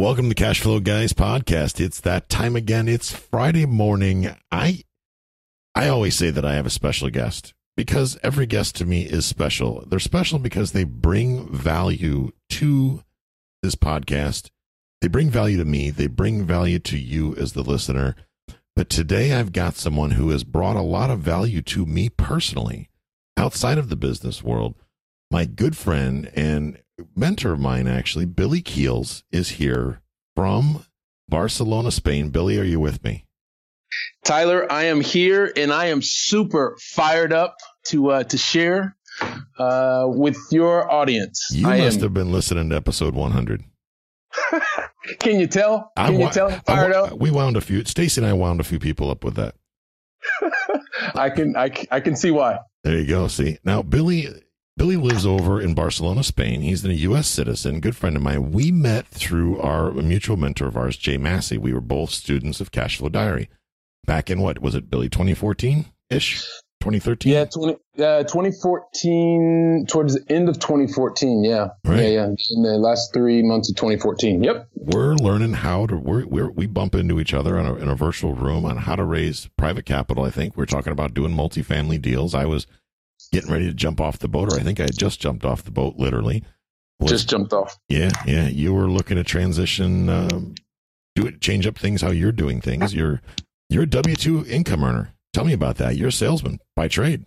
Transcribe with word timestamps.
Welcome 0.00 0.30
to 0.30 0.34
Cash 0.34 0.62
Flow 0.62 0.80
Guys 0.80 1.12
podcast. 1.12 1.78
It's 1.78 2.00
that 2.00 2.30
time 2.30 2.56
again. 2.56 2.88
It's 2.88 3.12
Friday 3.12 3.66
morning. 3.66 4.34
I 4.50 4.84
I 5.74 5.88
always 5.88 6.16
say 6.16 6.30
that 6.30 6.42
I 6.42 6.54
have 6.54 6.64
a 6.64 6.70
special 6.70 7.10
guest 7.10 7.52
because 7.76 8.18
every 8.22 8.46
guest 8.46 8.76
to 8.76 8.86
me 8.86 9.02
is 9.02 9.26
special. 9.26 9.84
They're 9.86 9.98
special 9.98 10.38
because 10.38 10.72
they 10.72 10.84
bring 10.84 11.54
value 11.54 12.32
to 12.48 13.04
this 13.62 13.74
podcast. 13.74 14.48
They 15.02 15.08
bring 15.08 15.28
value 15.28 15.58
to 15.58 15.66
me. 15.66 15.90
They 15.90 16.06
bring 16.06 16.46
value 16.46 16.78
to 16.78 16.96
you 16.96 17.36
as 17.36 17.52
the 17.52 17.62
listener. 17.62 18.16
But 18.74 18.88
today 18.88 19.34
I've 19.34 19.52
got 19.52 19.76
someone 19.76 20.12
who 20.12 20.30
has 20.30 20.44
brought 20.44 20.76
a 20.76 20.80
lot 20.80 21.10
of 21.10 21.18
value 21.20 21.60
to 21.60 21.84
me 21.84 22.08
personally 22.08 22.88
outside 23.36 23.76
of 23.76 23.90
the 23.90 23.96
business 23.96 24.42
world. 24.42 24.76
My 25.30 25.44
good 25.44 25.76
friend 25.76 26.30
and 26.34 26.80
mentor 27.16 27.52
of 27.52 27.60
mine, 27.60 27.86
actually, 27.86 28.24
Billy 28.26 28.60
Keels, 28.62 29.24
is 29.32 29.50
here 29.50 30.02
from 30.34 30.84
Barcelona, 31.28 31.90
Spain. 31.90 32.30
Billy, 32.30 32.58
are 32.58 32.64
you 32.64 32.80
with 32.80 33.02
me? 33.04 33.26
Tyler, 34.24 34.70
I 34.70 34.84
am 34.84 35.00
here 35.00 35.52
and 35.56 35.72
I 35.72 35.86
am 35.86 36.00
super 36.02 36.76
fired 36.80 37.32
up 37.32 37.56
to 37.86 38.10
uh, 38.10 38.24
to 38.24 38.38
share 38.38 38.96
uh, 39.58 40.04
with 40.06 40.38
your 40.50 40.90
audience. 40.90 41.48
You 41.52 41.68
I 41.68 41.78
must 41.78 41.96
am, 41.98 42.02
have 42.04 42.14
been 42.14 42.30
listening 42.32 42.70
to 42.70 42.76
episode 42.76 43.14
100. 43.14 43.64
Can 45.18 45.40
you 45.40 45.46
tell? 45.46 45.90
Can 45.96 46.18
wa- 46.18 46.26
you 46.26 46.32
tell? 46.32 46.50
Fired 46.50 46.92
I 46.92 47.00
wa- 47.00 47.06
up. 47.08 47.18
We 47.18 47.30
wound 47.30 47.56
a 47.56 47.60
few. 47.60 47.84
Stacy 47.84 48.20
and 48.20 48.28
I 48.28 48.32
wound 48.32 48.60
a 48.60 48.64
few 48.64 48.78
people 48.78 49.10
up 49.10 49.24
with 49.24 49.34
that. 49.34 49.54
I 51.14 51.30
can 51.30 51.56
I 51.56 52.00
can 52.00 52.14
see 52.14 52.30
why. 52.30 52.58
There 52.84 52.96
you 52.98 53.06
go. 53.06 53.26
See 53.28 53.58
now, 53.64 53.82
Billy. 53.82 54.28
Billy 54.80 54.96
lives 54.96 55.26
over 55.26 55.60
in 55.60 55.74
Barcelona, 55.74 56.24
Spain. 56.24 56.62
He's 56.62 56.82
a 56.86 56.94
U.S. 56.94 57.28
citizen, 57.28 57.80
good 57.80 57.94
friend 57.94 58.16
of 58.16 58.22
mine. 58.22 58.50
We 58.50 58.72
met 58.72 59.06
through 59.08 59.60
our 59.60 59.92
mutual 59.92 60.38
mentor 60.38 60.68
of 60.68 60.76
ours, 60.78 60.96
Jay 60.96 61.18
Massey. 61.18 61.58
We 61.58 61.74
were 61.74 61.82
both 61.82 62.08
students 62.08 62.62
of 62.62 62.72
Cashflow 62.72 63.12
Diary 63.12 63.50
back 64.06 64.30
in 64.30 64.40
what 64.40 64.62
was 64.62 64.74
it, 64.74 64.88
Billy? 64.88 65.10
2014 65.10 65.84
ish, 66.08 66.40
2013. 66.80 67.30
Yeah, 67.30 67.44
20, 67.44 67.74
uh, 67.98 68.22
2014 68.22 69.84
towards 69.86 70.14
the 70.14 70.32
end 70.32 70.48
of 70.48 70.58
2014. 70.58 71.44
Yeah, 71.44 71.68
Right. 71.84 72.04
yeah, 72.04 72.08
yeah. 72.08 72.24
In 72.52 72.62
the 72.62 72.78
last 72.78 73.12
three 73.12 73.42
months 73.42 73.68
of 73.68 73.76
2014. 73.76 74.42
Yep. 74.42 74.66
we're 74.76 75.14
learning 75.16 75.52
how 75.52 75.88
to 75.88 75.96
we're, 75.98 76.24
we're 76.24 76.50
we 76.50 76.66
bump 76.66 76.94
into 76.94 77.20
each 77.20 77.34
other 77.34 77.58
in 77.58 77.66
a, 77.66 77.74
in 77.74 77.88
a 77.90 77.94
virtual 77.94 78.32
room 78.32 78.64
on 78.64 78.78
how 78.78 78.96
to 78.96 79.04
raise 79.04 79.50
private 79.58 79.84
capital 79.84 80.24
i 80.24 80.30
think 80.30 80.56
we're 80.56 80.64
talking 80.64 80.90
about 80.92 81.12
doing 81.12 81.32
multifamily 81.34 82.00
deals 82.00 82.34
i 82.34 82.46
was 82.46 82.66
getting 83.32 83.50
ready 83.50 83.66
to 83.66 83.74
jump 83.74 84.00
off 84.00 84.18
the 84.18 84.28
boat 84.28 84.52
or 84.52 84.56
i 84.56 84.62
think 84.62 84.80
i 84.80 84.84
had 84.84 84.96
just 84.98 85.20
jumped 85.20 85.44
off 85.44 85.62
the 85.64 85.70
boat 85.70 85.96
literally 85.96 86.42
Was- 87.00 87.10
Just 87.12 87.30
jumped 87.30 87.52
off. 87.52 87.78
yeah 87.88 88.10
yeah 88.26 88.48
you 88.48 88.74
were 88.74 88.88
looking 88.88 89.16
to 89.16 89.24
transition 89.24 90.08
um, 90.08 90.54
do 91.14 91.26
it 91.26 91.40
change 91.40 91.66
up 91.66 91.78
things 91.78 92.02
how 92.02 92.10
you're 92.10 92.32
doing 92.32 92.60
things 92.60 92.94
you're 92.94 93.20
you're 93.68 93.84
a 93.84 93.86
w2 93.86 94.46
income 94.48 94.84
earner 94.84 95.14
tell 95.32 95.44
me 95.44 95.52
about 95.52 95.76
that 95.76 95.96
you're 95.96 96.08
a 96.08 96.12
salesman 96.12 96.58
by 96.76 96.88
trade 96.88 97.24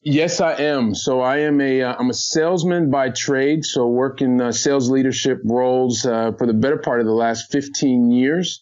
Yes, 0.00 0.40
I 0.40 0.52
am. 0.54 0.94
So 0.94 1.22
I 1.22 1.38
am 1.38 1.60
a 1.60 1.82
uh, 1.82 1.96
I'm 1.98 2.08
a 2.08 2.14
salesman 2.14 2.88
by 2.88 3.10
trade. 3.10 3.64
So 3.64 3.88
working 3.88 4.40
uh, 4.40 4.52
sales 4.52 4.88
leadership 4.88 5.40
roles 5.44 6.06
uh, 6.06 6.30
for 6.38 6.46
the 6.46 6.52
better 6.54 6.78
part 6.78 7.00
of 7.00 7.06
the 7.06 7.12
last 7.12 7.50
15 7.50 8.12
years, 8.12 8.60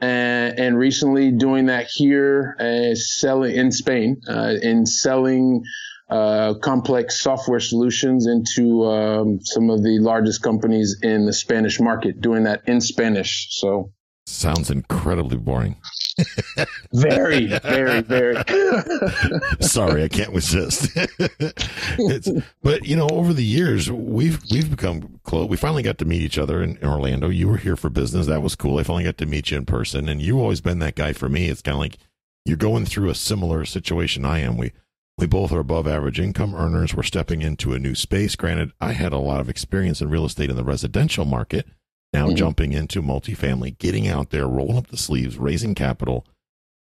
and, 0.00 0.56
and 0.58 0.78
recently 0.78 1.32
doing 1.32 1.66
that 1.66 1.88
here, 1.88 2.56
uh, 2.60 2.94
selling 2.94 3.56
in 3.56 3.72
Spain, 3.72 4.20
uh, 4.28 4.54
in 4.62 4.86
selling. 4.86 5.64
Uh, 6.08 6.54
complex 6.62 7.18
software 7.18 7.58
solutions 7.58 8.28
into 8.28 8.84
um, 8.84 9.40
some 9.42 9.70
of 9.70 9.82
the 9.82 9.98
largest 9.98 10.40
companies 10.40 10.98
in 11.02 11.26
the 11.26 11.32
Spanish 11.32 11.80
market, 11.80 12.20
doing 12.20 12.44
that 12.44 12.62
in 12.68 12.80
Spanish. 12.80 13.48
So 13.50 13.92
sounds 14.24 14.70
incredibly 14.70 15.36
boring 15.36 15.76
very, 16.92 17.46
very, 17.46 18.00
very. 18.00 18.36
Sorry, 19.60 20.04
I 20.04 20.08
can't 20.08 20.32
resist. 20.32 20.90
it's, 20.96 22.30
but 22.62 22.86
you 22.86 22.96
know, 22.96 23.08
over 23.10 23.32
the 23.32 23.44
years, 23.44 23.90
we've 23.90 24.40
we've 24.50 24.70
become 24.70 25.20
close. 25.24 25.48
We 25.48 25.56
finally 25.56 25.82
got 25.82 25.98
to 25.98 26.04
meet 26.04 26.22
each 26.22 26.38
other 26.38 26.62
in, 26.62 26.78
in 26.78 26.88
Orlando. 26.88 27.28
You 27.28 27.48
were 27.48 27.58
here 27.58 27.76
for 27.76 27.90
business. 27.90 28.26
That 28.26 28.42
was 28.42 28.54
cool. 28.54 28.78
I 28.78 28.82
finally 28.82 29.04
got 29.04 29.18
to 29.18 29.26
meet 29.26 29.50
you 29.50 29.58
in 29.58 29.66
person, 29.66 30.08
and 30.08 30.22
you've 30.22 30.38
always 30.38 30.60
been 30.60 30.78
that 30.78 30.94
guy 30.94 31.12
for 31.12 31.28
me. 31.28 31.48
It's 31.48 31.62
kind 31.62 31.74
of 31.74 31.80
like 31.80 31.98
you're 32.44 32.56
going 32.56 32.86
through 32.86 33.10
a 33.10 33.14
similar 33.14 33.64
situation 33.64 34.24
I 34.24 34.38
am. 34.38 34.56
We 34.56 34.72
we 35.18 35.26
both 35.26 35.50
are 35.52 35.60
above 35.60 35.86
average 35.86 36.20
income 36.20 36.54
earners. 36.54 36.94
We're 36.94 37.02
stepping 37.02 37.40
into 37.42 37.72
a 37.72 37.78
new 37.78 37.94
space. 37.94 38.36
Granted, 38.36 38.72
I 38.80 38.92
had 38.92 39.12
a 39.12 39.18
lot 39.18 39.40
of 39.40 39.48
experience 39.48 40.00
in 40.00 40.10
real 40.10 40.26
estate 40.26 40.50
in 40.50 40.56
the 40.56 40.64
residential 40.64 41.24
market. 41.24 41.66
Now 42.12 42.28
Mhm. 42.28 42.36
jumping 42.36 42.72
into 42.72 43.02
multifamily, 43.02 43.78
getting 43.78 44.06
out 44.06 44.30
there, 44.30 44.46
rolling 44.46 44.76
up 44.76 44.88
the 44.88 44.96
sleeves, 44.96 45.36
raising 45.38 45.74
capital. 45.74 46.26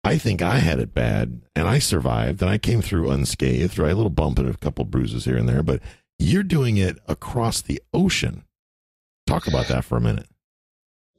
I 0.04 0.18
think 0.18 0.42
I 0.42 0.60
had 0.60 0.80
it 0.80 0.94
bad 0.94 1.42
and 1.56 1.68
I 1.68 1.80
survived 1.80 2.42
and 2.42 2.50
I 2.50 2.58
came 2.58 2.82
through 2.82 3.12
unscathed, 3.12 3.78
right? 3.78 3.92
A 3.92 3.96
little 3.96 4.10
bump 4.10 4.40
and 4.40 4.50
a 4.50 4.58
couple 4.58 4.86
bruises 4.86 5.26
here 5.26 5.38
and 5.38 5.48
there, 5.48 5.64
but 5.64 5.82
you're 6.18 6.44
doing 6.44 6.78
it 6.78 6.98
across 7.08 7.62
the 7.62 7.82
ocean. 7.94 8.44
Talk 9.28 9.48
about 9.48 9.68
that 9.68 9.84
for 9.84 9.98
a 9.98 10.02
minute. 10.02 10.28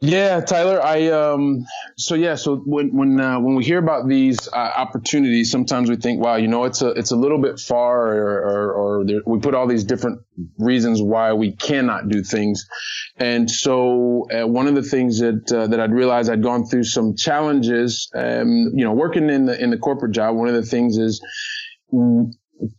Yeah, 0.00 0.40
Tyler. 0.42 0.80
I 0.80 1.08
um. 1.08 1.66
So 1.96 2.14
yeah. 2.14 2.36
So 2.36 2.56
when 2.58 2.96
when 2.96 3.18
uh, 3.20 3.40
when 3.40 3.56
we 3.56 3.64
hear 3.64 3.78
about 3.78 4.06
these 4.06 4.46
uh, 4.46 4.56
opportunities, 4.56 5.50
sometimes 5.50 5.90
we 5.90 5.96
think, 5.96 6.20
wow, 6.20 6.36
you 6.36 6.46
know, 6.46 6.64
it's 6.64 6.82
a 6.82 6.90
it's 6.90 7.10
a 7.10 7.16
little 7.16 7.38
bit 7.42 7.58
far, 7.58 8.12
or 8.16 8.38
or, 8.38 8.72
or 8.72 9.04
there, 9.04 9.20
we 9.26 9.40
put 9.40 9.56
all 9.56 9.66
these 9.66 9.82
different 9.82 10.20
reasons 10.56 11.02
why 11.02 11.32
we 11.32 11.50
cannot 11.50 12.08
do 12.08 12.22
things. 12.22 12.68
And 13.16 13.50
so 13.50 14.28
uh, 14.30 14.46
one 14.46 14.68
of 14.68 14.76
the 14.76 14.84
things 14.84 15.18
that 15.18 15.50
uh, 15.52 15.66
that 15.66 15.80
I'd 15.80 15.92
realized 15.92 16.30
I'd 16.30 16.44
gone 16.44 16.66
through 16.66 16.84
some 16.84 17.16
challenges. 17.16 18.08
Um, 18.14 18.70
you 18.74 18.84
know, 18.84 18.92
working 18.92 19.28
in 19.28 19.46
the 19.46 19.60
in 19.60 19.70
the 19.70 19.78
corporate 19.78 20.12
job, 20.12 20.36
one 20.36 20.46
of 20.46 20.54
the 20.54 20.62
things 20.62 20.96
is 20.96 21.20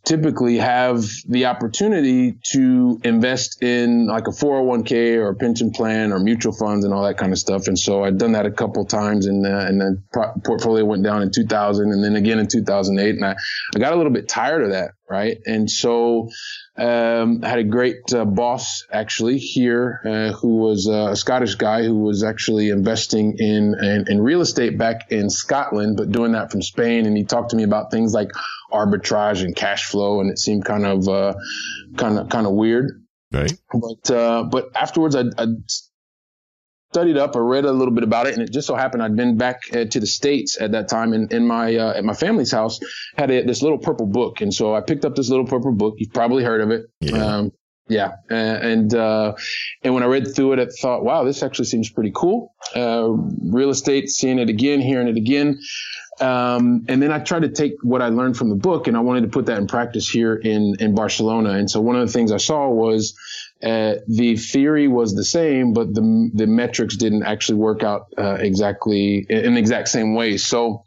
typically 0.04 0.58
have 0.58 1.04
the 1.28 1.46
opportunity 1.46 2.36
to 2.52 3.00
invest 3.04 3.62
in 3.62 4.06
like 4.06 4.26
a 4.28 4.30
401k 4.30 5.16
or 5.16 5.30
a 5.30 5.34
pension 5.34 5.70
plan 5.70 6.12
or 6.12 6.18
mutual 6.18 6.52
funds 6.52 6.84
and 6.84 6.92
all 6.92 7.02
that 7.04 7.16
kind 7.16 7.32
of 7.32 7.38
stuff. 7.38 7.66
And 7.66 7.78
so 7.78 8.04
I'd 8.04 8.18
done 8.18 8.32
that 8.32 8.46
a 8.46 8.50
couple 8.50 8.84
times 8.84 9.26
and, 9.26 9.46
uh, 9.46 9.64
and 9.66 9.80
then 9.80 10.02
portfolio 10.44 10.84
went 10.84 11.02
down 11.02 11.22
in 11.22 11.30
2000 11.30 11.92
and 11.92 12.04
then 12.04 12.16
again 12.16 12.38
in 12.38 12.48
2008. 12.48 13.14
And 13.14 13.24
I, 13.24 13.36
I 13.74 13.78
got 13.78 13.92
a 13.92 13.96
little 13.96 14.12
bit 14.12 14.28
tired 14.28 14.62
of 14.62 14.70
that. 14.70 14.92
Right. 15.10 15.38
And 15.44 15.68
so, 15.68 16.30
um, 16.78 17.40
I 17.42 17.48
had 17.48 17.58
a 17.58 17.64
great 17.64 18.14
uh, 18.14 18.24
boss 18.24 18.86
actually 18.92 19.38
here, 19.38 20.00
uh, 20.04 20.32
who 20.38 20.58
was 20.58 20.88
uh, 20.88 21.08
a 21.10 21.16
Scottish 21.16 21.56
guy 21.56 21.82
who 21.82 21.98
was 21.98 22.22
actually 22.22 22.70
investing 22.70 23.34
in, 23.38 23.74
in, 23.82 24.04
in 24.08 24.22
real 24.22 24.40
estate 24.40 24.78
back 24.78 25.10
in 25.10 25.28
Scotland, 25.28 25.96
but 25.96 26.12
doing 26.12 26.30
that 26.32 26.52
from 26.52 26.62
Spain. 26.62 27.06
And 27.06 27.16
he 27.16 27.24
talked 27.24 27.50
to 27.50 27.56
me 27.56 27.64
about 27.64 27.90
things 27.90 28.14
like 28.14 28.30
arbitrage 28.72 29.42
and 29.42 29.56
cash 29.56 29.86
flow, 29.86 30.20
and 30.20 30.30
it 30.30 30.38
seemed 30.38 30.64
kind 30.64 30.86
of 30.86 31.08
uh, 31.08 31.34
kind 31.96 32.16
of 32.16 32.28
kind 32.28 32.46
of 32.46 32.52
weird. 32.52 33.04
Right? 33.32 33.52
But 33.72 34.10
uh, 34.14 34.44
but 34.44 34.70
afterwards, 34.76 35.16
I, 35.16 35.24
I 35.36 35.46
studied 36.92 37.16
up. 37.16 37.36
I 37.36 37.38
read 37.38 37.64
a 37.64 37.72
little 37.72 37.94
bit 37.94 38.04
about 38.04 38.26
it, 38.26 38.34
and 38.34 38.42
it 38.42 38.52
just 38.52 38.66
so 38.66 38.74
happened 38.74 39.02
I'd 39.02 39.16
been 39.16 39.36
back 39.36 39.62
uh, 39.72 39.84
to 39.84 40.00
the 40.00 40.06
states 40.06 40.60
at 40.60 40.72
that 40.72 40.88
time, 40.88 41.12
in, 41.12 41.28
in 41.30 41.46
my 41.46 41.76
uh, 41.76 41.94
at 41.98 42.04
my 42.04 42.14
family's 42.14 42.52
house 42.52 42.80
had 43.16 43.30
a, 43.30 43.42
this 43.44 43.62
little 43.62 43.78
purple 43.78 44.06
book, 44.06 44.40
and 44.40 44.52
so 44.52 44.74
I 44.74 44.80
picked 44.80 45.04
up 45.04 45.14
this 45.14 45.30
little 45.30 45.46
purple 45.46 45.72
book. 45.72 45.94
You've 45.98 46.12
probably 46.12 46.42
heard 46.44 46.60
of 46.60 46.70
it. 46.70 46.86
Yeah. 47.00 47.24
Um, 47.24 47.52
Yeah, 47.90 48.12
and 48.28 48.94
uh, 48.94 49.34
and 49.82 49.94
when 49.94 50.04
I 50.04 50.06
read 50.06 50.32
through 50.34 50.52
it, 50.52 50.60
I 50.60 50.66
thought, 50.80 51.02
wow, 51.02 51.24
this 51.24 51.42
actually 51.42 51.64
seems 51.64 51.90
pretty 51.90 52.12
cool. 52.14 52.54
Uh, 52.74 53.08
real 53.42 53.70
estate, 53.70 54.08
seeing 54.10 54.38
it 54.38 54.48
again, 54.48 54.80
hearing 54.80 55.08
it 55.08 55.16
again, 55.16 55.58
um, 56.20 56.84
and 56.88 57.02
then 57.02 57.10
I 57.10 57.18
tried 57.18 57.42
to 57.42 57.48
take 57.48 57.72
what 57.82 58.00
I 58.00 58.08
learned 58.10 58.36
from 58.36 58.48
the 58.48 58.54
book, 58.54 58.86
and 58.86 58.96
I 58.96 59.00
wanted 59.00 59.22
to 59.22 59.28
put 59.28 59.46
that 59.46 59.58
in 59.58 59.66
practice 59.66 60.08
here 60.08 60.36
in 60.36 60.76
in 60.78 60.94
Barcelona. 60.94 61.50
And 61.50 61.68
so 61.68 61.80
one 61.80 61.96
of 61.96 62.06
the 62.06 62.12
things 62.12 62.30
I 62.30 62.36
saw 62.36 62.68
was 62.68 63.16
uh, 63.62 63.96
the 64.06 64.36
theory 64.36 64.88
was 64.88 65.14
the 65.14 65.24
same, 65.24 65.72
but 65.72 65.94
the 65.94 66.30
the 66.34 66.46
metrics 66.46 66.96
didn't 66.96 67.24
actually 67.24 67.58
work 67.58 67.82
out 67.82 68.06
uh, 68.16 68.36
exactly 68.40 69.26
in 69.28 69.54
the 69.54 69.60
exact 69.60 69.88
same 69.88 70.14
way. 70.14 70.36
So. 70.36 70.84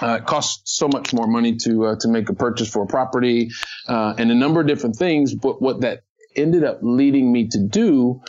Uh, 0.00 0.18
it 0.20 0.26
costs 0.26 0.76
so 0.76 0.86
much 0.86 1.12
more 1.12 1.26
money 1.26 1.56
to 1.56 1.86
uh, 1.86 1.96
to 1.98 2.06
make 2.06 2.28
a 2.28 2.34
purchase 2.34 2.68
for 2.68 2.84
a 2.84 2.86
property, 2.86 3.50
uh, 3.88 4.14
and 4.16 4.30
a 4.30 4.34
number 4.34 4.60
of 4.60 4.66
different 4.68 4.94
things. 4.94 5.34
But 5.34 5.60
what 5.60 5.80
that 5.80 6.02
ended 6.36 6.62
up 6.62 6.78
leading 6.82 7.32
me 7.32 7.48
to 7.48 7.58
do 7.58 8.22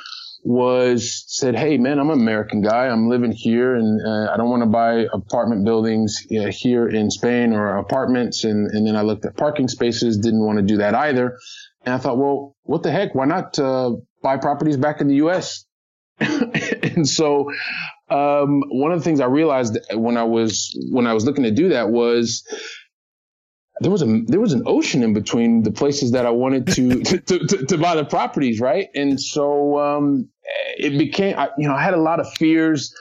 was 0.44 1.26
said, 1.28 1.56
Hey 1.56 1.78
man, 1.78 2.00
I'm 2.00 2.10
an 2.10 2.20
American 2.20 2.62
guy. 2.62 2.88
I'm 2.88 3.10
living 3.10 3.32
here 3.32 3.76
and 3.76 4.02
uh, 4.06 4.32
I 4.32 4.38
don't 4.38 4.50
want 4.50 4.64
to 4.64 4.70
buy 4.70 5.06
apartment 5.12 5.66
buildings 5.66 6.18
here 6.30 6.88
in 6.88 7.12
Spain 7.12 7.54
or 7.54 7.78
apartments. 7.78 8.44
And, 8.44 8.70
and 8.72 8.88
then 8.88 8.96
I 8.96 9.02
looked 9.02 9.26
at 9.26 9.36
parking 9.36 9.68
spaces, 9.68 10.18
didn't 10.18 10.44
want 10.44 10.58
to 10.58 10.64
do 10.64 10.78
that 10.78 10.96
either. 10.96 11.38
And 11.86 11.96
I 11.96 11.98
thought, 11.98 12.18
well, 12.18 12.56
what 12.64 12.84
the 12.84 12.92
heck? 12.92 13.16
Why 13.16 13.26
not 13.26 13.58
uh, 13.58 13.96
buy 14.22 14.38
properties 14.38 14.78
back 14.78 15.02
in 15.02 15.08
the 15.08 15.16
U.S.? 15.16 15.66
and 16.20 17.08
so, 17.08 17.52
um, 18.10 18.64
one 18.70 18.92
of 18.92 19.00
the 19.00 19.04
things 19.04 19.22
I 19.22 19.26
realized 19.26 19.78
when 19.94 20.18
I 20.18 20.24
was 20.24 20.78
when 20.92 21.08
I 21.08 21.14
was 21.14 21.26
looking 21.26 21.46
to 21.46 21.52
do 21.52 21.70
that 21.70 21.90
was 21.90 22.44
there 23.80 23.92
was 23.92 24.02
a 24.02 24.22
there 24.28 24.40
was 24.40 24.54
an 24.54 24.64
ocean 24.66 25.04
in 25.04 25.14
between 25.14 25.64
the 25.64 25.72
places 25.72 26.12
that 26.12 26.26
I 26.26 26.32
wanted 26.32 26.68
to 26.68 27.04
to, 27.04 27.20
to, 27.20 27.66
to, 27.66 27.78
buy 27.78 27.96
the 27.96 28.06
properties, 28.06 28.60
right? 28.60 28.88
And 28.94 29.20
so 29.20 29.80
um, 29.80 30.30
it 30.78 30.98
became, 30.98 31.38
I, 31.38 31.50
you 31.58 31.68
know, 31.68 31.74
I 31.74 31.82
had 31.82 31.94
a 31.94 32.02
lot 32.02 32.20
of 32.20 32.32
fears, 32.34 32.94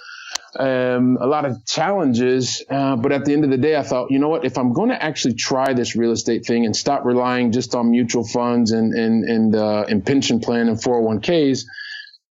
um, 0.57 1.19
a 1.21 1.27
lot 1.27 1.45
of 1.45 1.65
challenges, 1.67 2.65
uh, 2.71 2.97
but 2.97 3.13
at 3.13 3.25
the 3.25 3.33
end 3.33 3.45
of 3.45 3.51
the 3.51 3.59
day, 3.59 3.77
I 3.77 3.83
thought, 3.83 4.11
you 4.11 4.19
know 4.19 4.29
what? 4.29 4.45
If 4.45 4.57
I'm 4.57 4.73
going 4.73 4.89
to 4.91 5.03
actually 5.03 5.35
try 5.35 5.75
this 5.75 5.95
real 5.95 6.13
estate 6.13 6.47
thing 6.47 6.65
and 6.65 6.75
stop 6.75 7.05
relying 7.05 7.53
just 7.53 7.75
on 7.75 7.91
mutual 7.91 8.27
funds 8.27 8.73
and 8.73 8.95
and 8.95 9.25
and 9.25 9.55
uh, 9.55 9.85
and 9.89 10.05
pension 10.05 10.41
plan 10.41 10.69
and 10.69 10.79
401ks, 10.79 11.65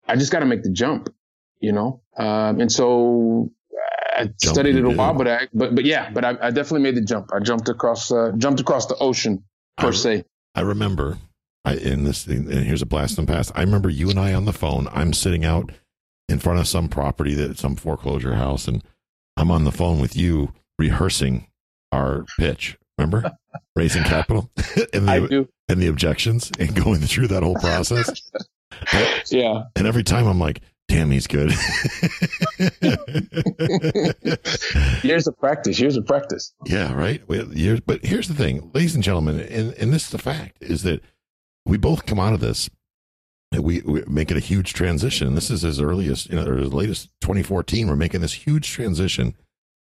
I 0.07 0.17
just 0.17 0.31
got 0.31 0.41
to 0.41 0.47
make 0.47 0.63
the 0.63 0.71
jump, 0.71 1.13
you 1.61 1.73
know. 1.73 2.03
Um, 2.17 2.61
and 2.61 2.71
so 2.71 3.51
I 4.17 4.31
studied 4.39 4.77
it 4.77 4.85
a 4.85 4.91
while, 4.91 5.15
but 5.15 5.29
I, 5.29 5.49
but 5.53 5.75
but 5.75 5.85
yeah, 5.85 6.11
but 6.11 6.25
I, 6.25 6.37
I 6.41 6.51
definitely 6.51 6.83
made 6.83 6.97
the 6.97 7.05
jump. 7.05 7.31
I 7.35 7.41
jumped 7.41 7.69
across 7.69 8.13
uh, 8.13 8.33
jumped 8.37 8.61
across 8.61 8.87
the 8.87 8.97
ocean 8.97 9.45
per 9.77 9.89
I, 9.89 9.93
se. 9.93 10.25
I 10.55 10.61
remember. 10.61 11.19
I 11.65 11.75
in 11.75 12.05
this 12.05 12.27
and 12.27 12.49
here's 12.49 12.83
a 12.83 12.87
blast 12.87 13.17
from 13.17 13.25
the 13.25 13.33
past. 13.33 13.51
I 13.55 13.63
remember 13.63 13.89
you 13.89 14.11
and 14.11 14.21
I 14.21 14.35
on 14.35 14.45
the 14.45 14.53
phone. 14.53 14.87
I'm 14.93 15.13
sitting 15.13 15.45
out 15.45 15.73
in 16.29 16.39
front 16.39 16.59
of 16.59 16.69
some 16.69 16.89
property 16.89 17.35
that 17.35 17.59
some 17.59 17.77
foreclosure 17.77 18.35
house, 18.35 18.67
and 18.67 18.83
I'm 19.37 19.51
on 19.51 19.65
the 19.65 19.73
phone 19.73 20.01
with 20.01 20.17
you 20.17 20.53
rehearsing 20.79 21.49
our 21.93 22.25
pitch. 22.39 22.77
Remember, 22.99 23.33
raising 23.77 24.05
capital 24.05 24.51
and 24.93 25.09
the, 25.09 25.49
and 25.69 25.81
the 25.81 25.89
objections 25.89 26.51
and 26.59 26.75
going 26.75 27.01
through 27.01 27.29
that 27.29 27.43
whole 27.43 27.57
process. 27.57 28.31
yeah. 29.31 29.65
And 29.77 29.87
every 29.87 30.05
time 30.05 30.27
I'm 30.27 30.39
like, 30.39 30.61
damn, 30.89 31.11
he's 31.11 31.27
good. 31.27 31.53
years 35.03 35.27
of 35.27 35.37
practice. 35.39 35.81
Years 35.81 35.97
of 35.97 36.07
practice. 36.07 36.55
Yeah, 36.67 36.95
right. 36.95 37.23
Years, 37.29 37.81
but 37.81 38.05
here's 38.05 38.29
the 38.29 38.35
thing, 38.35 38.71
ladies 38.75 38.95
and 38.95 39.03
gentlemen, 39.03 39.41
and, 39.41 39.75
and 39.75 39.93
this 39.93 40.05
is 40.05 40.11
the 40.11 40.19
fact, 40.19 40.59
is 40.61 40.83
that 40.85 41.03
we 41.67 41.77
both 41.79 42.07
come 42.07 42.21
out 42.21 42.35
of 42.35 42.41
this. 42.41 42.71
We, 43.63 43.83
we're 43.83 44.07
making 44.07 44.37
a 44.37 44.41
huge 44.41 44.73
transition. 44.73 45.35
This 45.35 45.51
is 45.51 45.65
as 45.65 45.81
early 45.81 46.09
as, 46.09 46.27
you 46.27 46.37
know, 46.37 46.47
or 46.47 46.59
as 46.59 46.73
late 46.73 46.91
as 46.91 47.09
2014. 47.21 47.89
We're 47.89 47.97
making 47.97 48.21
this 48.21 48.33
huge 48.33 48.71
transition. 48.71 49.35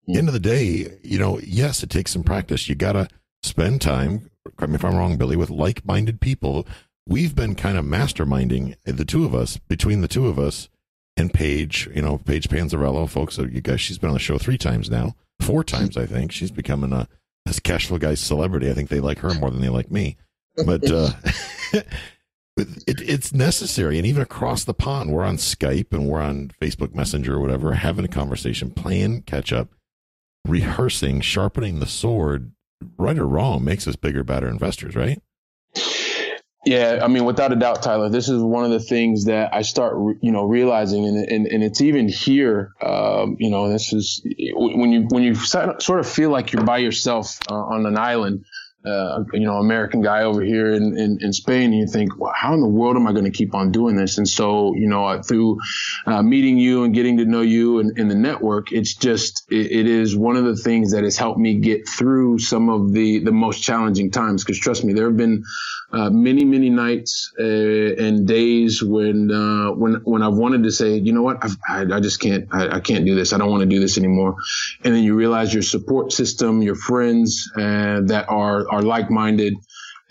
Mm. 0.09 0.17
End 0.17 0.29
of 0.29 0.35
the 0.35 0.41
day, 0.41 0.99
you 1.03 1.19
know, 1.19 1.39
yes, 1.41 1.83
it 1.83 1.91
takes 1.91 2.13
some 2.13 2.23
practice. 2.23 2.69
You 2.69 2.75
got 2.75 2.93
to 2.93 3.09
spend 3.43 3.81
time, 3.81 4.31
correct 4.57 4.71
me 4.71 4.77
if 4.77 4.85
I'm 4.85 4.97
wrong, 4.97 5.17
Billy, 5.17 5.37
with 5.37 5.51
like 5.51 5.85
minded 5.85 6.21
people. 6.21 6.67
We've 7.09 7.35
been 7.35 7.55
kind 7.55 7.79
of 7.79 7.85
masterminding 7.85 8.77
the 8.85 9.05
two 9.05 9.25
of 9.25 9.35
us, 9.35 9.59
between 9.59 10.01
the 10.01 10.09
two 10.09 10.27
of 10.27 10.39
us, 10.39 10.69
and 11.17 11.33
Paige, 11.33 11.89
you 11.95 12.03
know, 12.03 12.19
Paige 12.19 12.49
Panzarello, 12.49 13.09
folks. 13.09 13.39
You 13.39 13.61
guys, 13.61 13.81
she's 13.81 13.99
been 13.99 14.11
on 14.11 14.15
the 14.15 14.21
show 14.21 14.39
three 14.39 14.59
times 14.59 14.91
now, 14.91 15.15
four 15.41 15.65
times, 15.65 15.97
I 15.97 16.05
think. 16.05 16.33
She's 16.33 16.51
becoming 16.51 16.93
a 16.93 17.09
as 17.47 17.61
cash 17.61 17.87
flow 17.87 17.99
guy 17.99 18.15
celebrity. 18.15 18.69
I 18.69 18.75
think 18.75 18.89
they 18.89 19.01
like 19.01 19.21
her 19.21 19.33
more 19.35 19.51
than 19.51 19.61
they 19.61 19.69
like 19.69 19.91
me. 19.91 20.17
But 20.65 20.91
uh, 20.91 21.11
it, 22.57 23.01
it's 23.01 23.33
necessary, 23.33 23.99
and 23.99 24.07
even 24.07 24.23
across 24.23 24.65
the 24.65 24.75
pond, 24.75 25.13
we're 25.13 25.25
on 25.25 25.37
Skype 25.37 25.93
and 25.93 26.07
we're 26.09 26.21
on 26.21 26.53
Facebook 26.61 26.95
Messenger 26.95 27.35
or 27.35 27.41
whatever, 27.41 27.75
having 27.75 28.05
a 28.05 28.09
conversation, 28.09 28.71
playing 28.71 29.23
catch 29.23 29.53
up, 29.53 29.69
rehearsing, 30.47 31.21
sharpening 31.21 31.81
the 31.81 31.87
sword. 31.87 32.53
Right 32.99 33.19
or 33.19 33.27
wrong 33.27 33.65
makes 33.65 33.89
us 33.89 33.97
bigger, 33.97 34.23
better 34.23 34.49
investors, 34.49 34.95
right? 34.95 35.23
Yeah, 36.67 37.01
I 37.03 37.09
mean, 37.09 37.25
without 37.25 37.53
a 37.53 37.57
doubt, 37.57 37.83
Tyler, 37.83 38.09
this 38.09 38.29
is 38.29 38.43
one 38.43 38.65
of 38.65 38.71
the 38.71 38.81
things 38.81 39.27
that 39.27 39.55
I 39.55 39.63
start, 39.63 39.97
you 40.21 40.33
know, 40.33 40.45
realizing, 40.45 41.07
and 41.07 41.17
and, 41.17 41.47
and 41.47 41.63
it's 41.63 41.81
even 41.81 42.09
here. 42.09 42.73
Um, 42.83 43.37
you 43.39 43.51
know, 43.51 43.71
this 43.71 43.93
is 43.93 44.21
when 44.55 44.93
you 44.93 45.07
when 45.11 45.23
you 45.23 45.37
sort 45.37 46.01
of 46.01 46.09
feel 46.09 46.31
like 46.31 46.53
you're 46.53 46.65
by 46.65 46.79
yourself 46.79 47.39
uh, 47.51 47.55
on 47.55 47.87
an 47.87 47.97
island 47.97 48.45
uh, 48.87 49.25
you 49.33 49.45
know, 49.45 49.57
American 49.57 50.01
guy 50.01 50.23
over 50.23 50.43
here 50.43 50.73
in, 50.73 50.97
in, 50.97 51.19
in, 51.21 51.33
Spain, 51.33 51.73
and 51.73 51.75
you 51.75 51.87
think, 51.87 52.17
well, 52.19 52.33
how 52.35 52.55
in 52.55 52.61
the 52.61 52.69
world 52.69 52.97
am 52.97 53.07
I 53.07 53.13
going 53.13 53.25
to 53.25 53.31
keep 53.31 53.55
on 53.55 53.73
doing 53.73 53.97
this? 53.97 54.19
And 54.19 54.29
so, 54.29 54.75
you 54.75 54.89
know, 54.89 55.21
through 55.23 55.59
uh, 56.07 56.23
meeting 56.23 56.57
you 56.57 56.85
and 56.85 56.95
getting 56.95 57.17
to 57.17 57.25
know 57.25 57.41
you 57.41 57.81
and 57.81 57.99
in 57.99 58.07
the 58.09 58.15
network, 58.15 58.71
it's 58.71 58.95
just, 58.95 59.45
it, 59.51 59.73
it 59.73 59.87
is 59.87 60.17
one 60.17 60.37
of 60.37 60.45
the 60.45 60.57
things 60.57 60.93
that 60.93 61.03
has 61.03 61.17
helped 61.17 61.41
me 61.41 61.55
get 61.55 61.89
through 61.89 62.39
some 62.39 62.69
of 62.69 62.93
the, 62.93 63.19
the 63.19 63.33
most 63.33 63.63
challenging 63.63 64.11
times. 64.11 64.45
Cause 64.45 64.59
trust 64.59 64.85
me, 64.85 64.93
there 64.93 65.07
have 65.07 65.17
been 65.17 65.43
uh, 65.97 66.11
many, 66.11 66.45
many 66.45 66.69
nights 66.69 67.33
uh, 67.39 67.43
and 67.43 68.27
days 68.27 68.83
when, 68.83 69.31
uh, 69.31 69.71
when, 69.73 69.95
when 70.05 70.23
I've 70.23 70.35
wanted 70.35 70.63
to 70.65 70.71
say, 70.71 70.97
you 70.97 71.13
know 71.13 71.23
what, 71.23 71.39
I, 71.67 71.87
I 71.91 72.01
just 72.01 72.21
can't, 72.21 72.47
I, 72.53 72.77
I, 72.77 72.81
can't 72.81 73.07
do 73.07 73.15
this. 73.15 73.33
I 73.33 73.39
don't 73.39 73.51
want 73.51 73.63
to 73.63 73.67
do 73.67 73.81
this 73.81 73.97
anymore. 73.97 74.37
And 74.85 74.95
then 74.95 75.05
you 75.05 75.15
realize 75.15 75.55
your 75.55 75.63
support 75.63 76.13
system, 76.13 76.61
your 76.61 76.75
friends 76.75 77.51
uh, 77.57 78.03
that 78.05 78.27
are, 78.29 78.71
are 78.71 78.83
like-minded 78.83 79.55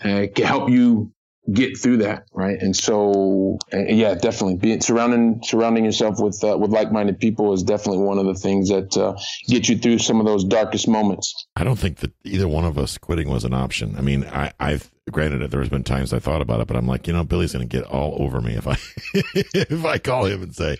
uh, 0.02 0.26
can 0.34 0.44
help 0.44 0.70
you 0.70 1.12
get 1.52 1.78
through 1.78 1.98
that, 1.98 2.26
right? 2.32 2.60
And 2.60 2.74
so, 2.74 3.58
uh, 3.72 3.78
yeah, 3.88 4.14
definitely 4.14 4.56
being 4.56 4.80
surrounding 4.80 5.40
surrounding 5.44 5.84
yourself 5.84 6.20
with 6.20 6.42
uh, 6.42 6.56
with 6.58 6.70
like-minded 6.70 7.18
people 7.18 7.52
is 7.52 7.62
definitely 7.62 8.02
one 8.02 8.18
of 8.18 8.26
the 8.26 8.34
things 8.34 8.68
that 8.68 8.96
uh, 8.96 9.16
get 9.48 9.68
you 9.68 9.78
through 9.78 9.98
some 9.98 10.20
of 10.20 10.26
those 10.26 10.44
darkest 10.44 10.88
moments. 10.88 11.46
I 11.56 11.64
don't 11.64 11.78
think 11.78 11.98
that 11.98 12.12
either 12.24 12.48
one 12.48 12.64
of 12.64 12.78
us 12.78 12.98
quitting 12.98 13.28
was 13.28 13.44
an 13.44 13.54
option. 13.54 13.96
I 13.96 14.00
mean, 14.00 14.24
I, 14.24 14.52
I've 14.58 14.90
granted 15.10 15.42
it. 15.42 15.50
There 15.50 15.60
has 15.60 15.68
been 15.68 15.84
times 15.84 16.12
I 16.12 16.18
thought 16.18 16.42
about 16.42 16.60
it, 16.60 16.66
but 16.66 16.76
I'm 16.76 16.86
like, 16.86 17.06
you 17.06 17.12
know, 17.12 17.24
Billy's 17.24 17.52
going 17.52 17.66
to 17.66 17.76
get 17.76 17.86
all 17.86 18.16
over 18.20 18.40
me 18.40 18.54
if 18.54 18.66
I 18.66 18.76
if 19.14 19.84
I 19.84 19.98
call 19.98 20.26
him 20.26 20.42
and 20.42 20.54
say 20.54 20.78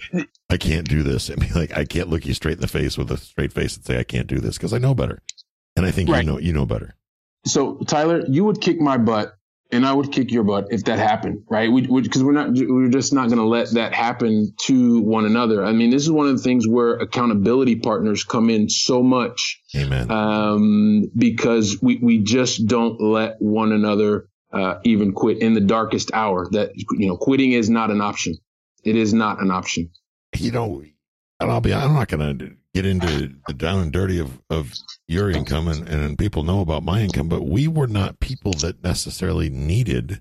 I 0.51 0.57
can't 0.57 0.89
do 0.89 1.03
this, 1.03 1.29
and 1.29 1.41
be 1.41 1.49
like, 1.55 1.77
I 1.77 1.85
can't 1.85 2.09
look 2.09 2.27
you 2.27 2.35
straight 2.35 2.57
in 2.57 2.61
the 2.61 2.69
face 2.69 2.99
with 2.99 3.11
a 3.11 3.17
straight 3.17 3.53
face 3.53 3.77
and 3.77 3.85
say 3.85 3.99
I 3.99 4.05
can't 4.05 4.27
do 4.27 4.41
this 4.41 4.57
because 4.57 4.73
I 4.73 4.79
know 4.79 4.95
better, 4.95 5.23
and 5.77 5.87
I 5.87 5.91
think 5.91 6.11
right. 6.11 6.25
you 6.25 6.31
know 6.31 6.39
you 6.39 6.53
know 6.53 6.67
better. 6.67 6.95
So 7.45 7.77
Tyler, 7.87 8.25
you 8.27 8.45
would 8.45 8.61
kick 8.61 8.81
my 8.81 8.99
butt 8.99 9.37
and 9.71 9.85
I 9.85 9.93
would 9.93 10.13
kick 10.13 10.31
your 10.31 10.45
butt 10.45 10.69
if 10.71 10.85
that 10.85 10.99
happened, 10.99 11.43
right? 11.49 11.71
We 11.71 11.83
because 11.83 12.23
we, 12.23 12.31
are 12.31 12.33
not 12.33 12.51
we're 12.53 12.89
just 12.89 13.13
not 13.13 13.29
going 13.29 13.39
to 13.39 13.47
let 13.47 13.73
that 13.73 13.93
happen 13.93 14.53
to 14.63 15.01
one 15.01 15.25
another. 15.25 15.65
I 15.65 15.73
mean, 15.73 15.91
this 15.91 16.03
is 16.03 16.11
one 16.11 16.29
of 16.29 16.37
the 16.37 16.43
things 16.43 16.69
where 16.69 16.95
accountability 16.95 17.77
partners 17.77 18.25
come 18.25 18.51
in 18.51 18.69
so 18.69 19.03
much. 19.03 19.61
Amen. 19.77 20.11
Um, 20.11 21.11
because 21.17 21.81
we 21.83 21.97
we 21.97 22.19
just 22.19 22.67
don't 22.67 23.01
let 23.01 23.37
one 23.41 23.73
another 23.73 24.29
uh, 24.53 24.77
even 24.85 25.13
quit 25.13 25.39
in 25.39 25.55
the 25.55 25.61
darkest 25.61 26.11
hour. 26.13 26.49
That 26.51 26.73
you 26.77 27.09
know, 27.09 27.17
quitting 27.17 27.53
is 27.53 27.69
not 27.69 27.91
an 27.91 28.01
option. 28.01 28.37
It 28.85 28.97
is 28.97 29.13
not 29.13 29.43
an 29.43 29.51
option. 29.51 29.91
You 30.37 30.53
know, 30.53 30.85
and 31.41 31.51
I'll 31.51 31.61
be 31.61 31.75
I'm 31.75 31.95
not 31.95 32.09
going 32.09 32.39
to 32.39 32.57
get 32.77 32.87
into 32.87 33.35
the 33.47 33.55
down 33.55 33.81
and 33.81 33.93
dirty 33.93 34.19
of, 34.19 34.41
of 34.51 34.75
your 35.09 35.31
income 35.31 35.67
and, 35.69 35.89
and 35.89 36.19
people 36.19 36.43
know 36.43 36.61
about 36.61 36.83
my 36.83 37.01
income, 37.01 37.29
but 37.29 37.43
we 37.43 37.67
were 37.67 37.87
not 37.87 38.21
people 38.21 38.53
that 38.53 38.85
necessarily 38.85 39.49
needed 39.49 40.21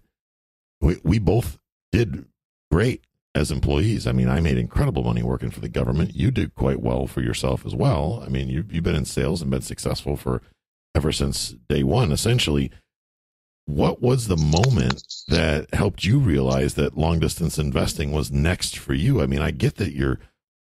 we, 0.82 0.98
we 1.04 1.20
both 1.20 1.58
did 1.92 2.26
great 2.72 3.06
as 3.34 3.52
employees. 3.52 4.08
I 4.08 4.12
mean, 4.12 4.30
I 4.30 4.40
made 4.40 4.58
incredible 4.58 5.04
money 5.04 5.24
working 5.24 5.52
for 5.52 5.60
the 5.60 5.70
government. 5.70 6.16
You 6.16 6.32
did 6.32 6.56
quite 6.56 6.80
well 6.80 7.08
for 7.08 7.22
yourself 7.22 7.66
as 7.66 7.76
well. 7.76 8.24
I 8.26 8.30
mean, 8.30 8.50
you, 8.50 8.66
you've 8.70 8.84
been 8.84 8.96
in 8.96 9.06
sales 9.06 9.42
and 9.42 9.52
been 9.52 9.62
successful 9.62 10.16
for 10.16 10.42
ever 10.94 11.12
since 11.12 11.56
day 11.68 11.84
one, 11.84 12.12
essentially. 12.12 12.72
What 13.66 14.02
was 14.02 14.28
the 14.28 14.38
moment 14.38 15.04
that 15.28 15.74
helped 15.74 16.04
you 16.04 16.20
realize 16.20 16.76
that 16.76 16.98
long 16.98 17.20
distance 17.20 17.58
investing 17.58 18.12
was 18.12 18.32
next 18.32 18.78
for 18.78 18.94
you? 18.94 19.22
I 19.22 19.26
mean, 19.26 19.42
I 19.42 19.52
get 19.52 19.76
that 19.76 19.94
you're 19.94 20.20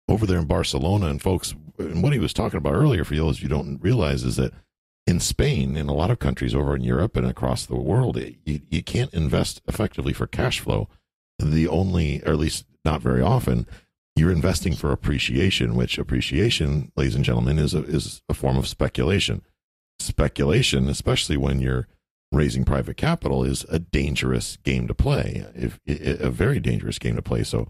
over 0.06 0.26
there 0.26 0.38
in 0.38 0.47
Barcelona, 0.47 1.06
and 1.06 1.23
folks, 1.23 1.54
and 1.80 2.02
what 2.02 2.12
he 2.12 2.18
was 2.18 2.32
talking 2.32 2.58
about 2.58 2.75
earlier, 2.75 3.04
for 3.04 3.14
those 3.14 3.42
you 3.42 3.49
don't 3.49 3.78
realize, 3.80 4.25
is 4.25 4.37
that 4.37 4.52
in 5.06 5.20
Spain, 5.20 5.76
in 5.76 5.88
a 5.88 5.94
lot 5.94 6.10
of 6.10 6.18
countries 6.18 6.54
over 6.54 6.76
in 6.76 6.82
Europe 6.82 7.16
and 7.16 7.26
across 7.26 7.66
the 7.66 7.76
world, 7.76 8.16
you, 8.44 8.60
you 8.68 8.82
can't 8.82 9.12
invest 9.12 9.60
effectively 9.66 10.12
for 10.12 10.26
cash 10.26 10.60
flow 10.60 10.88
the 11.42 11.68
only, 11.68 12.22
or 12.22 12.32
at 12.32 12.38
least 12.38 12.66
not 12.84 13.00
very 13.00 13.22
often, 13.22 13.66
you're 14.16 14.32
investing 14.32 14.75
for 14.75 14.92
appreciation, 14.92 15.75
which 15.75 15.99
appreciation, 15.99 16.92
ladies 16.96 17.14
and 17.14 17.25
gentlemen, 17.25 17.58
is 17.58 17.75
a, 17.75 17.82
is 17.84 18.22
a 18.28 18.34
form 18.34 18.56
of 18.56 18.68
speculation. 18.68 19.42
Speculation, 19.99 20.88
especially 20.88 21.37
when 21.37 21.60
you're 21.60 21.88
raising 22.32 22.64
private 22.64 22.96
capital, 22.96 23.44
is 23.44 23.64
a 23.68 23.78
dangerous 23.78 24.56
game 24.58 24.87
to 24.88 24.94
play. 24.94 25.46
If 25.54 25.80
a 25.87 26.30
very 26.30 26.60
dangerous 26.60 26.99
game 26.99 27.16
to 27.16 27.22
play. 27.22 27.44
So, 27.44 27.68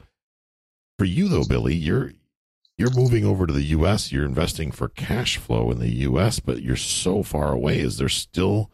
for 0.99 1.05
you 1.05 1.29
though, 1.29 1.45
Billy, 1.45 1.75
you're 1.75 2.13
you're 2.81 2.95
moving 2.95 3.27
over 3.27 3.47
to 3.47 3.53
the 3.53 3.65
U.S. 3.65 4.11
You're 4.11 4.25
investing 4.25 4.73
for 4.73 4.89
cash 4.89 5.37
flow 5.37 5.71
in 5.71 5.81
the 5.81 5.95
U.S., 5.97 6.41
but 6.41 6.63
you're 6.63 6.77
so 6.77 7.23
far 7.23 7.53
away. 7.53 7.79
Is 7.79 7.99
there 7.99 8.09
still 8.09 8.71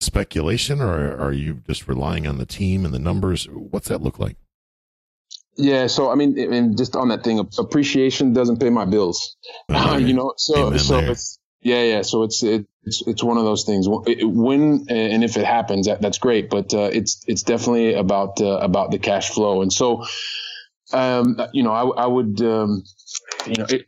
speculation, 0.00 0.80
or 0.80 1.16
are 1.18 1.32
you 1.32 1.60
just 1.66 1.88
relying 1.88 2.28
on 2.28 2.38
the 2.38 2.46
team 2.46 2.84
and 2.84 2.94
the 2.94 3.00
numbers? 3.00 3.46
What's 3.46 3.88
that 3.88 4.00
look 4.00 4.20
like? 4.20 4.36
Yeah, 5.56 5.88
so 5.88 6.08
I 6.08 6.14
mean, 6.14 6.38
and 6.38 6.78
just 6.78 6.94
on 6.94 7.08
that 7.08 7.24
thing, 7.24 7.40
appreciation 7.58 8.32
doesn't 8.32 8.60
pay 8.60 8.70
my 8.70 8.84
bills. 8.84 9.36
Uh, 9.68 9.98
you 10.00 10.14
know, 10.14 10.34
so 10.36 10.68
Amen 10.68 10.78
so 10.78 11.00
there. 11.00 11.10
it's 11.10 11.40
yeah, 11.62 11.82
yeah. 11.82 12.02
So 12.02 12.22
it's 12.22 12.44
it, 12.44 12.66
it's 12.84 13.02
it's 13.08 13.24
one 13.24 13.38
of 13.38 13.44
those 13.44 13.64
things. 13.64 13.88
When 13.88 14.86
and 14.88 15.24
if 15.24 15.36
it 15.36 15.44
happens, 15.44 15.88
that, 15.88 16.00
that's 16.00 16.18
great. 16.18 16.48
But 16.48 16.72
uh, 16.72 16.90
it's 16.92 17.24
it's 17.26 17.42
definitely 17.42 17.94
about 17.94 18.40
uh, 18.40 18.58
about 18.58 18.92
the 18.92 19.00
cash 19.00 19.30
flow. 19.30 19.62
And 19.62 19.72
so, 19.72 20.04
um, 20.92 21.40
you 21.52 21.64
know, 21.64 21.72
I, 21.72 22.04
I 22.04 22.06
would, 22.06 22.40
um, 22.40 22.84
you 23.46 23.54
know, 23.58 23.66
it, 23.68 23.86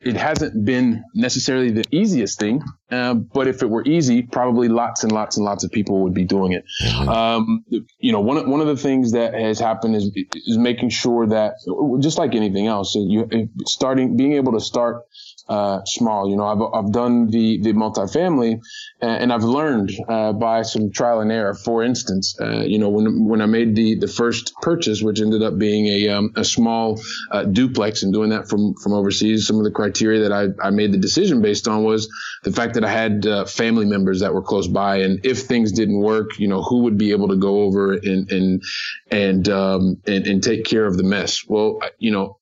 it 0.00 0.14
hasn't 0.14 0.64
been 0.64 1.02
necessarily 1.14 1.72
the 1.72 1.84
easiest 1.90 2.38
thing, 2.38 2.62
uh, 2.90 3.14
but 3.14 3.48
if 3.48 3.62
it 3.62 3.66
were 3.68 3.84
easy, 3.84 4.22
probably 4.22 4.68
lots 4.68 5.02
and 5.02 5.10
lots 5.10 5.36
and 5.36 5.44
lots 5.44 5.64
of 5.64 5.72
people 5.72 6.04
would 6.04 6.14
be 6.14 6.24
doing 6.24 6.52
it. 6.52 6.64
Mm-hmm. 6.84 7.08
Um, 7.08 7.64
you 7.98 8.12
know, 8.12 8.20
one 8.20 8.36
of, 8.36 8.46
one 8.46 8.60
of 8.60 8.68
the 8.68 8.76
things 8.76 9.12
that 9.12 9.34
has 9.34 9.58
happened 9.58 9.96
is 9.96 10.12
is 10.46 10.56
making 10.56 10.90
sure 10.90 11.26
that 11.26 11.54
just 12.00 12.16
like 12.16 12.36
anything 12.36 12.68
else, 12.68 12.94
you 12.94 13.48
starting 13.66 14.16
being 14.16 14.34
able 14.34 14.52
to 14.52 14.60
start 14.60 15.02
uh, 15.48 15.84
small. 15.84 16.28
You 16.28 16.36
know, 16.36 16.44
I've, 16.44 16.84
I've 16.84 16.92
done 16.92 17.28
the, 17.28 17.58
the 17.60 17.72
multifamily 17.72 18.60
and 19.00 19.32
I've 19.32 19.44
learned, 19.44 19.92
uh, 20.08 20.32
by 20.32 20.62
some 20.62 20.90
trial 20.90 21.20
and 21.20 21.30
error. 21.32 21.54
For 21.54 21.82
instance, 21.82 22.36
uh, 22.40 22.60
you 22.60 22.78
know, 22.78 22.88
when, 22.88 23.26
when 23.26 23.40
I 23.40 23.46
made 23.46 23.74
the, 23.74 23.96
the 23.96 24.08
first 24.08 24.54
purchase, 24.60 25.02
which 25.02 25.20
ended 25.20 25.42
up 25.42 25.58
being 25.58 25.86
a, 25.86 26.08
um, 26.08 26.32
a 26.36 26.44
small, 26.44 27.00
uh, 27.30 27.44
duplex 27.44 28.02
and 28.02 28.12
doing 28.12 28.30
that 28.30 28.48
from, 28.48 28.74
from 28.82 28.92
overseas, 28.92 29.46
some 29.46 29.58
of 29.58 29.64
the 29.64 29.70
criteria 29.70 30.28
that 30.28 30.32
I, 30.32 30.66
I 30.66 30.70
made 30.70 30.92
the 30.92 30.98
decision 30.98 31.42
based 31.42 31.68
on 31.68 31.84
was 31.84 32.08
the 32.44 32.52
fact 32.52 32.74
that 32.74 32.84
I 32.84 32.90
had, 32.90 33.26
uh, 33.26 33.44
family 33.44 33.86
members 33.86 34.20
that 34.20 34.34
were 34.34 34.42
close 34.42 34.66
by. 34.66 34.98
And 34.98 35.24
if 35.24 35.42
things 35.42 35.72
didn't 35.72 35.98
work, 36.00 36.38
you 36.38 36.48
know, 36.48 36.62
who 36.62 36.82
would 36.82 36.98
be 36.98 37.12
able 37.12 37.28
to 37.28 37.36
go 37.36 37.62
over 37.62 37.92
and, 37.94 38.30
and, 38.30 38.62
and, 39.10 39.48
um, 39.48 40.00
and, 40.06 40.26
and 40.26 40.42
take 40.42 40.64
care 40.64 40.86
of 40.86 40.96
the 40.96 41.04
mess? 41.04 41.44
Well, 41.46 41.80
you 41.98 42.10
know, 42.10 42.37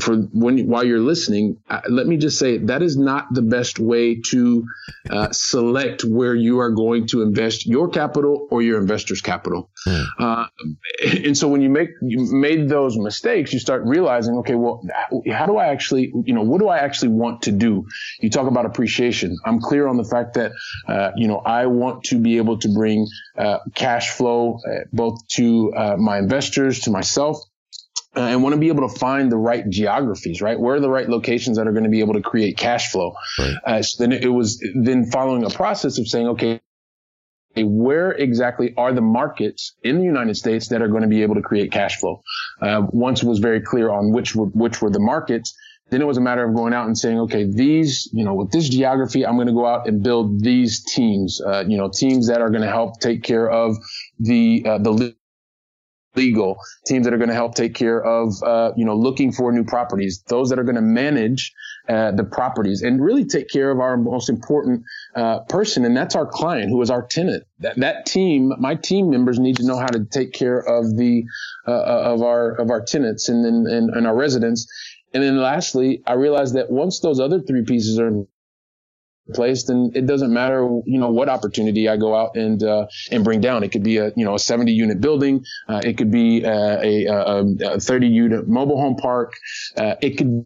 for 0.00 0.16
when 0.16 0.66
while 0.66 0.84
you're 0.84 1.00
listening, 1.00 1.58
uh, 1.68 1.80
let 1.88 2.06
me 2.06 2.16
just 2.16 2.38
say 2.38 2.58
that 2.58 2.82
is 2.82 2.96
not 2.96 3.26
the 3.32 3.42
best 3.42 3.78
way 3.78 4.20
to 4.30 4.66
uh, 5.08 5.30
select 5.30 6.02
where 6.02 6.34
you 6.34 6.58
are 6.58 6.70
going 6.70 7.06
to 7.06 7.22
invest 7.22 7.66
your 7.66 7.88
capital 7.88 8.48
or 8.50 8.62
your 8.62 8.80
investors' 8.80 9.20
capital. 9.20 9.70
Mm. 9.86 10.06
Uh, 10.18 10.46
and 11.24 11.38
so 11.38 11.46
when 11.46 11.60
you 11.60 11.68
make 11.68 11.90
you 12.02 12.32
made 12.32 12.68
those 12.68 12.98
mistakes, 12.98 13.52
you 13.52 13.60
start 13.60 13.82
realizing, 13.84 14.34
okay, 14.38 14.56
well, 14.56 14.82
how 15.30 15.46
do 15.46 15.56
I 15.56 15.68
actually, 15.68 16.12
you 16.24 16.34
know, 16.34 16.42
what 16.42 16.60
do 16.60 16.68
I 16.68 16.78
actually 16.78 17.10
want 17.10 17.42
to 17.42 17.52
do? 17.52 17.86
You 18.20 18.30
talk 18.30 18.48
about 18.48 18.66
appreciation. 18.66 19.36
I'm 19.44 19.60
clear 19.60 19.86
on 19.86 19.96
the 19.96 20.04
fact 20.04 20.34
that, 20.34 20.52
uh, 20.88 21.12
you 21.16 21.28
know, 21.28 21.38
I 21.38 21.66
want 21.66 22.04
to 22.04 22.18
be 22.18 22.38
able 22.38 22.58
to 22.58 22.68
bring 22.68 23.06
uh, 23.38 23.58
cash 23.74 24.10
flow 24.10 24.58
uh, 24.66 24.84
both 24.92 25.26
to 25.36 25.72
my 25.98 26.18
investors, 26.18 26.80
to 26.80 26.90
myself 26.90 27.38
uh, 28.16 28.20
and 28.20 28.42
want 28.42 28.54
to 28.54 28.60
be 28.60 28.68
able 28.68 28.88
to 28.88 28.98
find 28.98 29.30
the 29.30 29.36
right 29.36 29.68
geographies, 29.68 30.42
right? 30.42 30.58
Where 30.58 30.76
are 30.76 30.80
the 30.80 30.90
right 30.90 31.08
locations 31.08 31.56
that 31.56 31.68
are 31.68 31.72
going 31.72 31.84
to 31.84 31.90
be 31.90 32.00
able 32.00 32.14
to 32.14 32.22
create 32.22 32.56
cash 32.56 32.90
flow? 32.90 33.14
Right. 33.38 33.54
Uh, 33.64 33.82
so 33.82 34.04
then 34.04 34.12
it 34.12 34.32
was 34.32 34.60
then 34.74 35.10
following 35.10 35.44
a 35.44 35.50
process 35.50 35.98
of 35.98 36.08
saying, 36.08 36.28
okay, 36.28 36.60
where 37.56 38.12
exactly 38.12 38.74
are 38.76 38.92
the 38.92 39.00
markets 39.00 39.74
in 39.82 39.98
the 39.98 40.04
United 40.04 40.36
States 40.36 40.68
that 40.68 40.82
are 40.82 40.88
going 40.88 41.02
to 41.02 41.08
be 41.08 41.22
able 41.22 41.34
to 41.36 41.42
create 41.42 41.70
cash 41.70 41.98
flow? 41.98 42.22
Uh, 42.60 42.86
once 42.90 43.22
it 43.22 43.28
was 43.28 43.38
very 43.38 43.60
clear 43.60 43.90
on 43.90 44.12
which 44.12 44.34
were, 44.34 44.46
which 44.46 44.80
were 44.82 44.90
the 44.90 45.00
markets, 45.00 45.54
then 45.90 46.00
it 46.00 46.06
was 46.06 46.16
a 46.16 46.20
matter 46.20 46.44
of 46.44 46.54
going 46.54 46.72
out 46.72 46.86
and 46.86 46.96
saying, 46.96 47.18
okay, 47.18 47.44
these, 47.44 48.08
you 48.12 48.24
know, 48.24 48.34
with 48.34 48.52
this 48.52 48.68
geography, 48.68 49.26
I'm 49.26 49.34
going 49.34 49.48
to 49.48 49.52
go 49.52 49.66
out 49.66 49.88
and 49.88 50.02
build 50.02 50.40
these 50.40 50.84
teams, 50.84 51.40
uh, 51.44 51.64
you 51.66 51.76
know, 51.76 51.90
teams 51.92 52.28
that 52.28 52.40
are 52.40 52.50
going 52.50 52.62
to 52.62 52.70
help 52.70 53.00
take 53.00 53.22
care 53.24 53.50
of 53.50 53.76
the, 54.20 54.64
uh, 54.66 54.78
the 54.78 55.14
legal 56.16 56.58
teams 56.86 57.04
that 57.04 57.14
are 57.14 57.18
going 57.18 57.28
to 57.28 57.34
help 57.34 57.54
take 57.54 57.74
care 57.74 58.02
of 58.02 58.34
uh, 58.42 58.72
you 58.76 58.84
know 58.84 58.96
looking 58.96 59.32
for 59.32 59.52
new 59.52 59.64
properties 59.64 60.22
those 60.28 60.50
that 60.50 60.58
are 60.58 60.64
going 60.64 60.74
to 60.76 60.82
manage 60.82 61.52
uh, 61.88 62.12
the 62.12 62.24
properties 62.24 62.82
and 62.82 63.02
really 63.02 63.24
take 63.24 63.48
care 63.48 63.70
of 63.70 63.80
our 63.80 63.96
most 63.96 64.28
important 64.28 64.84
uh, 65.16 65.40
person 65.48 65.84
and 65.84 65.96
that's 65.96 66.14
our 66.14 66.26
client 66.26 66.70
who 66.70 66.80
is 66.82 66.90
our 66.90 67.02
tenant. 67.02 67.44
That, 67.60 67.76
that 67.80 68.06
team 68.06 68.52
my 68.58 68.74
team 68.74 69.10
members 69.10 69.38
need 69.38 69.56
to 69.56 69.66
know 69.66 69.78
how 69.78 69.88
to 69.88 70.04
take 70.04 70.32
care 70.32 70.58
of 70.58 70.96
the 70.96 71.24
uh, 71.66 71.70
uh, 71.72 72.02
of 72.14 72.22
our 72.22 72.52
of 72.52 72.70
our 72.70 72.80
tenants 72.80 73.28
and, 73.28 73.44
and 73.44 73.90
and 73.90 74.06
our 74.06 74.14
residents. 74.14 74.68
And 75.12 75.22
then 75.22 75.38
lastly 75.38 76.02
i 76.06 76.12
realized 76.12 76.54
that 76.54 76.70
once 76.70 77.00
those 77.00 77.18
other 77.18 77.40
three 77.40 77.64
pieces 77.64 77.98
are 77.98 78.24
place, 79.34 79.64
then 79.64 79.92
it 79.94 80.06
doesn't 80.06 80.32
matter, 80.32 80.62
you 80.84 80.98
know, 80.98 81.10
what 81.10 81.28
opportunity 81.28 81.88
I 81.88 81.96
go 81.96 82.14
out 82.14 82.36
and 82.36 82.62
uh, 82.62 82.86
and 83.10 83.24
bring 83.24 83.40
down. 83.40 83.62
It 83.62 83.72
could 83.72 83.82
be 83.82 83.98
a 83.98 84.12
you 84.16 84.24
know 84.24 84.34
a 84.34 84.38
70 84.38 84.72
unit 84.72 85.00
building, 85.00 85.44
uh, 85.68 85.80
it 85.84 85.96
could 85.96 86.10
be 86.10 86.44
uh, 86.44 86.78
a, 86.82 87.06
a, 87.06 87.74
a 87.74 87.80
30 87.80 88.06
unit 88.06 88.48
mobile 88.48 88.80
home 88.80 88.96
park, 88.96 89.34
uh, 89.76 89.94
it 90.00 90.18
could 90.18 90.44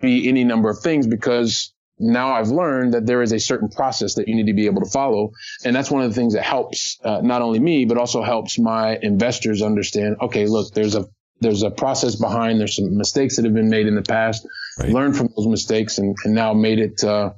be 0.00 0.28
any 0.28 0.44
number 0.44 0.68
of 0.68 0.78
things 0.80 1.06
because 1.06 1.72
now 1.98 2.32
I've 2.32 2.48
learned 2.48 2.94
that 2.94 3.06
there 3.06 3.22
is 3.22 3.32
a 3.32 3.40
certain 3.40 3.68
process 3.70 4.14
that 4.16 4.28
you 4.28 4.34
need 4.34 4.46
to 4.46 4.52
be 4.52 4.66
able 4.66 4.82
to 4.82 4.90
follow, 4.90 5.32
and 5.64 5.74
that's 5.74 5.90
one 5.90 6.02
of 6.02 6.10
the 6.10 6.14
things 6.14 6.34
that 6.34 6.42
helps 6.42 6.98
uh, 7.02 7.20
not 7.22 7.42
only 7.42 7.58
me 7.58 7.84
but 7.86 7.96
also 7.96 8.22
helps 8.22 8.58
my 8.58 8.98
investors 9.00 9.62
understand. 9.62 10.16
Okay, 10.20 10.46
look, 10.46 10.74
there's 10.74 10.94
a 10.94 11.06
there's 11.40 11.62
a 11.62 11.70
process 11.70 12.16
behind. 12.16 12.60
There's 12.60 12.76
some 12.76 12.96
mistakes 12.96 13.36
that 13.36 13.44
have 13.44 13.54
been 13.54 13.68
made 13.68 13.86
in 13.86 13.94
the 13.94 14.02
past. 14.02 14.46
Right. 14.78 14.90
Learn 14.90 15.12
from 15.12 15.28
those 15.36 15.46
mistakes 15.46 15.98
and, 15.98 16.16
and 16.24 16.34
now 16.34 16.54
made 16.54 16.78
it 16.78 17.04
uh, 17.04 17.32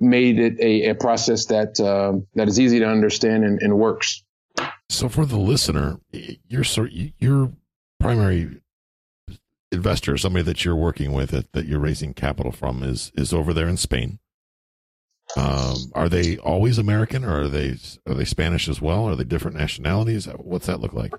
made 0.00 0.38
it 0.38 0.58
a, 0.60 0.90
a 0.90 0.94
process 0.94 1.46
that 1.46 1.80
uh, 1.80 2.18
that 2.34 2.48
is 2.48 2.60
easy 2.60 2.78
to 2.80 2.86
understand 2.86 3.44
and, 3.44 3.60
and, 3.60 3.78
works. 3.78 4.22
So 4.88 5.08
for 5.08 5.26
the 5.26 5.38
listener, 5.38 6.00
your 6.48 6.64
your 7.18 7.52
primary 8.00 8.60
investor, 9.72 10.16
somebody 10.16 10.42
that 10.44 10.64
you're 10.64 10.76
working 10.76 11.12
with 11.12 11.30
that, 11.30 11.52
that 11.52 11.66
you're 11.66 11.80
raising 11.80 12.14
capital 12.14 12.52
from, 12.52 12.82
is 12.82 13.12
is 13.14 13.32
over 13.32 13.52
there 13.52 13.68
in 13.68 13.76
Spain. 13.76 14.18
Um, 15.36 15.90
are 15.94 16.08
they 16.08 16.38
always 16.38 16.78
American, 16.78 17.24
or 17.24 17.42
are 17.42 17.48
they 17.48 17.76
are 18.06 18.14
they 18.14 18.24
Spanish 18.24 18.68
as 18.68 18.80
well? 18.80 19.08
Are 19.08 19.16
they 19.16 19.24
different 19.24 19.56
nationalities? 19.56 20.26
What's 20.26 20.66
that 20.66 20.80
look 20.80 20.92
like? 20.92 21.12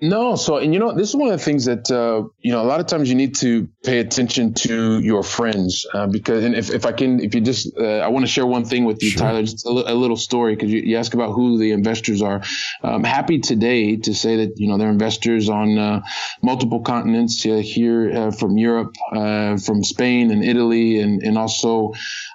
No, 0.00 0.34
so 0.36 0.58
and 0.58 0.74
you 0.74 0.80
know 0.80 0.92
this 0.92 1.10
is 1.10 1.16
one 1.16 1.30
of 1.30 1.38
the 1.38 1.44
things 1.44 1.64
that 1.66 1.90
uh, 1.90 2.28
you 2.40 2.52
know 2.52 2.60
a 2.62 2.66
lot 2.66 2.80
of 2.80 2.86
times 2.86 3.08
you 3.08 3.14
need 3.14 3.36
to 3.36 3.68
pay 3.84 4.00
attention 4.00 4.52
to 4.54 4.98
your 5.00 5.22
friends 5.22 5.86
uh, 5.94 6.06
because 6.08 6.44
and 6.44 6.54
if, 6.54 6.70
if 6.70 6.84
I 6.84 6.92
can 6.92 7.20
if 7.20 7.34
you 7.34 7.40
just 7.40 7.72
uh, 7.78 7.98
I 8.00 8.08
want 8.08 8.26
to 8.26 8.30
share 8.30 8.44
one 8.44 8.64
thing 8.64 8.84
with 8.84 9.02
you 9.02 9.10
sure. 9.10 9.20
Tyler 9.20 9.42
just 9.42 9.64
a, 9.64 9.70
l- 9.70 9.84
a 9.86 9.94
little 9.94 10.16
story 10.16 10.56
because 10.56 10.70
you, 10.70 10.80
you 10.80 10.96
ask 10.96 11.14
about 11.14 11.32
who 11.32 11.58
the 11.58 11.70
investors 11.70 12.22
are. 12.22 12.42
I'm 12.82 13.04
happy 13.04 13.38
today 13.38 13.96
to 13.96 14.14
say 14.14 14.36
that 14.44 14.58
you 14.58 14.68
know 14.68 14.78
they're 14.78 14.90
investors 14.90 15.48
on 15.48 15.78
uh, 15.78 16.02
multiple 16.42 16.80
continents 16.80 17.46
uh, 17.46 17.62
here 17.64 18.10
uh, 18.12 18.30
from 18.32 18.58
Europe, 18.58 18.94
from 19.10 19.84
Spain 19.84 20.32
and 20.32 20.44
Italy, 20.44 21.00
and 21.00 21.22
and 21.22 21.38
also 21.38 21.92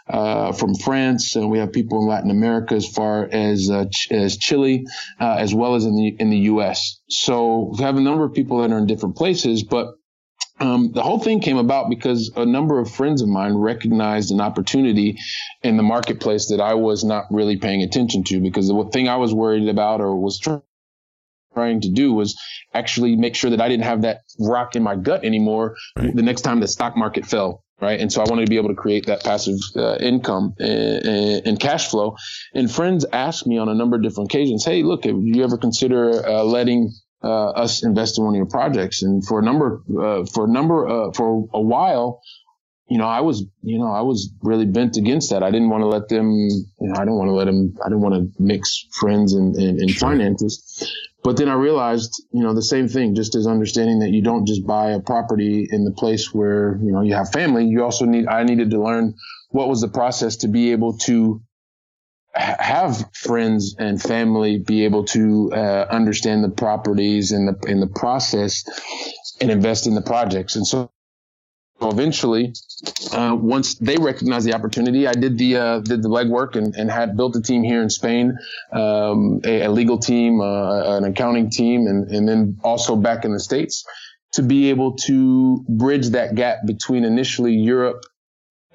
Uh, 0.09 0.51
from 0.53 0.73
France. 0.73 1.35
And 1.35 1.51
we 1.51 1.59
have 1.59 1.71
people 1.71 2.01
in 2.01 2.07
Latin 2.07 2.31
America 2.31 2.73
as 2.73 2.87
far 2.87 3.29
as 3.31 3.69
uh, 3.69 3.85
Ch- 3.91 4.11
as 4.11 4.37
Chile, 4.37 4.87
uh, 5.19 5.35
as 5.37 5.53
well 5.53 5.75
as 5.75 5.85
in 5.85 5.95
the 5.95 6.15
in 6.19 6.31
the 6.31 6.37
U.S. 6.53 6.99
So 7.09 7.71
we 7.77 7.83
have 7.83 7.95
a 7.95 8.01
number 8.01 8.23
of 8.23 8.33
people 8.33 8.61
that 8.61 8.71
are 8.71 8.79
in 8.79 8.87
different 8.87 9.17
places, 9.17 9.61
but 9.61 9.93
um, 10.59 10.91
the 10.93 11.03
whole 11.03 11.19
thing 11.19 11.39
came 11.39 11.57
about 11.57 11.89
because 11.89 12.31
a 12.35 12.45
number 12.45 12.79
of 12.79 12.89
friends 12.91 13.21
of 13.21 13.29
mine 13.29 13.53
recognized 13.53 14.31
an 14.31 14.41
opportunity 14.41 15.17
in 15.63 15.77
the 15.77 15.83
marketplace 15.83 16.49
that 16.49 16.59
I 16.59 16.73
was 16.73 17.03
not 17.03 17.25
really 17.31 17.57
paying 17.57 17.83
attention 17.83 18.23
to 18.25 18.41
because 18.41 18.67
the 18.67 18.89
thing 18.91 19.07
I 19.07 19.17
was 19.17 19.33
worried 19.33 19.69
about 19.69 20.01
or 20.01 20.15
was 20.15 20.39
trying 20.39 20.61
to 21.55 21.91
do 21.91 22.13
was 22.13 22.39
actually 22.73 23.17
make 23.17 23.35
sure 23.35 23.49
that 23.49 23.59
I 23.59 23.67
didn't 23.67 23.83
have 23.83 24.03
that 24.03 24.21
rock 24.39 24.75
in 24.77 24.83
my 24.83 24.95
gut 24.95 25.25
anymore 25.25 25.75
right. 25.97 26.15
the 26.15 26.21
next 26.21 26.41
time 26.41 26.61
the 26.61 26.67
stock 26.67 26.95
market 26.95 27.25
fell 27.25 27.63
right? 27.81 27.99
And 27.99 28.11
so 28.11 28.21
I 28.21 28.29
wanted 28.29 28.45
to 28.45 28.49
be 28.49 28.57
able 28.57 28.69
to 28.69 28.75
create 28.75 29.05
that 29.07 29.23
passive 29.23 29.57
uh, 29.75 29.95
income 29.95 30.55
and, 30.59 31.45
and, 31.45 31.59
cash 31.59 31.89
flow. 31.89 32.17
And 32.53 32.69
friends 32.71 33.05
asked 33.11 33.47
me 33.47 33.57
on 33.57 33.69
a 33.69 33.73
number 33.73 33.95
of 33.95 34.03
different 34.03 34.31
occasions, 34.31 34.65
"Hey, 34.65 34.83
look, 34.83 35.05
have 35.05 35.15
you 35.17 35.43
ever 35.43 35.57
consider 35.57 36.25
uh, 36.25 36.43
letting 36.43 36.91
uh, 37.23 37.49
us 37.49 37.83
invest 37.83 38.17
in 38.17 38.25
one 38.25 38.33
of 38.33 38.37
your 38.37 38.47
projects?" 38.47 39.01
And 39.01 39.25
for 39.25 39.39
a 39.39 39.43
number, 39.43 39.81
uh, 39.89 40.25
for 40.25 40.45
a 40.45 40.49
number, 40.49 40.87
uh, 40.87 41.11
for 41.13 41.47
a 41.53 41.61
while. 41.61 42.21
You 42.91 42.97
know, 42.97 43.05
I 43.05 43.21
was, 43.21 43.45
you 43.61 43.77
know, 43.77 43.91
I 43.91 44.01
was 44.01 44.33
really 44.41 44.65
bent 44.65 44.97
against 44.97 45.29
that. 45.29 45.43
I 45.43 45.51
didn't 45.51 45.69
want 45.69 45.83
to 45.83 45.85
let 45.85 46.09
them, 46.09 46.31
you 46.31 46.65
know, 46.79 46.95
I 46.97 47.05
don't 47.05 47.19
want 47.19 47.27
to 47.27 47.33
let 47.33 47.45
them, 47.45 47.75
I 47.85 47.87
didn't 47.87 48.01
want 48.01 48.15
to 48.15 48.41
mix 48.41 48.83
friends 48.93 49.35
and, 49.35 49.55
and, 49.57 49.79
and 49.79 49.95
finances. 49.95 50.91
But 51.23 51.37
then 51.37 51.49
I 51.49 51.53
realized, 51.53 52.23
you 52.31 52.43
know, 52.43 52.53
the 52.53 52.61
same 52.61 52.87
thing, 52.87 53.15
just 53.15 53.35
as 53.35 53.45
understanding 53.45 53.99
that 53.99 54.09
you 54.09 54.21
don't 54.21 54.47
just 54.47 54.65
buy 54.65 54.91
a 54.91 54.99
property 54.99 55.67
in 55.69 55.83
the 55.83 55.91
place 55.91 56.33
where, 56.33 56.79
you 56.81 56.91
know, 56.91 57.01
you 57.01 57.13
have 57.13 57.31
family. 57.31 57.65
You 57.65 57.83
also 57.83 58.05
need, 58.05 58.27
I 58.27 58.43
needed 58.43 58.71
to 58.71 58.81
learn 58.81 59.15
what 59.49 59.67
was 59.67 59.81
the 59.81 59.89
process 59.89 60.37
to 60.37 60.47
be 60.47 60.71
able 60.71 60.97
to 60.99 61.41
have 62.33 63.03
friends 63.13 63.75
and 63.77 64.01
family 64.01 64.59
be 64.59 64.85
able 64.85 65.03
to 65.03 65.51
uh, 65.53 65.85
understand 65.89 66.43
the 66.43 66.49
properties 66.49 67.31
and 67.31 67.47
the 67.47 67.69
in 67.69 67.79
the 67.79 67.87
process 67.87 68.63
and 69.41 69.51
invest 69.51 69.87
in 69.87 69.95
the 69.95 70.01
projects. 70.01 70.55
And 70.55 70.65
so 70.65 70.91
eventually, 71.81 72.53
uh, 73.11 73.35
once 73.39 73.75
they 73.75 73.97
recognized 73.97 74.45
the 74.45 74.53
opportunity, 74.53 75.07
I 75.07 75.13
did 75.13 75.37
the 75.37 75.57
uh, 75.57 75.79
did 75.79 76.03
the 76.03 76.09
legwork 76.09 76.55
and, 76.55 76.75
and 76.75 76.89
had 76.89 77.15
built 77.15 77.35
a 77.35 77.41
team 77.41 77.63
here 77.63 77.81
in 77.81 77.89
Spain, 77.89 78.37
um, 78.71 79.41
a, 79.45 79.63
a, 79.63 79.69
legal 79.69 79.97
team, 79.97 80.41
uh, 80.41 80.97
an 80.97 81.05
accounting 81.05 81.49
team, 81.49 81.87
and 81.87 82.09
and 82.09 82.27
then 82.27 82.59
also 82.63 82.95
back 82.95 83.25
in 83.25 83.33
the 83.33 83.39
states 83.39 83.85
to 84.33 84.43
be 84.43 84.69
able 84.69 84.95
to 84.95 85.65
bridge 85.67 86.09
that 86.09 86.35
gap 86.35 86.59
between 86.65 87.03
initially 87.03 87.53
Europe 87.53 88.03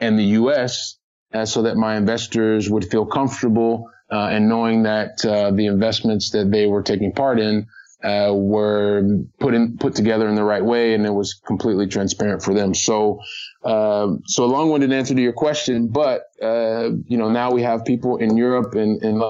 and 0.00 0.18
the 0.18 0.24
U.S. 0.40 0.96
Uh, 1.32 1.44
so 1.44 1.62
that 1.62 1.76
my 1.76 1.96
investors 1.96 2.70
would 2.70 2.84
feel 2.84 3.06
comfortable 3.06 3.90
uh, 4.10 4.28
and 4.30 4.48
knowing 4.48 4.84
that 4.84 5.24
uh, 5.24 5.50
the 5.50 5.66
investments 5.66 6.30
that 6.30 6.50
they 6.50 6.66
were 6.66 6.82
taking 6.82 7.12
part 7.12 7.40
in 7.40 7.66
uh, 8.04 8.32
were 8.34 9.02
put 9.40 9.54
in 9.54 9.78
put 9.78 9.94
together 9.94 10.28
in 10.28 10.34
the 10.34 10.44
right 10.44 10.64
way, 10.64 10.94
and 10.94 11.06
it 11.06 11.10
was 11.12 11.34
completely 11.34 11.86
transparent 11.86 12.42
for 12.42 12.52
them. 12.52 12.74
So, 12.74 13.20
uh, 13.64 14.08
so 14.26 14.44
a 14.44 14.46
long-winded 14.46 14.92
answer 14.92 15.14
to 15.14 15.22
your 15.22 15.32
question, 15.32 15.88
but 15.88 16.24
uh, 16.42 16.90
you 17.06 17.16
know 17.16 17.30
now 17.30 17.50
we 17.50 17.62
have 17.62 17.84
people 17.84 18.18
in 18.18 18.36
Europe 18.36 18.74
and 18.74 19.02
in 19.02 19.22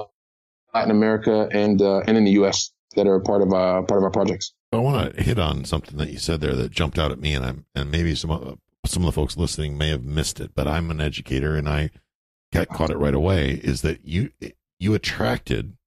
Latin 0.73 0.91
America 0.91 1.47
and 1.51 1.81
uh, 1.81 1.99
and 1.99 2.17
in 2.17 2.25
the 2.25 2.31
U.S. 2.31 2.71
that 2.95 3.07
are 3.07 3.21
part 3.21 3.41
of 3.41 3.53
our 3.53 3.81
part 3.83 3.97
of 3.97 4.03
our 4.03 4.11
projects. 4.11 4.53
I 4.73 4.77
want 4.77 5.15
to 5.15 5.23
hit 5.23 5.39
on 5.39 5.63
something 5.63 5.97
that 5.97 6.09
you 6.09 6.17
said 6.17 6.41
there 6.41 6.55
that 6.55 6.71
jumped 6.71 6.99
out 6.99 7.13
at 7.13 7.19
me, 7.19 7.33
and 7.33 7.45
I'm 7.45 7.65
and 7.75 7.89
maybe 7.89 8.13
some 8.13 8.31
of, 8.31 8.59
some 8.85 9.03
of 9.03 9.07
the 9.07 9.13
folks 9.13 9.37
listening 9.37 9.77
may 9.77 9.87
have 9.89 10.03
missed 10.03 10.41
it, 10.41 10.51
but 10.53 10.67
I'm 10.67 10.91
an 10.91 10.99
educator 10.99 11.55
and 11.55 11.69
I 11.69 11.91
got 12.51 12.67
caught 12.67 12.89
it 12.89 12.97
right 12.97 13.15
away. 13.15 13.61
Is 13.63 13.83
that 13.83 14.03
you 14.03 14.31
you 14.79 14.93
attracted 14.93 15.77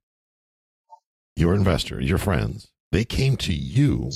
your 1.37 1.55
investors, 1.55 2.09
your 2.09 2.19
friends, 2.19 2.73
they 2.93 3.05
came 3.05 3.37
to 3.39 3.53
you 3.53 4.11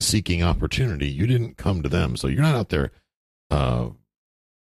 seeking 0.00 0.42
opportunity. 0.42 1.08
You 1.08 1.26
didn't 1.26 1.56
come 1.56 1.82
to 1.82 1.88
them. 1.88 2.16
So 2.16 2.28
you're 2.28 2.42
not 2.42 2.54
out 2.54 2.68
there 2.68 2.92
uh, 3.50 3.90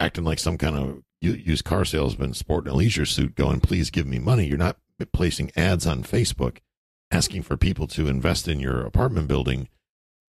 acting 0.00 0.24
like 0.24 0.38
some 0.38 0.58
kind 0.58 0.76
of 0.76 1.02
used 1.20 1.64
car 1.64 1.84
salesman 1.84 2.34
sporting 2.34 2.72
a 2.72 2.76
leisure 2.76 3.06
suit 3.06 3.34
going, 3.34 3.60
please 3.60 3.90
give 3.90 4.06
me 4.06 4.18
money. 4.18 4.46
You're 4.46 4.58
not 4.58 4.76
placing 5.12 5.50
ads 5.56 5.86
on 5.86 6.02
Facebook 6.02 6.58
asking 7.10 7.42
for 7.42 7.56
people 7.56 7.86
to 7.88 8.08
invest 8.08 8.48
in 8.48 8.60
your 8.60 8.84
apartment 8.84 9.28
building. 9.28 9.68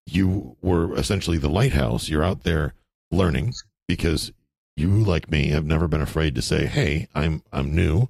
You 0.06 0.58
were 0.62 0.96
essentially 0.96 1.38
the 1.38 1.50
lighthouse. 1.50 2.10
You're 2.10 2.24
out 2.24 2.44
there 2.44 2.74
learning 3.12 3.54
because 3.88 4.32
you, 4.76 4.90
like 4.90 5.30
me, 5.30 5.50
have 5.50 5.66
never 5.66 5.88
been 5.88 6.02
afraid 6.02 6.34
to 6.36 6.42
say, 6.42 6.66
Hey, 6.66 7.08
I'm, 7.14 7.44
I'm 7.52 7.76
new 7.76 8.08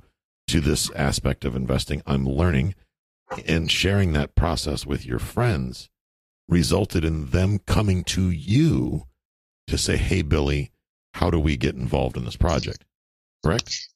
to 0.47 0.59
this 0.59 0.89
aspect 0.91 1.43
of 1.43 1.55
investing. 1.55 2.01
I'm 2.05 2.25
learning 2.25 2.75
and 3.47 3.71
sharing 3.71 4.13
that 4.13 4.35
process 4.35 4.85
with 4.85 5.05
your 5.05 5.19
friends 5.19 5.89
resulted 6.47 7.05
in 7.05 7.27
them 7.27 7.59
coming 7.59 8.03
to 8.03 8.29
you 8.29 9.03
to 9.67 9.77
say, 9.77 9.97
Hey, 9.97 10.21
Billy, 10.21 10.71
how 11.13 11.29
do 11.29 11.39
we 11.39 11.57
get 11.57 11.75
involved 11.75 12.17
in 12.17 12.25
this 12.25 12.35
project? 12.35 12.83
Correct? 13.43 13.88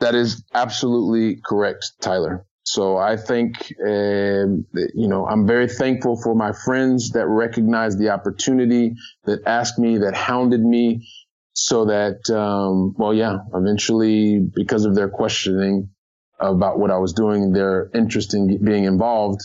That 0.00 0.14
is 0.14 0.44
absolutely 0.54 1.40
correct, 1.44 1.92
Tyler. 2.00 2.46
So 2.64 2.96
I 2.96 3.16
think, 3.16 3.72
uh, 3.80 3.86
you 3.86 5.08
know, 5.08 5.24
I'm 5.24 5.46
very 5.46 5.68
thankful 5.68 6.20
for 6.20 6.34
my 6.34 6.52
friends 6.52 7.12
that 7.12 7.26
recognized 7.26 7.98
the 7.98 8.10
opportunity, 8.10 8.96
that 9.24 9.46
asked 9.46 9.78
me, 9.78 9.98
that 9.98 10.14
hounded 10.14 10.60
me, 10.60 11.08
so 11.52 11.86
that, 11.86 12.28
um, 12.28 12.94
well, 12.98 13.14
yeah, 13.14 13.38
eventually, 13.54 14.40
because 14.40 14.84
of 14.84 14.96
their 14.96 15.08
questioning, 15.08 15.90
about 16.38 16.78
what 16.78 16.90
I 16.90 16.98
was 16.98 17.12
doing, 17.12 17.52
their 17.52 17.90
interest 17.94 18.34
in 18.34 18.62
being 18.64 18.84
involved, 18.84 19.40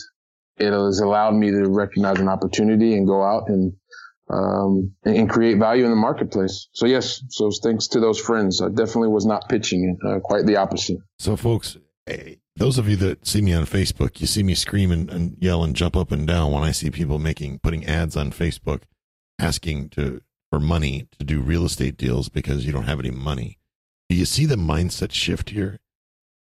it 0.58 0.72
has 0.72 1.00
allowed 1.00 1.34
me 1.34 1.50
to 1.50 1.68
recognize 1.68 2.20
an 2.20 2.28
opportunity 2.28 2.94
and 2.94 3.06
go 3.06 3.22
out 3.22 3.48
and 3.48 3.72
um, 4.30 4.94
and 5.04 5.28
create 5.28 5.58
value 5.58 5.84
in 5.84 5.90
the 5.90 5.96
marketplace. 5.96 6.68
So 6.72 6.86
yes, 6.86 7.22
so 7.28 7.50
thanks 7.62 7.88
to 7.88 8.00
those 8.00 8.18
friends, 8.18 8.62
I 8.62 8.68
definitely 8.68 9.08
was 9.08 9.26
not 9.26 9.48
pitching 9.48 9.96
it. 10.00 10.06
Uh, 10.06 10.20
quite 10.20 10.46
the 10.46 10.56
opposite. 10.56 10.98
So 11.18 11.36
folks, 11.36 11.76
those 12.56 12.78
of 12.78 12.88
you 12.88 12.96
that 12.96 13.26
see 13.26 13.42
me 13.42 13.52
on 13.52 13.64
Facebook, 13.64 14.20
you 14.20 14.26
see 14.26 14.42
me 14.42 14.54
scream 14.54 14.90
and, 14.90 15.10
and 15.10 15.36
yell 15.38 15.64
and 15.64 15.76
jump 15.76 15.96
up 15.96 16.12
and 16.12 16.26
down 16.26 16.50
when 16.52 16.62
I 16.62 16.70
see 16.70 16.90
people 16.90 17.18
making 17.18 17.58
putting 17.58 17.84
ads 17.84 18.16
on 18.16 18.30
Facebook, 18.30 18.82
asking 19.38 19.90
to 19.90 20.22
for 20.50 20.60
money 20.60 21.08
to 21.18 21.24
do 21.24 21.40
real 21.40 21.64
estate 21.64 21.96
deals 21.96 22.28
because 22.28 22.66
you 22.66 22.72
don't 22.72 22.84
have 22.84 23.00
any 23.00 23.10
money. 23.10 23.58
Do 24.08 24.16
you 24.16 24.26
see 24.26 24.44
the 24.44 24.56
mindset 24.56 25.12
shift 25.12 25.50
here? 25.50 25.78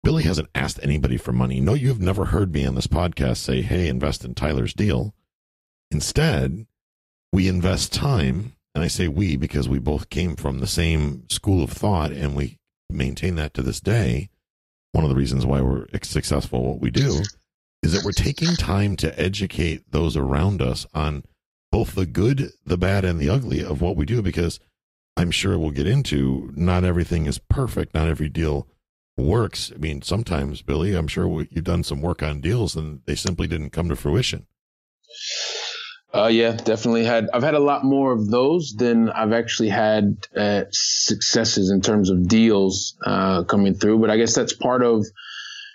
Billy 0.05 0.21
hasn't 0.21 0.49
asked 0.53 0.79
anybody 0.83 1.17
for 1.17 1.31
money. 1.31 1.59
No, 1.59 1.73
you've 1.73 1.99
never 1.99 2.25
heard 2.25 2.53
me 2.53 2.63
on 2.63 2.75
this 2.75 2.85
podcast 2.85 3.37
say, 3.37 3.63
hey, 3.63 3.87
invest 3.87 4.23
in 4.23 4.35
Tyler's 4.35 4.75
deal. 4.75 5.15
Instead, 5.89 6.67
we 7.33 7.47
invest 7.47 7.91
time. 7.91 8.53
And 8.75 8.83
I 8.83 8.87
say 8.87 9.07
we 9.07 9.35
because 9.35 9.67
we 9.67 9.79
both 9.79 10.11
came 10.11 10.35
from 10.35 10.59
the 10.59 10.67
same 10.67 11.27
school 11.29 11.63
of 11.63 11.71
thought 11.71 12.11
and 12.11 12.35
we 12.35 12.59
maintain 12.87 13.33
that 13.37 13.55
to 13.55 13.63
this 13.63 13.81
day. 13.81 14.29
One 14.91 15.03
of 15.03 15.09
the 15.09 15.15
reasons 15.15 15.43
why 15.43 15.61
we're 15.61 15.87
successful 16.03 16.61
what 16.61 16.81
we 16.81 16.91
do 16.91 17.23
is 17.81 17.93
that 17.93 18.05
we're 18.05 18.11
taking 18.11 18.55
time 18.55 18.95
to 18.97 19.19
educate 19.19 19.91
those 19.91 20.15
around 20.15 20.61
us 20.61 20.85
on 20.93 21.23
both 21.71 21.95
the 21.95 22.05
good, 22.05 22.51
the 22.63 22.77
bad, 22.77 23.05
and 23.05 23.19
the 23.19 23.29
ugly 23.29 23.63
of 23.63 23.81
what 23.81 23.95
we 23.95 24.05
do 24.05 24.21
because 24.21 24.59
I'm 25.17 25.31
sure 25.31 25.57
we'll 25.57 25.71
get 25.71 25.87
into 25.87 26.51
not 26.55 26.83
everything 26.83 27.25
is 27.25 27.39
perfect. 27.39 27.95
Not 27.95 28.07
every 28.07 28.29
deal 28.29 28.67
works. 29.17 29.71
I 29.73 29.77
mean, 29.77 30.01
sometimes, 30.01 30.61
Billy, 30.61 30.93
I'm 30.95 31.07
sure 31.07 31.45
you've 31.49 31.63
done 31.63 31.83
some 31.83 32.01
work 32.01 32.21
on 32.21 32.41
deals 32.41 32.75
and 32.75 33.01
they 33.05 33.15
simply 33.15 33.47
didn't 33.47 33.71
come 33.71 33.89
to 33.89 33.95
fruition. 33.95 34.47
Uh, 36.13 36.27
yeah, 36.27 36.51
definitely 36.51 37.03
had. 37.03 37.29
I've 37.33 37.43
had 37.43 37.55
a 37.55 37.59
lot 37.59 37.83
more 37.83 38.13
of 38.13 38.29
those 38.29 38.73
than 38.77 39.09
I've 39.09 39.33
actually 39.33 39.69
had 39.69 40.17
uh, 40.35 40.63
successes 40.71 41.71
in 41.71 41.81
terms 41.81 42.09
of 42.09 42.27
deals 42.27 42.95
uh, 43.05 43.43
coming 43.43 43.73
through. 43.73 43.99
But 43.99 44.09
I 44.09 44.17
guess 44.17 44.33
that's 44.33 44.53
part 44.53 44.81
of, 44.81 45.05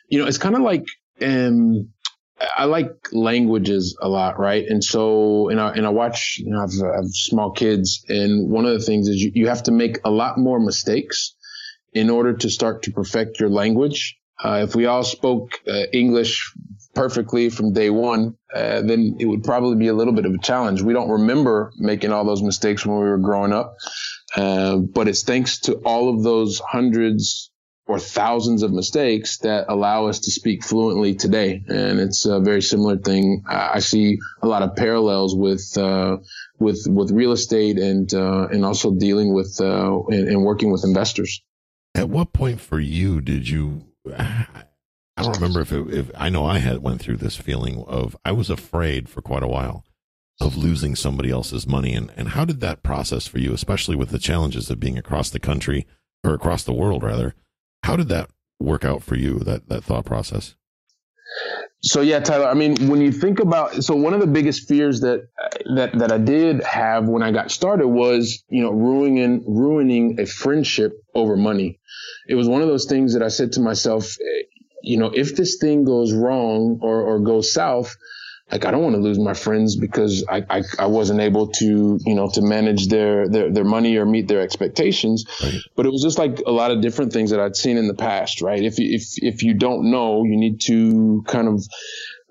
you 0.08 0.18
know, 0.18 0.26
it's 0.26 0.38
kind 0.38 0.54
of 0.54 0.62
like 0.62 0.86
um, 1.20 1.90
I 2.56 2.64
like 2.64 3.08
languages 3.12 3.98
a 4.00 4.08
lot, 4.08 4.38
right? 4.38 4.64
And 4.66 4.82
so, 4.82 5.50
and 5.50 5.60
I 5.60 5.72
and 5.72 5.84
I 5.84 5.90
watch, 5.90 6.38
you 6.38 6.50
know, 6.50 6.62
I've, 6.62 6.70
I 6.82 6.96
have 6.96 7.10
small 7.10 7.50
kids, 7.50 8.02
and 8.08 8.50
one 8.50 8.64
of 8.64 8.72
the 8.72 8.84
things 8.84 9.08
is 9.08 9.22
you, 9.22 9.32
you 9.34 9.48
have 9.48 9.64
to 9.64 9.72
make 9.72 9.98
a 10.04 10.10
lot 10.10 10.38
more 10.38 10.58
mistakes 10.58 11.34
in 11.92 12.10
order 12.10 12.34
to 12.34 12.50
start 12.50 12.82
to 12.84 12.92
perfect 12.92 13.40
your 13.40 13.48
language. 13.48 14.16
Uh, 14.42 14.64
if 14.66 14.74
we 14.74 14.86
all 14.86 15.02
spoke 15.04 15.60
uh, 15.68 15.82
English 15.92 16.54
perfectly 16.94 17.50
from 17.50 17.72
day 17.72 17.90
one, 17.90 18.36
uh, 18.54 18.80
then 18.82 19.16
it 19.20 19.26
would 19.26 19.44
probably 19.44 19.76
be 19.76 19.88
a 19.88 19.94
little 19.94 20.14
bit 20.14 20.24
of 20.24 20.34
a 20.34 20.38
challenge. 20.38 20.82
We 20.82 20.92
don't 20.92 21.10
remember 21.10 21.72
making 21.76 22.12
all 22.12 22.24
those 22.24 22.42
mistakes 22.42 22.84
when 22.84 22.96
we 22.96 23.04
were 23.04 23.18
growing 23.18 23.52
up, 23.52 23.76
uh, 24.36 24.76
but 24.76 25.08
it's 25.08 25.22
thanks 25.22 25.60
to 25.60 25.74
all 25.84 26.08
of 26.08 26.22
those 26.22 26.58
hundreds 26.58 27.50
or 27.86 27.98
thousands 27.98 28.62
of 28.62 28.72
mistakes 28.72 29.38
that 29.38 29.66
allow 29.68 30.06
us 30.06 30.20
to 30.20 30.30
speak 30.30 30.64
fluently 30.64 31.14
today. 31.14 31.62
And 31.68 31.98
it's 31.98 32.24
a 32.24 32.40
very 32.40 32.62
similar 32.62 32.96
thing. 32.96 33.42
I 33.48 33.80
see 33.80 34.18
a 34.42 34.46
lot 34.46 34.62
of 34.62 34.76
parallels 34.76 35.34
with 35.34 35.76
uh, 35.76 36.18
with 36.58 36.86
with 36.88 37.10
real 37.10 37.32
estate 37.32 37.78
and 37.78 38.12
uh, 38.14 38.46
and 38.50 38.64
also 38.64 38.94
dealing 38.94 39.34
with 39.34 39.56
and, 39.60 40.28
and 40.28 40.42
working 40.44 40.70
with 40.70 40.84
investors. 40.84 41.42
At 41.94 42.08
what 42.08 42.32
point 42.32 42.60
for 42.60 42.78
you 42.80 43.20
did 43.20 43.48
you? 43.48 43.86
I 44.16 45.22
don't 45.22 45.34
remember 45.34 45.60
if 45.60 45.72
it, 45.72 45.92
if 45.92 46.10
I 46.16 46.30
know 46.30 46.46
I 46.46 46.58
had 46.58 46.78
went 46.78 47.00
through 47.00 47.18
this 47.18 47.36
feeling 47.36 47.84
of 47.86 48.16
I 48.24 48.32
was 48.32 48.48
afraid 48.48 49.08
for 49.08 49.20
quite 49.20 49.42
a 49.42 49.48
while 49.48 49.84
of 50.40 50.56
losing 50.56 50.96
somebody 50.96 51.30
else's 51.30 51.66
money, 51.66 51.92
and 51.92 52.10
and 52.16 52.28
how 52.28 52.44
did 52.44 52.60
that 52.60 52.82
process 52.82 53.26
for 53.26 53.38
you, 53.38 53.52
especially 53.52 53.96
with 53.96 54.10
the 54.10 54.18
challenges 54.18 54.70
of 54.70 54.80
being 54.80 54.96
across 54.96 55.28
the 55.28 55.40
country 55.40 55.86
or 56.24 56.32
across 56.32 56.64
the 56.64 56.72
world 56.72 57.02
rather? 57.02 57.34
How 57.82 57.96
did 57.96 58.08
that 58.08 58.30
work 58.58 58.84
out 58.84 59.02
for 59.02 59.16
you? 59.16 59.38
That 59.40 59.68
that 59.68 59.84
thought 59.84 60.06
process. 60.06 60.54
So 61.82 62.02
yeah, 62.02 62.20
Tyler. 62.20 62.46
I 62.46 62.54
mean, 62.54 62.88
when 62.88 63.00
you 63.00 63.10
think 63.10 63.40
about 63.40 63.82
so 63.84 63.94
one 63.96 64.12
of 64.12 64.20
the 64.20 64.26
biggest 64.26 64.68
fears 64.68 65.00
that 65.00 65.28
that 65.76 65.98
that 65.98 66.12
I 66.12 66.18
did 66.18 66.62
have 66.62 67.06
when 67.08 67.22
I 67.22 67.32
got 67.32 67.50
started 67.50 67.88
was 67.88 68.44
you 68.50 68.62
know 68.62 68.70
ruining 68.70 69.44
ruining 69.46 70.20
a 70.20 70.26
friendship 70.26 70.92
over 71.14 71.36
money. 71.36 71.78
It 72.28 72.34
was 72.34 72.48
one 72.48 72.60
of 72.62 72.68
those 72.68 72.84
things 72.84 73.14
that 73.14 73.22
I 73.22 73.28
said 73.28 73.52
to 73.52 73.60
myself, 73.60 74.16
eh, 74.20 74.42
you 74.82 74.98
know, 74.98 75.10
if 75.14 75.36
this 75.36 75.56
thing 75.58 75.84
goes 75.84 76.12
wrong 76.12 76.78
or 76.82 77.00
or 77.02 77.20
goes 77.20 77.52
south, 77.52 77.96
like 78.52 78.64
I 78.64 78.70
don't 78.70 78.82
want 78.82 78.96
to 78.96 79.00
lose 79.00 79.18
my 79.18 79.34
friends 79.34 79.76
because 79.76 80.24
I, 80.28 80.44
I, 80.50 80.62
I, 80.78 80.86
wasn't 80.86 81.20
able 81.20 81.48
to, 81.48 81.98
you 82.04 82.14
know, 82.14 82.28
to 82.30 82.42
manage 82.42 82.88
their, 82.88 83.28
their, 83.28 83.50
their 83.50 83.64
money 83.64 83.96
or 83.96 84.04
meet 84.04 84.28
their 84.28 84.40
expectations. 84.40 85.24
Right. 85.42 85.60
But 85.76 85.86
it 85.86 85.92
was 85.92 86.02
just 86.02 86.18
like 86.18 86.40
a 86.46 86.50
lot 86.50 86.70
of 86.70 86.80
different 86.80 87.12
things 87.12 87.30
that 87.30 87.40
I'd 87.40 87.56
seen 87.56 87.76
in 87.76 87.86
the 87.86 87.94
past, 87.94 88.42
right? 88.42 88.62
If, 88.62 88.74
if, 88.78 89.22
if 89.22 89.42
you 89.42 89.54
don't 89.54 89.90
know, 89.90 90.24
you 90.24 90.36
need 90.36 90.60
to 90.62 91.24
kind 91.28 91.48
of, 91.48 91.64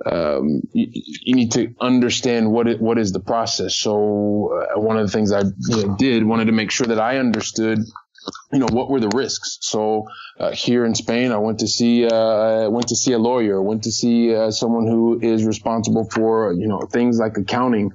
um, 0.06 0.62
you, 0.74 0.88
you, 0.92 1.36
need 1.36 1.52
to 1.54 1.74
understand 1.80 2.52
what 2.52 2.68
it, 2.68 2.82
what 2.82 2.98
is 2.98 3.12
the 3.12 3.20
process. 3.20 3.76
So 3.76 4.66
uh, 4.76 4.80
one 4.80 4.98
of 4.98 5.06
the 5.06 5.12
things 5.12 5.32
I 5.32 5.42
you 5.42 5.88
know, 5.88 5.96
did 5.98 6.24
wanted 6.24 6.46
to 6.46 6.54
make 6.54 6.72
sure 6.72 6.88
that 6.88 7.00
I 7.00 7.18
understood, 7.18 7.80
you 8.52 8.60
know, 8.60 8.68
what 8.72 8.90
were 8.90 9.00
the 9.00 9.10
risks. 9.10 9.58
So 9.62 10.06
uh, 10.40 10.52
here 10.52 10.86
in 10.86 10.96
Spain, 10.96 11.32
I 11.32 11.38
went 11.38 11.60
to 11.60 11.68
see 11.68 12.06
uh, 12.06 12.70
went 12.70 12.88
to 12.90 12.96
see 12.96 13.14
a 13.14 13.20
lawyer, 13.20 13.62
went 13.62 13.84
to 13.84 13.92
see 13.92 14.36
uh, 14.36 14.52
someone 14.52 14.88
who 14.88 15.20
is 15.22 15.46
responsible 15.46 16.08
for 16.10 16.54
you 16.54 16.68
know 16.68 16.82
things 16.92 17.20
like 17.20 17.38
accounting. 17.38 17.92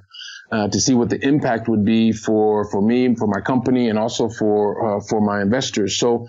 Uh, 0.51 0.67
to 0.67 0.79
see 0.79 0.93
what 0.93 1.09
the 1.09 1.19
impact 1.25 1.67
would 1.67 1.83
be 1.83 2.11
for 2.11 2.69
for 2.69 2.79
me, 2.79 3.15
for 3.15 3.25
my 3.25 3.41
company, 3.41 3.89
and 3.89 3.97
also 3.97 4.29
for 4.29 4.97
uh, 4.97 5.01
for 5.09 5.19
my 5.19 5.41
investors. 5.41 5.97
So, 5.97 6.27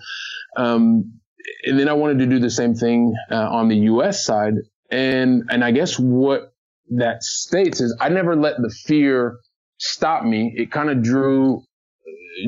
um, 0.57 1.19
and 1.63 1.77
then 1.79 1.87
I 1.87 1.93
wanted 1.93 2.17
to 2.19 2.25
do 2.25 2.39
the 2.39 2.49
same 2.49 2.73
thing 2.73 3.13
on 3.29 3.67
the 3.67 3.75
U.S. 3.75 4.25
side 4.25 4.55
and, 4.89 5.43
and 5.49 5.63
I 5.63 5.71
guess 5.71 5.99
what 5.99 6.53
that 6.91 7.23
states 7.23 7.81
is 7.81 7.95
I 7.99 8.09
never 8.09 8.35
let 8.35 8.57
the 8.57 8.73
fear 8.85 9.39
stop 9.77 10.23
me. 10.23 10.53
It 10.55 10.71
kind 10.71 10.89
of 10.89 11.03
drew, 11.03 11.63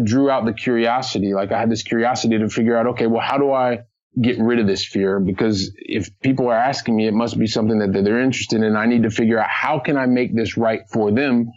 drew 0.03 0.29
out 0.29 0.45
the 0.45 0.53
curiosity. 0.53 1.33
Like 1.33 1.51
I 1.51 1.59
had 1.59 1.69
this 1.69 1.83
curiosity 1.83 2.37
to 2.37 2.49
figure 2.49 2.77
out, 2.77 2.87
okay, 2.87 3.07
well, 3.07 3.21
how 3.21 3.37
do 3.37 3.51
I 3.51 3.79
get 4.21 4.39
rid 4.39 4.59
of 4.59 4.67
this 4.67 4.85
fear? 4.85 5.19
Because 5.19 5.71
if 5.77 6.09
people 6.21 6.47
are 6.49 6.57
asking 6.57 6.95
me, 6.95 7.07
it 7.07 7.13
must 7.13 7.37
be 7.37 7.47
something 7.47 7.79
that 7.79 7.93
they're 7.93 8.21
interested 8.21 8.61
in. 8.61 8.75
I 8.75 8.85
need 8.85 9.03
to 9.03 9.09
figure 9.09 9.39
out 9.39 9.49
how 9.49 9.79
can 9.79 9.97
I 9.97 10.05
make 10.05 10.35
this 10.35 10.57
right 10.57 10.81
for 10.91 11.11
them? 11.11 11.51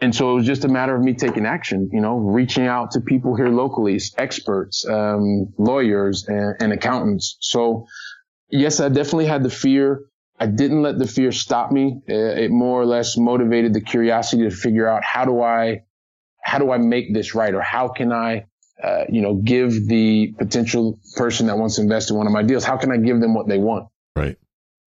And 0.00 0.14
so 0.14 0.32
it 0.32 0.34
was 0.34 0.46
just 0.46 0.64
a 0.64 0.68
matter 0.68 0.94
of 0.94 1.02
me 1.02 1.14
taking 1.14 1.46
action, 1.46 1.88
you 1.92 2.00
know, 2.00 2.16
reaching 2.16 2.66
out 2.66 2.90
to 2.92 3.00
people 3.00 3.36
here 3.36 3.48
locally, 3.48 3.98
experts, 4.18 4.84
um, 4.86 5.52
lawyers 5.56 6.26
and, 6.28 6.56
and 6.60 6.72
accountants. 6.72 7.36
So 7.40 7.86
yes, 8.50 8.80
I 8.80 8.88
definitely 8.88 9.26
had 9.26 9.42
the 9.42 9.50
fear. 9.50 10.02
I 10.38 10.46
didn't 10.46 10.82
let 10.82 10.98
the 10.98 11.06
fear 11.06 11.32
stop 11.32 11.70
me. 11.70 12.02
It 12.06 12.50
more 12.50 12.80
or 12.80 12.86
less 12.86 13.16
motivated 13.16 13.72
the 13.72 13.80
curiosity 13.80 14.42
to 14.42 14.50
figure 14.50 14.86
out 14.88 15.04
how 15.04 15.24
do 15.24 15.40
I, 15.40 15.84
how 16.44 16.58
do 16.58 16.70
I 16.70 16.78
make 16.78 17.12
this 17.12 17.34
right? 17.34 17.54
Or 17.54 17.62
how 17.62 17.88
can 17.88 18.12
I, 18.12 18.46
uh, 18.82 19.04
you 19.08 19.22
know, 19.22 19.34
give 19.34 19.88
the 19.88 20.34
potential 20.38 20.98
person 21.16 21.46
that 21.46 21.58
wants 21.58 21.76
to 21.76 21.82
invest 21.82 22.10
in 22.10 22.16
one 22.16 22.26
of 22.26 22.32
my 22.32 22.42
deals, 22.42 22.64
how 22.64 22.76
can 22.76 22.92
I 22.92 22.98
give 22.98 23.20
them 23.20 23.34
what 23.34 23.48
they 23.48 23.58
want? 23.58 23.88
Right. 24.14 24.36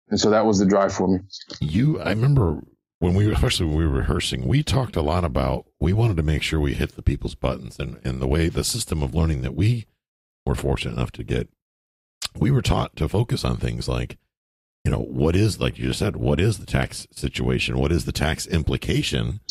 And 0.10 0.20
so 0.20 0.30
that 0.30 0.46
was 0.46 0.60
the 0.60 0.66
drive 0.66 0.94
for 0.94 1.08
me. 1.08 1.20
You, 1.60 2.00
I 2.00 2.10
remember 2.10 2.62
when 3.00 3.16
we, 3.16 3.32
especially 3.34 3.66
when 3.66 3.78
we 3.78 3.86
were 3.86 3.98
rehearsing, 4.00 4.48
we 4.48 4.64
talked 4.64 4.96
a 4.96 5.02
lot 5.02 5.26
about, 5.26 5.66
we 5.80 5.92
wanted 5.92 6.18
to 6.18 6.24
make 6.24 6.44
sure 6.44 6.60
we 6.60 6.76
hit 6.76 6.96
the 6.96 7.02
people's 7.02 7.36
buttons 7.36 7.80
and, 7.80 8.00
and 8.04 8.22
the 8.22 8.28
way 8.28 8.48
the 8.48 8.64
system 8.64 9.02
of 9.02 9.16
learning 9.16 9.42
that 9.42 9.56
we 9.56 9.88
were 10.46 10.56
fortunate 10.56 10.94
enough 10.94 11.12
to 11.12 11.24
get 11.24 11.50
we 12.38 12.52
were 12.52 12.62
taught 12.62 12.96
to 12.98 13.10
focus 13.10 13.44
on 13.44 13.58
things 13.58 13.88
like, 13.88 14.18
you 14.86 14.92
know, 14.92 15.00
what 15.00 15.36
is, 15.36 15.60
like 15.60 15.78
you 15.78 15.88
just 15.88 16.00
said, 16.00 16.16
what 16.16 16.40
is 16.40 16.60
the 16.60 16.66
tax 16.66 17.08
situation? 17.12 17.78
What 17.78 17.92
is 17.92 18.06
the 18.06 18.12
tax 18.12 18.48
implication 18.48 19.42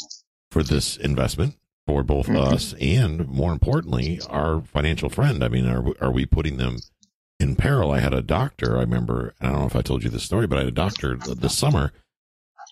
for 0.51 0.63
this 0.63 0.97
investment 0.97 1.57
for 1.89 2.03
both 2.03 2.27
mm-hmm. 2.27 2.55
us 2.55 2.75
and, 2.81 3.27
more 3.29 3.51
importantly, 3.51 4.21
our 4.29 4.61
financial 4.61 5.09
friend? 5.09 5.43
I 5.43 5.49
mean, 5.49 5.67
are, 5.67 5.85
are 6.03 6.13
we 6.13 6.27
putting 6.27 6.59
them 6.59 6.81
in 7.41 7.57
peril? 7.57 7.91
I 7.91 8.01
had 8.01 8.13
a 8.13 8.21
doctor, 8.21 8.77
I 8.77 8.81
remember, 8.81 9.35
I 9.41 9.47
don't 9.47 9.61
know 9.61 9.67
if 9.67 9.75
I 9.75 9.81
told 9.81 10.05
you 10.05 10.11
this 10.11 10.25
story, 10.25 10.47
but 10.47 10.59
I 10.59 10.61
had 10.61 10.69
a 10.69 10.73
doctor 10.73 11.17
this 11.17 11.57
summer. 11.57 11.93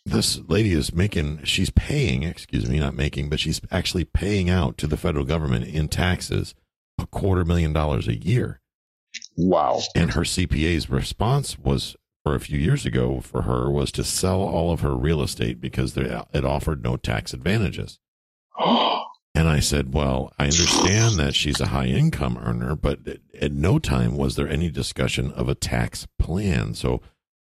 This 0.05 0.39
lady 0.47 0.73
is 0.73 0.93
making, 0.93 1.45
she's 1.45 1.71
paying, 1.71 2.23
excuse 2.25 2.69
me, 2.69 2.79
not 2.79 2.95
making, 2.95 3.31
but 3.31 3.41
she's 3.41 3.61
actually 3.71 4.05
paying 4.05 4.51
out 4.51 4.77
to 4.79 4.87
the 4.87 4.99
federal 4.99 5.25
government 5.25 5.67
in 5.67 5.89
taxes 5.89 6.55
a 7.01 7.07
quarter 7.07 7.45
million 7.45 7.73
dollars 7.73 8.07
a 8.07 8.17
year 8.17 8.61
Wow. 9.37 9.81
And 9.95 10.13
her 10.13 10.23
CPA's 10.23 10.91
response 10.91 11.59
was 11.59 11.97
for 12.25 12.35
a 12.35 12.41
few 12.41 12.59
years 12.59 12.85
ago 12.85 13.21
for 13.21 13.43
her 13.43 13.71
was 13.71 13.93
to 13.93 14.05
sell 14.05 14.41
all 14.41 14.73
of 14.73 14.81
her 14.81 14.97
real 14.97 15.23
estate 15.23 15.61
because 15.61 15.97
it 15.97 16.45
offered 16.45 16.83
no 16.83 16.97
tax 16.97 17.33
advantages. 17.33 17.99
and 19.35 19.49
I 19.49 19.61
said, 19.61 19.93
well, 19.93 20.33
I 20.39 20.45
understand 20.45 21.17
that 21.17 21.35
she's 21.35 21.61
a 21.61 21.67
high 21.67 21.87
income 21.87 22.39
earner, 22.39 22.75
but 22.77 23.01
at 23.41 23.53
no 23.53 23.79
time 23.79 24.17
was 24.17 24.37
there 24.37 24.49
any 24.49 24.71
discussion 24.71 25.33
of 25.33 25.49
a 25.49 25.55
tax 25.55 26.07
plan. 26.19 26.75
So 26.75 27.01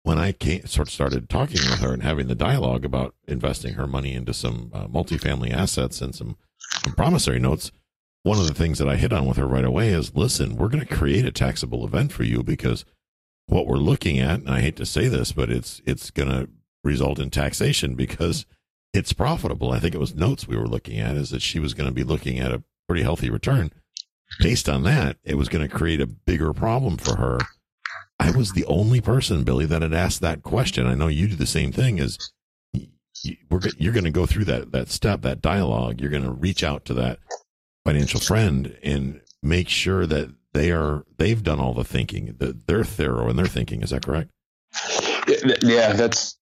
when 0.03 0.19
I 0.19 0.33
came, 0.33 0.67
sort 0.67 0.89
of 0.89 0.95
started 0.95 1.29
talking 1.29 1.61
with 1.69 1.81
her 1.81 1.93
and 1.93 2.03
having 2.03 2.29
the 2.29 2.35
dialogue 2.35 2.85
about 2.85 3.15
investing 3.27 3.75
her 3.75 3.87
money 3.87 4.15
into 4.15 4.33
some 4.33 4.71
uh, 4.73 4.87
multifamily 4.87 5.53
assets 5.53 6.01
and 6.01 6.15
some, 6.15 6.37
some 6.85 6.95
promissory 6.95 7.41
notes, 7.41 7.73
one 8.23 8.39
of 8.39 8.47
the 8.49 8.55
things 8.55 8.79
that 8.79 8.89
I 8.89 8.97
hit 8.97 9.13
on 9.13 9.27
with 9.27 9.37
her 9.37 9.47
right 9.47 9.65
away 9.65 9.91
is 9.91 10.17
listen, 10.17 10.57
we're 10.57 10.69
going 10.69 10.85
to 10.85 10.95
create 10.95 11.25
a 11.25 11.33
taxable 11.33 11.85
event 11.85 12.13
for 12.13 12.25
you 12.25 12.43
because 12.43 12.85
what 13.47 13.67
we're 13.67 13.77
looking 13.77 14.19
at, 14.19 14.41
and 14.41 14.51
I 14.51 14.61
hate 14.61 14.77
to 14.77 14.87
say 14.87 15.07
this, 15.09 15.33
but 15.33 15.51
it's 15.51 15.81
it's 15.87 16.11
going 16.11 16.29
to 16.29 16.49
result 16.83 17.19
in 17.19 17.31
taxation 17.31 17.95
because 17.95 18.47
it's 18.93 19.13
profitable. 19.13 19.73
I 19.73 19.79
think 19.79 19.95
it 19.95 20.01
was 20.01 20.15
notes 20.15 20.49
we 20.49 20.57
were 20.57 20.69
looking 20.69 20.99
at 20.99 21.17
is 21.17 21.31
that 21.31 21.43
she 21.43 21.59
was 21.59 21.75
going 21.75 21.89
to 21.89 21.95
be 21.95 22.05
looking 22.05 22.39
at 22.39 22.53
a 22.53 22.63
pretty 22.89 23.03
healthy 23.03 23.31
return. 23.31 23.73
Based 24.41 24.69
on 24.69 24.83
that, 24.85 25.19
it 25.25 25.37
was 25.37 25.49
going 25.49 25.67
to 25.67 25.75
create 25.75 26.01
a 26.01 26.07
bigger 26.07 26.53
problem 26.53 26.97
for 26.97 27.17
her. 27.17 27.39
I 28.19 28.31
was 28.31 28.53
the 28.53 28.65
only 28.65 29.01
person, 29.01 29.45
Billy, 29.45 29.67
that 29.67 29.83
had 29.83 29.93
asked 29.93 30.21
that 30.23 30.43
question. 30.43 30.87
I 30.87 30.95
know 30.95 31.09
you 31.09 31.29
do 31.29 31.37
the 31.37 31.47
same 31.47 31.71
thing. 31.71 31.99
Is 31.99 32.33
you're 33.23 33.93
going 33.93 34.05
to 34.05 34.11
go 34.11 34.27
through 34.27 34.47
that 34.47 34.73
that 34.73 34.89
step, 34.89 35.23
that 35.23 35.43
dialogue. 35.43 36.01
You're 36.01 36.11
going 36.11 36.25
to 36.25 36.33
reach 36.33 36.65
out 36.65 36.85
to 36.87 36.95
that 36.95 37.19
financial 37.85 38.21
friend 38.21 38.77
and 38.83 39.21
make 39.43 39.69
sure 39.69 40.07
that 40.07 40.35
they 40.53 40.73
are 40.73 41.05
they've 41.19 41.43
done 41.43 41.61
all 41.61 41.75
the 41.75 41.85
thinking 41.85 42.35
that 42.39 42.67
they're 42.67 42.85
thorough 42.85 43.31
in 43.31 43.37
their 43.37 43.47
thinking 43.47 43.83
is 43.83 43.91
that 43.91 44.05
correct 44.05 44.31
yeah 45.63 45.93
that's 45.93 46.39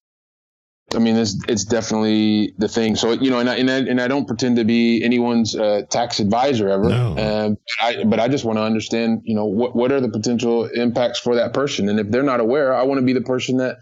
i 0.95 0.99
mean 0.99 1.17
it's, 1.17 1.37
it's 1.49 1.65
definitely 1.65 2.55
the 2.59 2.69
thing. 2.69 2.97
So 2.97 3.13
you 3.13 3.31
know 3.31 3.39
and 3.39 3.51
I, 3.51 3.57
and 3.57 3.71
I, 3.71 3.79
and 3.79 4.01
I 4.01 4.09
don't 4.09 4.27
pretend 4.27 4.57
to 4.57 4.65
be 4.65 5.03
anyone's 5.03 5.55
uh, 5.57 5.83
tax 5.91 6.21
advisor 6.21 6.69
ever. 6.69 6.89
No. 6.89 7.17
Um, 7.19 7.59
I, 7.81 8.05
but 8.05 8.21
i 8.21 8.29
just 8.29 8.45
want 8.45 8.59
to 8.59 8.63
understand 8.63 9.23
you 9.25 9.35
know 9.35 9.45
what, 9.45 9.75
what 9.75 9.93
are 9.93 10.01
the 10.01 10.09
potential 10.09 10.67
impacts 10.67 11.19
for 11.19 11.35
that 11.37 11.53
person? 11.53 11.89
And 11.89 11.99
if 12.01 12.11
they're 12.11 12.23
not 12.23 12.41
aware 12.41 12.75
i 12.75 12.83
want 12.83 12.99
to 12.99 13.05
be 13.05 13.13
the 13.13 13.21
person 13.21 13.59
that 13.59 13.79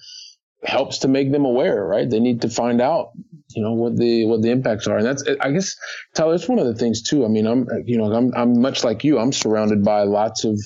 helps 0.65 0.99
to 0.99 1.09
make 1.09 1.33
them 1.33 1.45
aware, 1.45 1.85
right? 1.85 2.09
They 2.09 2.21
need 2.21 2.43
to 2.43 2.49
find 2.49 2.81
out, 2.81 3.11
you 3.51 3.63
know, 3.63 3.73
what 3.73 3.97
the 3.97 4.27
what 4.27 4.43
the 4.43 4.51
impacts 4.51 4.87
are, 4.87 4.97
and 4.97 5.07
that's 5.07 5.25
I 5.41 5.51
guess 5.51 5.77
Tyler. 6.15 6.35
It's 6.35 6.49
one 6.49 6.59
of 6.59 6.67
the 6.67 6.75
things 6.75 7.03
too. 7.03 7.25
I 7.25 7.29
mean, 7.29 7.47
I'm 7.47 7.67
you 7.85 7.99
know 7.99 8.13
I'm 8.13 8.33
I'm 8.35 8.61
much 8.61 8.85
like 8.85 9.05
you. 9.05 9.19
I'm 9.19 9.33
surrounded 9.33 9.85
by 9.85 10.05
lots 10.05 10.45
of 10.45 10.59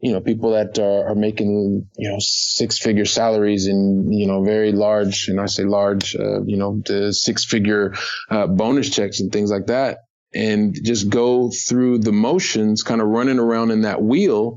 you 0.00 0.12
know 0.12 0.20
people 0.20 0.52
that 0.52 0.78
are, 0.78 1.10
are 1.10 1.14
making 1.14 1.86
you 1.96 2.10
know 2.10 2.16
six 2.18 2.78
figure 2.78 3.04
salaries 3.04 3.66
and 3.66 4.12
you 4.12 4.26
know 4.26 4.42
very 4.42 4.72
large, 4.72 5.28
and 5.28 5.40
I 5.40 5.46
say 5.46 5.64
large, 5.64 6.16
uh, 6.16 6.42
you 6.44 6.56
know, 6.56 6.82
the 6.84 7.12
six 7.12 7.44
figure 7.44 7.94
uh, 8.30 8.46
bonus 8.46 8.90
checks 8.90 9.20
and 9.20 9.30
things 9.30 9.50
like 9.50 9.66
that. 9.66 9.98
And 10.34 10.74
just 10.82 11.10
go 11.10 11.50
through 11.50 11.98
the 11.98 12.12
motions, 12.12 12.82
kind 12.82 13.02
of 13.02 13.08
running 13.08 13.38
around 13.38 13.70
in 13.70 13.82
that 13.82 14.02
wheel 14.02 14.56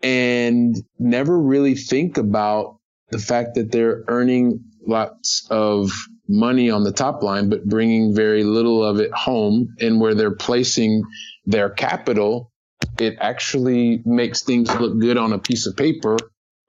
and 0.00 0.76
never 0.98 1.36
really 1.36 1.74
think 1.74 2.18
about 2.18 2.75
the 3.10 3.18
fact 3.18 3.54
that 3.54 3.70
they're 3.70 4.04
earning 4.08 4.64
lots 4.86 5.46
of 5.50 5.90
money 6.28 6.70
on 6.70 6.84
the 6.84 6.92
top 6.92 7.22
line, 7.22 7.48
but 7.48 7.64
bringing 7.64 8.14
very 8.14 8.44
little 8.44 8.84
of 8.84 8.98
it 8.98 9.12
home 9.12 9.74
and 9.80 10.00
where 10.00 10.14
they're 10.14 10.34
placing 10.34 11.02
their 11.44 11.70
capital, 11.70 12.52
it 12.98 13.16
actually 13.20 14.02
makes 14.04 14.42
things 14.42 14.68
look 14.80 14.98
good 14.98 15.16
on 15.16 15.32
a 15.32 15.38
piece 15.38 15.66
of 15.66 15.76
paper, 15.76 16.16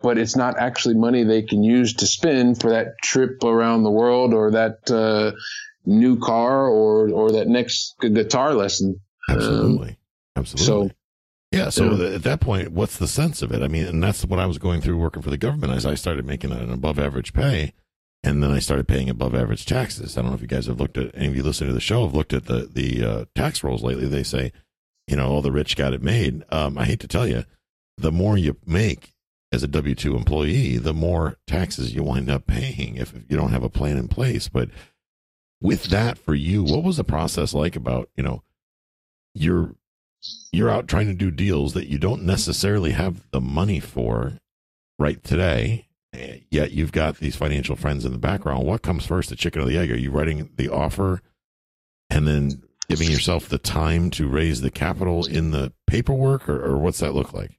but 0.02 0.18
it's 0.18 0.36
not 0.36 0.58
actually 0.58 0.96
money 0.96 1.24
they 1.24 1.42
can 1.42 1.64
use 1.64 1.94
to 1.96 2.08
spend 2.08 2.62
for 2.62 2.72
that 2.72 2.94
trip 3.04 3.44
around 3.44 3.84
the 3.84 3.92
world 3.92 4.34
or 4.34 4.52
that 4.52 4.92
uh, 4.92 5.32
new 5.86 6.20
car 6.20 6.68
or 6.68 7.10
or 7.10 7.32
that 7.32 7.48
next 7.48 7.96
guitar 8.00 8.54
lesson. 8.54 9.00
Absolutely. 9.30 9.90
Um, 9.90 9.98
Absolutely. 10.36 10.66
So 10.66 10.96
yeah. 11.52 11.70
So 11.70 11.94
yeah. 11.94 12.16
at 12.16 12.24
that 12.24 12.42
point, 12.42 12.72
what's 12.72 12.98
the 12.98 13.08
sense 13.08 13.42
of 13.42 13.52
it? 13.52 13.62
I 13.62 13.68
mean, 13.68 13.86
and 13.86 14.04
that's 14.04 14.26
what 14.26 14.40
I 14.40 14.46
was 14.46 14.58
going 14.58 14.82
through 14.82 14.98
working 14.98 15.22
for 15.22 15.30
the 15.30 15.38
government 15.38 15.74
as 15.74 15.86
I 15.86 15.96
started 15.96 16.26
making 16.26 16.52
an 16.52 16.72
above 16.72 17.00
average 17.00 17.34
pay. 17.34 17.74
And 18.24 18.44
then 18.44 18.52
I 18.52 18.60
started 18.60 18.88
paying 18.88 19.10
above 19.10 19.36
average 19.36 19.66
taxes. 19.66 20.18
I 20.18 20.22
don't 20.22 20.32
know 20.32 20.36
if 20.36 20.42
you 20.42 20.48
guys 20.48 20.66
have 20.66 20.80
looked 20.80 20.98
at 20.98 21.12
any 21.14 21.28
of 21.28 21.36
you 21.36 21.44
listening 21.44 21.70
to 21.70 21.74
the 21.74 21.80
show 21.80 22.04
have 22.04 22.16
looked 22.16 22.34
at 22.34 22.46
the 22.46 22.70
the 22.72 23.06
uh, 23.06 23.26
tax 23.36 23.64
rolls 23.64 23.84
lately. 23.84 24.08
They 24.08 24.24
say, 24.24 24.52
you 25.08 25.16
know, 25.16 25.28
all 25.28 25.42
the 25.42 25.52
rich 25.52 25.78
got 25.78 25.94
it 25.94 26.02
made. 26.02 26.44
Um, 26.50 26.78
I 26.78 26.86
hate 26.86 27.00
to 27.02 27.08
tell 27.08 27.28
you, 27.28 27.46
the 27.98 28.12
more 28.12 28.38
you 28.38 28.58
make 28.66 29.14
as 29.52 29.64
a 29.64 29.68
W 29.68 29.96
two 29.96 30.16
employee, 30.16 30.78
the 30.78 30.94
more 30.94 31.38
taxes 31.48 31.94
you 31.94 32.04
wind 32.04 32.30
up 32.30 32.48
paying 32.48 32.96
if 32.98 33.14
you 33.30 33.38
don't 33.38 33.52
have 33.52 33.64
a 33.64 33.70
plan 33.70 33.98
in 33.98 34.08
place. 34.08 34.50
But 34.50 34.70
with 35.62 35.86
that, 35.86 36.18
for 36.18 36.36
you, 36.36 36.64
what 36.64 36.84
was 36.84 36.98
the 36.98 37.04
process 37.04 37.54
like 37.54 37.76
about 37.76 38.10
you 38.18 38.24
know 38.24 38.44
your 39.34 39.76
you're 40.52 40.70
out 40.70 40.88
trying 40.88 41.08
to 41.08 41.14
do 41.14 41.32
deals 41.32 41.74
that 41.74 41.88
you 41.88 41.98
don't 41.98 42.24
necessarily 42.24 42.92
have 42.92 43.30
the 43.32 43.42
money 43.42 43.80
for 43.80 44.34
right 45.00 45.24
today 45.24 45.88
eh, 46.14 46.40
yet 46.50 46.72
you've 46.72 46.92
got 46.92 47.18
these 47.18 47.36
financial 47.36 47.76
friends 47.76 48.06
in 48.06 48.12
the 48.12 48.18
background. 48.18 48.66
What 48.66 48.82
comes 48.82 49.06
first 49.06 49.30
the 49.30 49.36
chicken 49.36 49.62
or 49.62 49.66
the 49.66 49.78
egg? 49.78 49.92
Are 49.92 49.98
you 49.98 50.12
writing 50.12 50.50
the 50.56 50.70
offer 50.70 51.22
and 52.10 52.28
then 52.28 52.64
giving 52.90 53.12
yourself 53.12 53.50
the 53.50 53.58
time 53.58 54.10
to 54.12 54.28
raise 54.28 54.62
the 54.62 54.72
capital 54.72 55.26
in 55.26 55.52
the 55.52 55.74
paperwork 55.86 56.48
or, 56.48 56.64
or 56.64 56.78
what's 56.78 57.00
that 57.00 57.14
look 57.14 57.34
like 57.34 57.58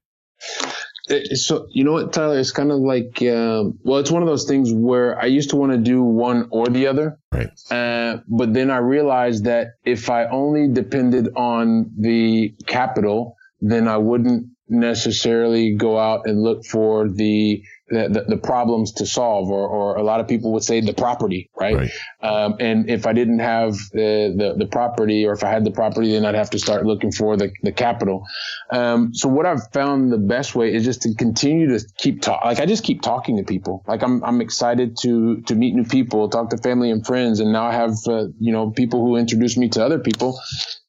so 1.35 1.66
you 1.71 1.85
know 1.85 1.92
what, 1.92 2.12
Tyler? 2.12 2.38
It's 2.38 2.53
kind 2.53 2.71
of 2.71 2.79
like, 2.79 3.23
uh, 3.23 3.64
well, 3.83 3.99
it's 3.99 4.11
one 4.11 4.23
of 4.23 4.29
those 4.29 4.44
things 4.44 4.73
where 4.73 5.21
I 5.21 5.27
used 5.27 5.51
to 5.51 5.57
want 5.57 5.73
to 5.73 5.79
do 5.79 6.03
one 6.03 6.49
or 6.51 6.66
the 6.66 6.87
other, 6.87 7.18
Right. 7.33 7.51
uh, 7.71 8.18
but 8.29 8.55
then 8.55 8.71
I 8.71 8.79
realized 8.79 9.44
that 9.44 9.75
if 9.85 10.11
I 10.11 10.27
only 10.27 10.68
depended 10.68 11.29
on 11.37 11.90
the 11.99 12.55
capital, 12.66 13.37
then 13.61 13.88
I 13.88 13.97
wouldn't 13.97 14.47
necessarily 14.69 15.75
go 15.75 15.99
out 15.99 16.27
and 16.27 16.43
look 16.43 16.65
for 16.65 17.09
the 17.09 17.63
the, 17.91 18.25
the, 18.29 18.37
problems 18.37 18.93
to 18.93 19.07
solve, 19.07 19.51
or, 19.51 19.67
or 19.67 19.97
a 19.97 20.03
lot 20.03 20.21
of 20.21 20.29
people 20.29 20.53
would 20.53 20.63
say 20.63 20.81
the 20.81 20.93
property, 20.93 21.51
right? 21.59 21.77
Right. 21.77 21.91
Um, 22.23 22.57
and 22.61 22.91
if 22.91 23.07
I 23.07 23.13
didn't 23.13 23.39
have 23.39 23.77
the, 23.93 24.35
the, 24.37 24.55
the 24.59 24.67
property, 24.67 25.25
or 25.27 25.33
if 25.33 25.43
I 25.43 25.51
had 25.51 25.65
the 25.65 25.71
property, 25.71 26.13
then 26.13 26.27
I'd 26.27 26.35
have 26.35 26.51
to 26.51 26.59
start 26.59 26.85
looking 26.85 27.13
for 27.13 27.37
the, 27.37 27.51
the 27.63 27.73
capital. 27.73 28.27
Um, 28.71 29.15
so 29.15 29.29
what 29.29 29.47
I've 29.47 29.73
found 29.73 30.13
the 30.13 30.19
best 30.19 30.55
way 30.55 30.75
is 30.75 30.85
just 30.85 31.03
to 31.03 31.15
continue 31.15 31.79
to 31.79 31.85
keep 31.97 32.21
talk. 32.21 32.45
Like 32.45 32.61
I 32.61 32.67
just 32.67 32.85
keep 32.85 33.01
talking 33.01 33.39
to 33.39 33.43
people. 33.43 33.85
Like 33.87 34.03
I'm 34.03 34.23
I'm 34.23 34.41
excited 34.41 34.97
to 35.03 35.41
to 35.43 35.55
meet 35.55 35.75
new 35.75 35.85
people, 35.85 36.29
talk 36.29 36.51
to 36.51 36.59
family 36.59 36.91
and 36.91 37.07
friends, 37.07 37.41
and 37.41 37.53
now 37.53 37.67
I 37.67 37.73
have 37.73 37.93
uh, 38.07 38.27
you 38.39 38.53
know 38.53 38.71
people 38.71 39.01
who 39.01 39.17
introduce 39.17 39.57
me 39.57 39.69
to 39.71 39.85
other 39.85 39.99
people. 39.99 40.39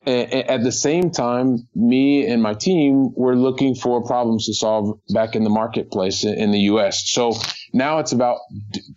At 0.10 0.64
the 0.64 0.72
same 0.72 1.12
time, 1.12 1.68
me 1.76 2.26
and 2.26 2.42
my 2.42 2.54
team 2.54 3.12
were 3.16 3.36
looking 3.36 3.76
for 3.76 4.04
problems 4.04 4.48
to 4.48 4.54
solve 4.54 5.00
back 5.14 5.36
in 5.36 5.44
the 5.44 5.50
marketplace 5.50 6.24
in 6.24 6.52
the 6.52 6.60
U.S. 6.72 7.10
So 7.10 7.34
now 7.74 8.00
it's 8.00 8.12
about 8.12 8.40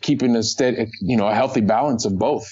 keeping 0.01 0.35
a 0.37 0.43
steady, 0.43 0.91
you 1.01 1.17
know, 1.17 1.27
a 1.27 1.35
healthy 1.35 1.61
balance 1.61 2.05
of 2.05 2.19
both. 2.19 2.47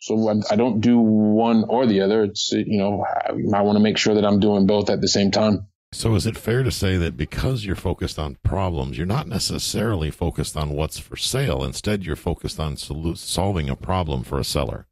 So 0.00 0.42
I, 0.50 0.56
don't 0.56 0.80
do 0.80 0.98
one 0.98 1.64
or 1.68 1.86
the 1.86 2.00
other. 2.00 2.24
It's 2.24 2.50
you 2.50 2.78
know, 2.78 3.04
I, 3.04 3.30
I 3.56 3.62
want 3.62 3.76
to 3.76 3.82
make 3.82 3.98
sure 3.98 4.16
that 4.16 4.24
I'm 4.24 4.40
doing 4.40 4.66
both 4.66 4.90
at 4.90 5.00
the 5.00 5.06
same 5.08 5.30
time. 5.30 5.68
So 5.92 6.14
is 6.16 6.26
it 6.26 6.38
fair 6.38 6.62
to 6.62 6.70
say 6.72 6.96
that 6.96 7.16
because 7.16 7.64
you're 7.64 7.76
focused 7.76 8.18
on 8.18 8.38
problems, 8.42 8.96
you're 8.96 9.06
not 9.06 9.28
necessarily 9.28 10.10
focused 10.10 10.56
on 10.56 10.70
what's 10.70 10.98
for 10.98 11.16
sale. 11.16 11.62
Instead, 11.62 12.04
you're 12.04 12.16
focused 12.16 12.58
on 12.58 12.76
solu- 12.76 13.16
solving 13.16 13.68
a 13.68 13.76
problem 13.76 14.24
for 14.24 14.40
a 14.40 14.44
seller. 14.44 14.88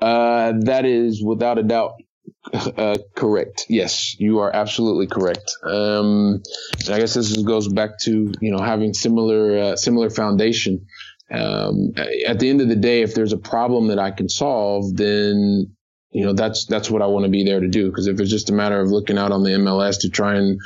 Uh, 0.00 0.52
that 0.60 0.84
is 0.84 1.22
without 1.22 1.58
a 1.58 1.62
doubt 1.62 1.94
uh, 2.52 2.96
correct. 3.14 3.66
Yes, 3.68 4.18
you 4.18 4.38
are 4.38 4.54
absolutely 4.54 5.06
correct. 5.06 5.52
Um, 5.64 6.42
and 6.86 6.94
I 6.94 6.98
guess 6.98 7.14
this 7.14 7.36
goes 7.42 7.68
back 7.68 7.98
to 8.00 8.32
you 8.40 8.50
know 8.50 8.62
having 8.62 8.94
similar 8.94 9.58
uh, 9.58 9.76
similar 9.76 10.10
foundation. 10.10 10.86
Um, 11.30 11.92
at 12.26 12.38
the 12.38 12.48
end 12.48 12.62
of 12.62 12.68
the 12.68 12.76
day, 12.76 13.02
if 13.02 13.14
there's 13.14 13.34
a 13.34 13.38
problem 13.38 13.88
that 13.88 13.98
I 13.98 14.10
can 14.10 14.28
solve, 14.28 14.96
then 14.96 15.74
you 16.10 16.24
know 16.24 16.32
that's 16.32 16.66
that's 16.66 16.90
what 16.90 17.02
I 17.02 17.06
want 17.06 17.24
to 17.24 17.30
be 17.30 17.44
there 17.44 17.60
to 17.60 17.68
do. 17.68 17.90
Because 17.90 18.06
if 18.06 18.18
it's 18.20 18.30
just 18.30 18.50
a 18.50 18.54
matter 18.54 18.80
of 18.80 18.90
looking 18.90 19.18
out 19.18 19.32
on 19.32 19.42
the 19.42 19.50
MLS 19.50 20.00
to 20.00 20.10
try 20.10 20.36
and 20.36 20.58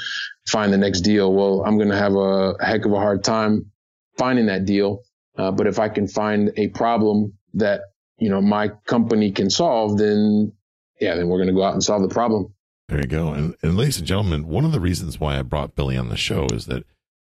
find 0.47 0.73
the 0.73 0.79
next 0.79 1.01
deal, 1.01 1.33
well, 1.33 1.65
I'm 1.67 1.79
going 1.79 1.91
to 1.91 1.97
have 1.97 2.15
a 2.15 2.55
heck 2.61 2.85
of 2.85 2.93
a 2.93 2.97
hard 2.97 3.25
time 3.25 3.73
finding 4.19 4.47
that 4.47 4.67
deal. 4.67 5.03
Uh, 5.37 5.51
but 5.51 5.67
if 5.67 5.79
I 5.79 5.89
can 5.89 6.07
find 6.07 6.53
a 6.57 6.69
problem 6.69 7.33
that 7.55 7.81
you 8.23 8.29
know 8.31 8.41
my 8.41 8.69
company 8.87 9.31
can 9.33 9.51
solve, 9.51 9.99
then 9.99 10.53
yeah, 11.01 11.15
then 11.17 11.29
we're 11.29 11.39
going 11.39 11.49
to 11.49 11.55
go 11.55 11.65
out 11.65 11.75
and 11.75 11.83
solve 11.83 12.03
the 12.03 12.09
problem. 12.09 12.55
There 12.89 13.01
you 13.01 13.07
go. 13.07 13.29
And, 13.33 13.55
and 13.63 13.77
ladies 13.77 13.99
and 13.99 14.07
gentlemen, 14.07 14.47
one 14.47 14.65
of 14.65 14.73
the 14.73 14.81
reasons 14.81 15.19
why 15.19 15.39
I 15.39 15.43
brought 15.43 15.75
Billy 15.75 15.97
on 15.97 16.09
the 16.09 16.17
show 16.17 16.47
is 16.53 16.67
that 16.67 16.85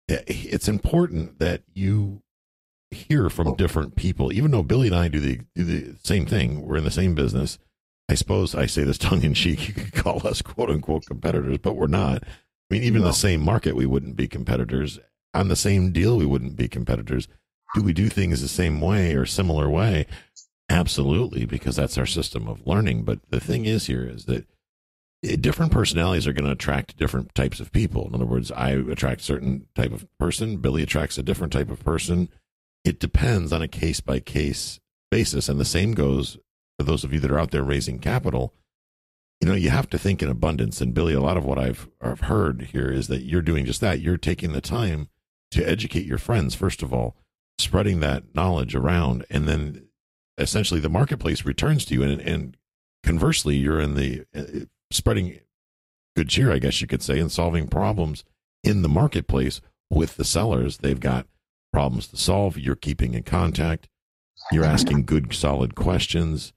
it's 0.08 0.68
important 0.68 1.40
that 1.40 1.62
you 1.74 2.22
hear 2.92 3.30
from 3.30 3.56
different 3.56 3.96
people. 3.96 4.34
Even 4.34 4.52
though 4.52 4.64
Billy 4.64 4.88
and 4.88 4.96
I 4.96 5.08
do 5.08 5.20
the 5.20 5.40
do 5.56 5.64
the 5.64 5.96
same 6.04 6.26
thing, 6.26 6.66
we're 6.66 6.78
in 6.78 6.84
the 6.84 6.92
same 6.92 7.16
business. 7.16 7.58
I 8.10 8.16
suppose 8.16 8.54
I 8.54 8.66
say 8.66 8.84
this 8.84 8.98
tongue 9.08 9.24
in 9.24 9.34
cheek. 9.34 9.68
You 9.70 9.74
could 9.74 9.94
call 9.94 10.28
us 10.28 10.42
quote 10.42 10.70
unquote 10.70 11.06
competitors, 11.06 11.60
but 11.60 11.76
we're 11.76 11.88
not. 11.88 12.24
I 12.26 12.76
mean, 12.76 12.84
even 12.84 12.98
in 12.98 13.04
No. 13.04 13.08
the 13.10 13.14
same 13.14 13.42
market, 13.42 13.76
we 13.76 13.86
wouldn't 13.86 14.16
be 14.16 14.28
competitors. 14.28 15.00
On 15.34 15.48
the 15.48 15.56
same 15.56 15.92
deal, 15.92 16.18
we 16.18 16.26
wouldn't 16.26 16.56
be 16.56 16.68
competitors. 16.68 17.28
Do 17.76 17.82
we 17.82 17.94
do 17.94 18.08
things 18.10 18.42
the 18.42 18.48
same 18.48 18.82
way 18.82 19.14
or 19.16 19.26
similar 19.26 19.70
way? 19.70 20.06
Absolutely, 20.74 21.46
because 21.46 21.76
that's 21.76 22.00
our 22.00 22.06
system 22.08 22.48
of 22.48 22.66
learning. 22.66 23.04
But 23.04 23.20
the 23.30 23.40
thing 23.40 23.66
is 23.66 23.86
here 23.86 24.04
is 24.04 24.26
that 24.26 24.48
eh, 25.24 25.36
different 25.40 25.72
personalities 25.72 26.26
are 26.26 26.34
going 26.34 26.48
to 26.48 26.52
attract 26.52 26.98
different 26.98 27.36
types 27.36 27.60
of 27.60 27.72
people. 27.72 28.08
In 28.08 28.16
other 28.16 28.26
words, 28.26 28.52
I 28.52 28.72
attract 28.72 29.22
certain 29.22 29.68
type 29.76 29.92
of 29.92 30.08
person. 30.18 30.58
Billy 30.58 30.82
attracts 30.82 31.20
a 31.20 31.24
different 31.24 31.54
type 31.54 31.70
of 31.70 31.86
person. 31.86 32.28
It 32.84 33.00
depends 33.00 33.54
on 33.54 33.62
a 33.62 33.68
case 33.68 34.02
by 34.02 34.20
case 34.20 34.80
basis. 35.12 35.48
And 35.48 35.60
the 35.60 35.66
same 35.66 35.94
goes 35.94 36.40
for 36.80 36.86
those 36.86 37.04
of 37.04 37.14
you 37.14 37.20
that 37.20 37.30
are 37.30 37.40
out 37.40 37.52
there 37.52 37.62
raising 37.62 38.00
capital. 38.00 38.56
You 39.42 39.50
know, 39.50 39.56
you 39.56 39.70
have 39.70 39.92
to 39.92 40.00
think 40.00 40.24
in 40.24 40.30
abundance. 40.30 40.82
And 40.82 40.96
Billy, 40.96 41.14
a 41.14 41.22
lot 41.22 41.38
of 41.38 41.46
what 41.46 41.60
I've, 41.60 41.88
I've 42.02 42.22
heard 42.22 42.70
here 42.72 42.92
is 42.92 43.10
that 43.10 43.22
you're 43.22 43.44
doing 43.44 43.66
just 43.66 43.82
that. 43.82 44.00
You're 44.00 44.18
taking 44.18 44.54
the 44.54 44.62
time 44.62 45.10
to 45.52 45.64
educate 45.64 46.08
your 46.08 46.18
friends, 46.18 46.56
first 46.56 46.82
of 46.82 46.92
all, 46.92 47.16
spreading 47.60 48.00
that 48.00 48.34
knowledge 48.34 48.74
around. 48.74 49.24
And 49.30 49.48
then 49.48 49.90
essentially 50.38 50.80
the 50.80 50.90
marketplace 50.90 51.46
returns 51.46 51.86
to 51.86 51.94
you. 51.94 52.04
And, 52.04 52.22
and 52.22 52.58
conversely, 53.04 53.56
you're 53.56 53.80
in 53.80 53.96
the 53.96 54.26
uh, 54.36 54.66
spreading 54.92 55.40
good 56.16 56.30
cheer, 56.30 56.52
I 56.52 56.60
guess 56.60 56.82
you 56.82 56.88
could 56.88 57.02
say, 57.02 57.20
and 57.20 57.32
solving 57.32 57.68
problems 57.68 58.24
in 58.64 58.82
the 58.82 58.90
marketplace 58.90 59.62
with 59.90 60.16
the 60.16 60.26
sellers. 60.26 60.78
They've 60.78 61.00
got 61.00 61.28
problems 61.72 62.08
to 62.08 62.18
solve. 62.18 62.58
You're 62.58 62.76
keeping 62.76 63.14
in 63.14 63.24
contact. 63.24 63.90
You're 64.52 64.66
asking 64.66 65.06
good, 65.06 65.34
solid 65.34 65.76
questions. 65.76 66.54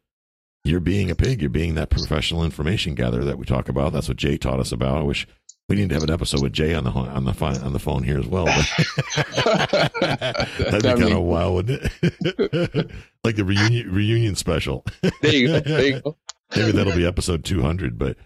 You're 0.65 0.81
being 0.81 1.11
a 1.11 1.15
pig. 1.15 1.41
You're 1.41 1.51
being 1.51 1.75
that 1.77 1.91
professional 1.91 2.45
information 2.45 2.95
gatherer 2.95 3.25
that 3.25 3.39
we 3.39 3.45
talk 3.45 3.69
about. 3.69 3.93
That's 3.93 4.09
what 4.09 4.17
Jay 4.17 4.37
taught 4.37 4.59
us 4.59 4.73
about. 4.73 4.99
I 4.99 5.03
wish 5.03 5.27
we 5.69 5.77
need 5.77 5.89
to 5.89 5.95
have 5.97 6.05
an 6.05 6.11
episode 6.11 6.43
with 6.43 6.53
Jay 6.53 6.75
on 6.75 6.85
the 6.85 6.91
on 6.91 7.25
the 7.25 7.33
phone 7.35 7.57
on 7.59 7.73
the 7.73 7.79
phone 7.79 8.05
here 8.05 8.19
as 8.19 8.27
well. 8.27 8.45
That'd 10.01 10.83
be 10.83 11.03
kind 11.03 11.13
of 11.13 11.23
wild, 11.23 11.55
wouldn't 11.55 11.83
it? 12.03 12.91
like 13.25 13.37
the 13.37 13.45
reunion 13.45 13.93
reunion 13.93 14.37
special. 14.37 14.85
There 15.23 15.35
you 15.35 15.49
go. 15.49 15.61
There 15.61 15.87
you 15.87 16.01
go. 16.01 16.17
Maybe 16.55 16.73
that'll 16.73 16.95
be 16.95 17.07
episode 17.07 17.45
200. 17.45 17.99
But 17.99 18.17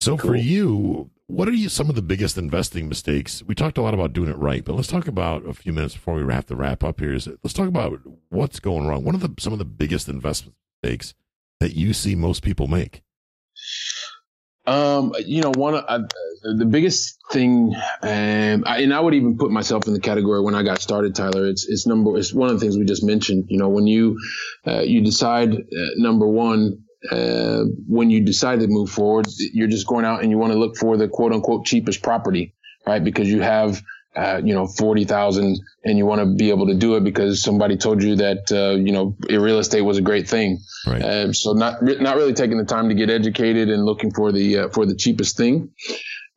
so 0.00 0.16
for 0.16 0.34
you, 0.34 1.10
what 1.28 1.48
are 1.48 1.52
you 1.52 1.68
some 1.68 1.88
of 1.88 1.94
the 1.94 2.02
biggest 2.02 2.36
investing 2.36 2.88
mistakes? 2.88 3.42
We 3.44 3.54
talked 3.54 3.78
a 3.78 3.82
lot 3.82 3.94
about 3.94 4.12
doing 4.12 4.28
it 4.28 4.36
right, 4.36 4.64
but 4.64 4.74
let's 4.74 4.88
talk 4.88 5.06
about 5.06 5.46
a 5.46 5.54
few 5.54 5.72
minutes 5.72 5.94
before 5.94 6.14
we 6.14 6.32
have 6.32 6.46
to 6.46 6.56
wrap 6.56 6.82
up 6.82 6.98
here. 6.98 7.14
Is 7.14 7.28
let's 7.28 7.54
talk 7.54 7.68
about 7.68 8.00
what's 8.30 8.58
going 8.58 8.88
wrong. 8.88 9.04
One 9.04 9.14
of 9.14 9.20
the 9.20 9.32
some 9.38 9.52
of 9.52 9.60
the 9.60 9.64
biggest 9.64 10.08
investment 10.08 10.56
mistakes 10.82 11.14
that 11.60 11.76
you 11.76 11.92
see 11.92 12.16
most 12.16 12.42
people 12.42 12.66
make. 12.66 13.02
Um, 14.64 15.12
you 15.24 15.42
know, 15.42 15.50
one 15.50 15.74
uh, 15.74 15.98
the 16.42 16.64
biggest 16.64 17.18
thing, 17.30 17.74
um, 18.02 18.64
I, 18.66 18.82
and 18.82 18.94
I 18.94 19.00
would 19.00 19.14
even 19.14 19.36
put 19.36 19.50
myself 19.50 19.86
in 19.88 19.92
the 19.92 20.00
category 20.00 20.40
when 20.40 20.54
I 20.54 20.62
got 20.62 20.80
started, 20.80 21.14
Tyler. 21.14 21.46
It's 21.46 21.66
it's 21.68 21.86
number 21.86 22.16
it's 22.16 22.32
one 22.32 22.48
of 22.48 22.54
the 22.54 22.60
things 22.60 22.78
we 22.78 22.84
just 22.84 23.02
mentioned. 23.04 23.46
You 23.48 23.58
know, 23.58 23.68
when 23.68 23.86
you 23.86 24.18
uh, 24.66 24.80
you 24.80 25.02
decide 25.02 25.52
uh, 25.52 25.90
number 25.96 26.26
one. 26.26 26.84
Uh, 27.10 27.64
when 27.88 28.10
you 28.10 28.20
decide 28.20 28.60
to 28.60 28.68
move 28.68 28.88
forward, 28.88 29.26
you're 29.52 29.66
just 29.66 29.88
going 29.88 30.04
out 30.04 30.22
and 30.22 30.30
you 30.30 30.38
want 30.38 30.52
to 30.52 30.58
look 30.58 30.76
for 30.76 30.96
the 30.96 31.08
quote 31.08 31.32
unquote 31.32 31.66
cheapest 31.66 32.00
property, 32.00 32.54
right? 32.86 33.02
Because 33.02 33.28
you 33.28 33.40
have, 33.40 33.82
uh, 34.14 34.40
you 34.44 34.52
know, 34.52 34.66
40,000 34.66 35.58
and 35.84 35.98
you 35.98 36.04
want 36.04 36.20
to 36.20 36.36
be 36.36 36.50
able 36.50 36.66
to 36.66 36.74
do 36.74 36.96
it 36.96 37.04
because 37.04 37.42
somebody 37.42 37.76
told 37.76 38.02
you 38.02 38.16
that, 38.16 38.52
uh, 38.52 38.76
you 38.76 38.92
know, 38.92 39.16
real 39.30 39.58
estate 39.58 39.80
was 39.80 39.96
a 39.96 40.02
great 40.02 40.28
thing. 40.28 40.58
Right. 40.86 41.02
Um, 41.02 41.34
so 41.34 41.52
not 41.52 41.82
not 41.82 42.16
really 42.16 42.34
taking 42.34 42.58
the 42.58 42.64
time 42.64 42.88
to 42.88 42.94
get 42.94 43.08
educated 43.08 43.70
and 43.70 43.84
looking 43.84 44.12
for 44.12 44.32
the 44.32 44.58
uh, 44.58 44.68
for 44.68 44.84
the 44.84 44.94
cheapest 44.94 45.36
thing. 45.36 45.70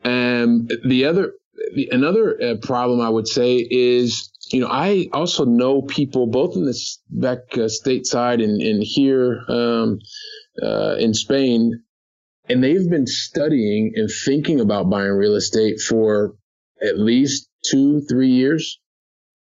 Um, 0.04 0.68
the 0.86 1.06
other 1.06 1.34
the, 1.76 1.90
another 1.92 2.42
uh, 2.42 2.56
problem 2.62 3.02
I 3.02 3.10
would 3.10 3.28
say 3.28 3.58
is 3.58 4.32
you 4.52 4.62
know 4.62 4.68
I 4.68 5.10
also 5.12 5.44
know 5.44 5.82
people 5.82 6.28
both 6.28 6.56
in 6.56 6.66
this 6.66 7.02
back 7.10 7.40
uh, 7.54 7.68
stateside 7.68 8.42
and 8.44 8.62
and 8.62 8.84
here 8.84 9.42
um, 9.50 10.00
uh, 10.64 10.96
in 10.98 11.14
Spain, 11.14 11.84
and 12.48 12.64
they've 12.64 12.90
been 12.90 13.08
studying 13.08 13.94
and 13.96 14.10
thinking 14.26 14.62
about 14.62 14.90
buying 14.90 15.12
real 15.12 15.36
estate 15.36 15.82
for 15.82 16.36
at 16.82 17.00
least 17.00 17.50
two 17.70 18.02
three 18.02 18.30
years. 18.30 18.80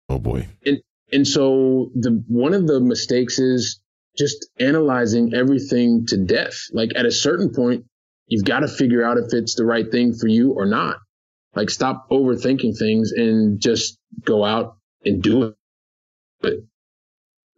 Oh 0.09 0.19
boy. 0.19 0.47
And 0.65 0.81
and 1.11 1.27
so 1.27 1.91
the 1.95 2.23
one 2.27 2.53
of 2.53 2.67
the 2.67 2.79
mistakes 2.79 3.39
is 3.39 3.79
just 4.17 4.47
analyzing 4.59 5.33
everything 5.33 6.05
to 6.07 6.17
death. 6.17 6.57
Like 6.71 6.91
at 6.95 7.05
a 7.05 7.11
certain 7.11 7.51
point, 7.53 7.85
you've 8.27 8.45
got 8.45 8.61
to 8.61 8.67
figure 8.67 9.03
out 9.03 9.17
if 9.17 9.33
it's 9.33 9.55
the 9.55 9.65
right 9.65 9.89
thing 9.89 10.13
for 10.13 10.27
you 10.27 10.53
or 10.53 10.65
not. 10.65 10.97
Like 11.55 11.69
stop 11.69 12.09
overthinking 12.09 12.77
things 12.77 13.11
and 13.11 13.61
just 13.61 13.97
go 14.23 14.43
out 14.43 14.77
and 15.05 15.21
do 15.21 15.43
it. 15.43 15.55
But 16.41 16.53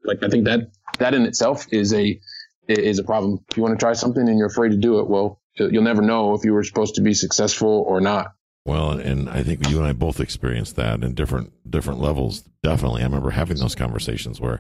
like 0.04 0.24
I 0.24 0.30
think 0.30 0.46
that 0.46 0.72
that 1.00 1.14
in 1.14 1.24
itself 1.24 1.66
is 1.72 1.94
a 1.94 2.20
is 2.68 3.00
a 3.00 3.04
problem. 3.04 3.40
If 3.50 3.58
you 3.58 3.64
want 3.64 3.80
to 3.80 3.84
try 3.84 3.94
something 3.94 4.28
and 4.28 4.38
you're 4.38 4.48
afraid 4.48 4.70
to 4.70 4.78
do 4.78 5.00
it, 5.00 5.08
well, 5.08 5.42
you'll 5.56 5.84
never 5.84 6.02
know 6.02 6.34
if 6.34 6.44
you 6.44 6.54
were 6.54 6.64
supposed 6.64 6.96
to 6.96 7.02
be 7.02 7.14
successful 7.14 7.86
or 7.88 8.02
not. 8.02 8.28
Well, 8.68 8.92
and 8.92 9.30
I 9.30 9.44
think 9.44 9.70
you 9.70 9.78
and 9.78 9.88
I 9.88 9.94
both 9.94 10.20
experienced 10.20 10.76
that 10.76 11.02
in 11.02 11.14
different 11.14 11.54
different 11.72 12.02
levels. 12.02 12.42
Definitely, 12.62 13.02
I 13.02 13.06
remember 13.06 13.30
having 13.30 13.58
those 13.58 13.76
conversations 13.76 14.42
where 14.42 14.60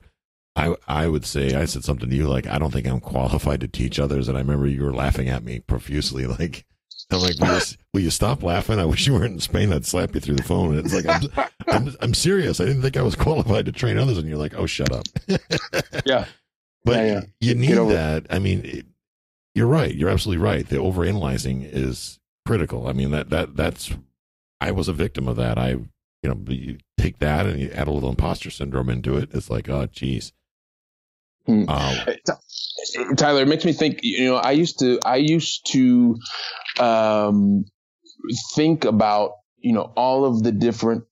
I 0.56 0.76
I 0.88 1.10
would 1.10 1.26
say 1.26 1.56
I 1.56 1.65
said 1.65 1.84
something 1.84 2.10
to 2.10 2.15
you 2.15 2.30
like 2.30 2.48
I 2.48 2.58
don't 2.58 2.72
think 2.72 2.88
I'm 2.88 3.02
qualified 3.02 3.60
to 3.60 3.67
teach 3.67 4.00
others, 4.00 4.30
and 4.30 4.38
I 4.38 4.41
remember 4.41 4.65
you 4.65 4.86
were 4.86 4.93
laughing 4.93 5.28
at 5.28 5.43
me 5.43 5.60
profusely, 5.60 6.26
like 6.39 6.65
I'm 7.12 7.20
like, 7.20 7.38
will 7.39 7.56
you, 7.56 7.62
will 7.93 8.02
you, 8.02 8.10
stop 8.10 8.43
laughing? 8.43 8.80
I 8.80 8.86
wish 8.86 9.08
you 9.08 9.13
weren't 9.13 9.34
in 9.34 9.39
Spain. 9.39 9.74
I'd 9.74 9.86
slap 9.86 10.15
you 10.15 10.22
through 10.22 10.36
the 10.36 10.43
phone. 10.43 10.76
And 10.78 10.86
it's 10.86 10.93
like, 10.93 11.06
I'm, 11.08 11.50
I'm, 11.67 11.96
I'm, 12.02 12.13
serious. 12.13 12.60
I 12.60 12.65
didn't 12.65 12.82
think 12.82 12.98
I 12.98 13.02
was 13.02 13.15
qualified 13.15 13.65
to 13.67 13.72
train 13.72 13.98
others. 13.98 14.17
And 14.17 14.28
you're 14.28 14.38
like, 14.38 14.56
oh, 14.56 14.65
shut 14.65 14.91
up. 14.91 15.06
yeah. 16.06 16.26
But 16.84 16.98
Yeah, 16.98 17.06
yeah. 17.06 17.22
you 17.39 17.56
need 17.56 17.76
that. 17.76 18.28
I 18.30 18.39
mean, 18.39 18.62
it, 18.63 18.86
you're 19.56 19.67
right. 19.67 19.93
You're 19.93 20.10
absolutely 20.10 20.43
right. 20.43 20.67
The 20.67 20.78
overanalyzing 20.78 21.70
is 21.70 22.20
critical. 22.47 22.88
I 22.88 22.93
mean, 22.93 23.12
that, 23.12 23.29
that, 23.29 23.55
that's, 23.55 23.91
I 24.60 24.71
was 24.71 24.88
a 24.88 24.93
victim 24.93 25.27
of 25.27 25.36
that. 25.36 25.57
I, 25.57 25.71
you 25.71 25.88
know, 26.23 26.39
you 26.47 26.77
take 26.97 27.19
that 27.19 27.45
and 27.45 27.60
you 27.60 27.69
add 27.71 27.88
a 27.88 27.91
little 27.91 28.10
imposter 28.10 28.49
syndrome 28.49 28.89
into 28.89 29.17
it. 29.17 29.29
It's 29.33 29.49
like, 29.49 29.69
oh, 29.69 29.86
geez. 29.88 30.33
Hmm. 31.45 31.65
Uh, 31.67 32.05
Tyler, 33.15 33.43
it 33.43 33.47
makes 33.47 33.65
me 33.65 33.73
think. 33.73 33.99
You 34.01 34.25
know, 34.25 34.36
I 34.36 34.51
used 34.51 34.79
to, 34.79 34.99
I 35.05 35.17
used 35.17 35.71
to 35.71 36.17
um, 36.79 37.65
think 38.55 38.86
about, 38.86 39.33
you 39.60 39.73
know, 39.73 39.93
all 39.95 40.25
of 40.25 40.43
the 40.43 40.51
different 40.51 41.03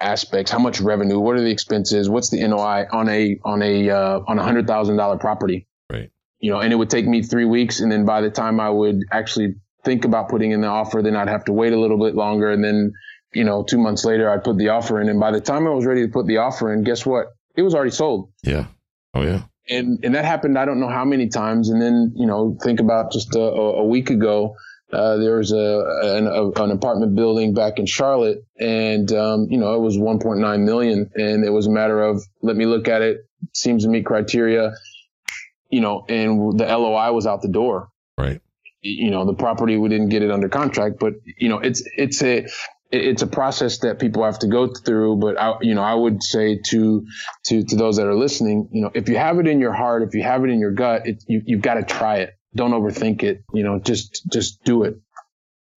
aspects. 0.00 0.50
How 0.50 0.58
much 0.58 0.80
revenue? 0.80 1.18
What 1.18 1.36
are 1.36 1.40
the 1.40 1.50
expenses? 1.50 2.10
What's 2.10 2.30
the 2.30 2.46
NOI 2.46 2.86
on 2.90 3.08
a 3.08 3.38
on 3.44 3.62
a 3.62 3.90
uh, 3.90 4.20
on 4.26 4.38
a 4.38 4.42
hundred 4.42 4.66
thousand 4.66 4.96
dollar 4.96 5.18
property? 5.18 5.67
You 6.40 6.52
know, 6.52 6.60
and 6.60 6.72
it 6.72 6.76
would 6.76 6.90
take 6.90 7.06
me 7.06 7.22
three 7.22 7.44
weeks, 7.44 7.80
and 7.80 7.90
then 7.90 8.04
by 8.04 8.20
the 8.20 8.30
time 8.30 8.60
I 8.60 8.70
would 8.70 9.02
actually 9.10 9.56
think 9.84 10.04
about 10.04 10.28
putting 10.28 10.52
in 10.52 10.60
the 10.60 10.68
offer, 10.68 11.02
then 11.02 11.16
I'd 11.16 11.28
have 11.28 11.44
to 11.46 11.52
wait 11.52 11.72
a 11.72 11.78
little 11.78 11.98
bit 11.98 12.14
longer, 12.14 12.50
and 12.50 12.62
then 12.62 12.92
you 13.34 13.44
know, 13.44 13.62
two 13.62 13.78
months 13.78 14.04
later, 14.04 14.30
I'd 14.30 14.44
put 14.44 14.56
the 14.56 14.70
offer 14.70 15.00
in, 15.00 15.08
and 15.08 15.20
by 15.20 15.30
the 15.30 15.40
time 15.40 15.66
I 15.66 15.70
was 15.70 15.84
ready 15.84 16.06
to 16.06 16.12
put 16.12 16.26
the 16.26 16.38
offer 16.38 16.72
in, 16.72 16.82
guess 16.82 17.04
what? 17.04 17.26
It 17.56 17.62
was 17.62 17.74
already 17.74 17.90
sold 17.90 18.30
yeah. 18.42 18.66
Oh, 19.14 19.22
yeah. 19.22 19.42
and 19.68 19.98
and 20.04 20.14
that 20.14 20.24
happened 20.24 20.58
I 20.58 20.64
don't 20.64 20.80
know 20.80 20.88
how 20.88 21.04
many 21.04 21.28
times. 21.28 21.70
And 21.70 21.82
then 21.82 22.12
you 22.14 22.26
know 22.26 22.56
think 22.62 22.80
about 22.80 23.12
just 23.12 23.34
a, 23.34 23.40
a 23.40 23.84
week 23.84 24.10
ago, 24.10 24.54
uh, 24.92 25.16
there 25.16 25.36
was 25.36 25.52
a 25.52 26.16
an, 26.16 26.26
a 26.28 26.62
an, 26.62 26.70
apartment 26.70 27.16
building 27.16 27.54
back 27.54 27.78
in 27.78 27.86
Charlotte, 27.86 28.44
and 28.58 29.10
um, 29.12 29.46
you 29.50 29.58
know 29.58 29.74
it 29.74 29.80
was 29.80 29.96
1.9 29.98 30.64
million, 30.64 31.10
and 31.14 31.44
it 31.44 31.50
was 31.50 31.66
a 31.66 31.70
matter 31.70 32.00
of 32.00 32.22
let 32.42 32.56
me 32.56 32.64
look 32.64 32.86
at 32.86 33.02
it, 33.02 33.26
seems 33.52 33.82
to 33.82 33.90
meet 33.90 34.06
criteria, 34.06 34.72
you 35.70 35.80
know, 35.80 36.04
and 36.08 36.58
the 36.58 36.64
LOI 36.66 37.12
was 37.12 37.26
out 37.26 37.42
the 37.42 37.48
door. 37.48 37.88
Right. 38.16 38.40
You 38.80 39.10
know 39.10 39.24
the 39.24 39.34
property 39.34 39.76
we 39.76 39.88
didn't 39.88 40.10
get 40.10 40.22
it 40.22 40.30
under 40.30 40.48
contract, 40.48 40.96
but 41.00 41.14
you 41.36 41.48
know 41.48 41.58
it's 41.58 41.82
it's 41.96 42.22
a 42.22 42.46
it's 42.90 43.22
a 43.22 43.26
process 43.26 43.78
that 43.78 43.98
people 43.98 44.24
have 44.24 44.38
to 44.38 44.46
go 44.46 44.68
through. 44.72 45.16
But 45.16 45.38
I, 45.38 45.56
you 45.60 45.74
know, 45.74 45.82
I 45.82 45.94
would 45.94 46.22
say 46.22 46.60
to 46.68 47.04
to 47.46 47.64
to 47.64 47.76
those 47.76 47.96
that 47.96 48.06
are 48.06 48.14
listening, 48.14 48.68
you 48.72 48.82
know, 48.82 48.90
if 48.94 49.08
you 49.08 49.16
have 49.16 49.38
it 49.38 49.46
in 49.46 49.60
your 49.60 49.72
heart, 49.72 50.02
if 50.02 50.14
you 50.14 50.22
have 50.22 50.44
it 50.44 50.50
in 50.50 50.60
your 50.60 50.70
gut, 50.70 51.06
it, 51.06 51.24
you 51.26 51.42
you've 51.44 51.62
got 51.62 51.74
to 51.74 51.82
try 51.82 52.18
it. 52.18 52.34
Don't 52.54 52.72
overthink 52.72 53.22
it. 53.22 53.42
You 53.52 53.62
know, 53.64 53.78
just 53.78 54.22
just 54.30 54.62
do 54.64 54.84
it. 54.84 54.96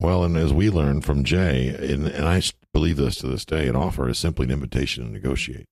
Well, 0.01 0.25
and 0.25 0.37
as 0.37 0.53
we 0.53 0.71
learned 0.71 1.05
from 1.05 1.25
Jay, 1.25 1.69
and, 1.69 2.07
and 2.07 2.29
I 2.29 2.43
believe 2.73 2.97
this 2.99 3.17
to 3.17 3.27
this 3.27 3.45
day, 3.45 3.67
an 3.67 3.75
offer 3.75 4.09
is 4.09 4.19
simply 4.19 4.45
an 4.45 4.53
invitation 4.53 5.05
to 5.05 5.11
negotiate. 5.11 5.67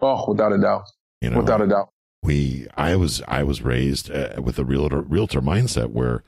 Oh, 0.00 0.30
without 0.30 0.52
a 0.52 0.58
doubt. 0.58 0.84
You 1.20 1.30
know, 1.30 1.38
without 1.38 1.60
a 1.60 1.66
doubt. 1.66 1.90
We 2.22 2.66
I 2.76 2.96
was 2.96 3.22
I 3.26 3.42
was 3.42 3.62
raised 3.62 4.10
uh, 4.10 4.40
with 4.42 4.58
a 4.58 4.64
realtor 4.64 5.00
realtor 5.00 5.40
mindset 5.40 5.90
where 5.90 6.22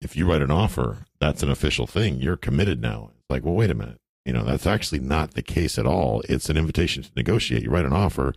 if 0.00 0.16
you 0.16 0.28
write 0.28 0.42
an 0.42 0.50
offer, 0.50 0.98
that's 1.18 1.42
an 1.42 1.50
official 1.50 1.86
thing. 1.86 2.20
You're 2.20 2.36
committed 2.36 2.80
now. 2.80 3.10
It's 3.14 3.30
like, 3.30 3.44
well, 3.44 3.54
wait 3.54 3.70
a 3.70 3.74
minute. 3.74 3.98
You 4.24 4.32
know, 4.32 4.44
that's 4.44 4.66
actually 4.66 5.00
not 5.00 5.34
the 5.34 5.42
case 5.42 5.78
at 5.78 5.86
all. 5.86 6.22
It's 6.28 6.50
an 6.50 6.56
invitation 6.56 7.02
to 7.02 7.10
negotiate. 7.16 7.62
You 7.62 7.70
write 7.70 7.86
an 7.86 7.92
offer, 7.92 8.34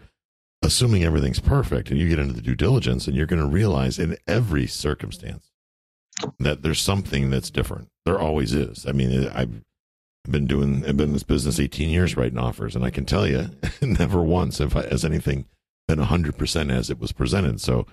assuming 0.64 1.04
everything's 1.04 1.40
perfect, 1.42 1.92
and 1.92 2.00
you 2.00 2.08
get 2.08 2.18
into 2.18 2.34
the 2.34 2.42
due 2.42 2.56
diligence, 2.56 3.08
and 3.08 3.16
you're 3.16 3.26
going 3.26 3.42
to 3.42 3.48
realize 3.48 4.00
in 4.00 4.18
every 4.26 4.68
circumstance 4.68 5.52
that 6.40 6.62
there's 6.62 6.80
something 6.80 7.30
that's 7.30 7.50
different. 7.50 7.90
There 8.06 8.20
always 8.20 8.54
is. 8.54 8.86
I 8.88 8.94
mean, 8.94 9.28
I've 9.28 9.62
been 10.30 10.48
doing, 10.48 10.86
I've 10.88 10.98
been 10.98 11.10
in 11.10 11.14
this 11.14 11.24
business 11.24 11.60
18 11.60 11.90
years 11.90 12.16
writing 12.16 12.40
offers, 12.40 12.76
and 12.76 12.86
I 12.86 12.90
can 12.90 13.06
tell 13.06 13.28
you, 13.28 13.50
never 13.82 14.22
once 14.24 14.60
have 14.60 14.76
I, 14.76 14.88
has 14.88 15.04
anything 15.04 15.46
been 15.96 16.06
100% 16.06 16.72
as 16.72 16.90
it 16.90 17.00
was 17.00 17.12
presented. 17.12 17.60
So, 17.60 17.86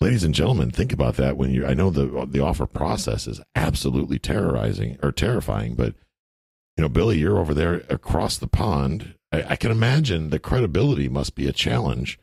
ladies 0.00 0.24
and 0.24 0.34
gentlemen, 0.34 0.70
think 0.70 0.92
about 0.92 1.16
that 1.16 1.36
when 1.36 1.50
you. 1.50 1.66
I 1.66 1.74
know 1.74 1.90
the 1.90 2.26
the 2.26 2.40
offer 2.40 2.66
process 2.66 3.26
is 3.26 3.40
absolutely 3.54 4.18
terrorizing 4.18 4.98
or 5.02 5.12
terrifying, 5.12 5.74
but 5.74 5.94
you 6.76 6.82
know, 6.82 6.88
Billy, 6.88 7.18
you're 7.18 7.38
over 7.38 7.54
there 7.54 7.82
across 7.88 8.36
the 8.36 8.46
pond. 8.46 9.14
I, 9.32 9.44
I 9.50 9.56
can 9.56 9.70
imagine 9.70 10.30
the 10.30 10.38
credibility 10.38 11.08
must 11.08 11.34
be 11.34 11.48
a 11.48 11.52
challenge 11.52 12.18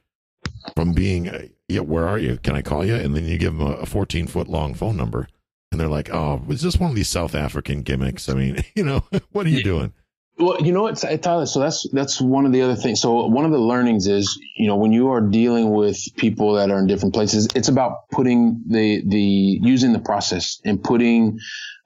from 0.75 0.93
being, 0.93 1.27
uh, 1.27 1.47
yeah, 1.67 1.81
where 1.81 2.07
are 2.07 2.19
you? 2.19 2.37
Can 2.37 2.55
I 2.55 2.61
call 2.61 2.85
you? 2.85 2.95
And 2.95 3.15
then 3.15 3.25
you 3.25 3.37
give 3.37 3.57
them 3.57 3.67
a 3.67 3.85
14 3.85 4.27
foot 4.27 4.47
long 4.47 4.73
phone 4.73 4.95
number, 4.95 5.27
and 5.71 5.81
they're 5.81 5.87
like, 5.87 6.13
oh, 6.13 6.43
is 6.49 6.61
this 6.61 6.77
one 6.77 6.91
of 6.91 6.95
these 6.95 7.09
South 7.09 7.33
African 7.35 7.81
gimmicks? 7.81 8.29
I 8.29 8.35
mean, 8.35 8.63
you 8.75 8.83
know, 8.83 9.03
what 9.31 9.45
are 9.45 9.49
you 9.49 9.63
doing? 9.63 9.93
Well, 10.37 10.59
you 10.61 10.71
know 10.71 10.81
what, 10.81 10.97
Tyler. 11.21 11.45
So 11.45 11.59
that's 11.59 11.87
that's 11.91 12.19
one 12.19 12.45
of 12.45 12.51
the 12.51 12.63
other 12.63 12.75
things. 12.75 12.99
So 12.99 13.27
one 13.27 13.45
of 13.45 13.51
the 13.51 13.59
learnings 13.59 14.07
is, 14.07 14.39
you 14.57 14.65
know, 14.65 14.77
when 14.77 14.91
you 14.91 15.09
are 15.11 15.21
dealing 15.21 15.71
with 15.71 15.97
people 16.17 16.55
that 16.55 16.71
are 16.71 16.79
in 16.79 16.87
different 16.87 17.13
places, 17.13 17.47
it's 17.53 17.67
about 17.67 18.09
putting 18.09 18.63
the 18.67 19.03
the 19.07 19.59
using 19.61 19.93
the 19.93 19.99
process 19.99 20.59
and 20.65 20.83
putting, 20.83 21.37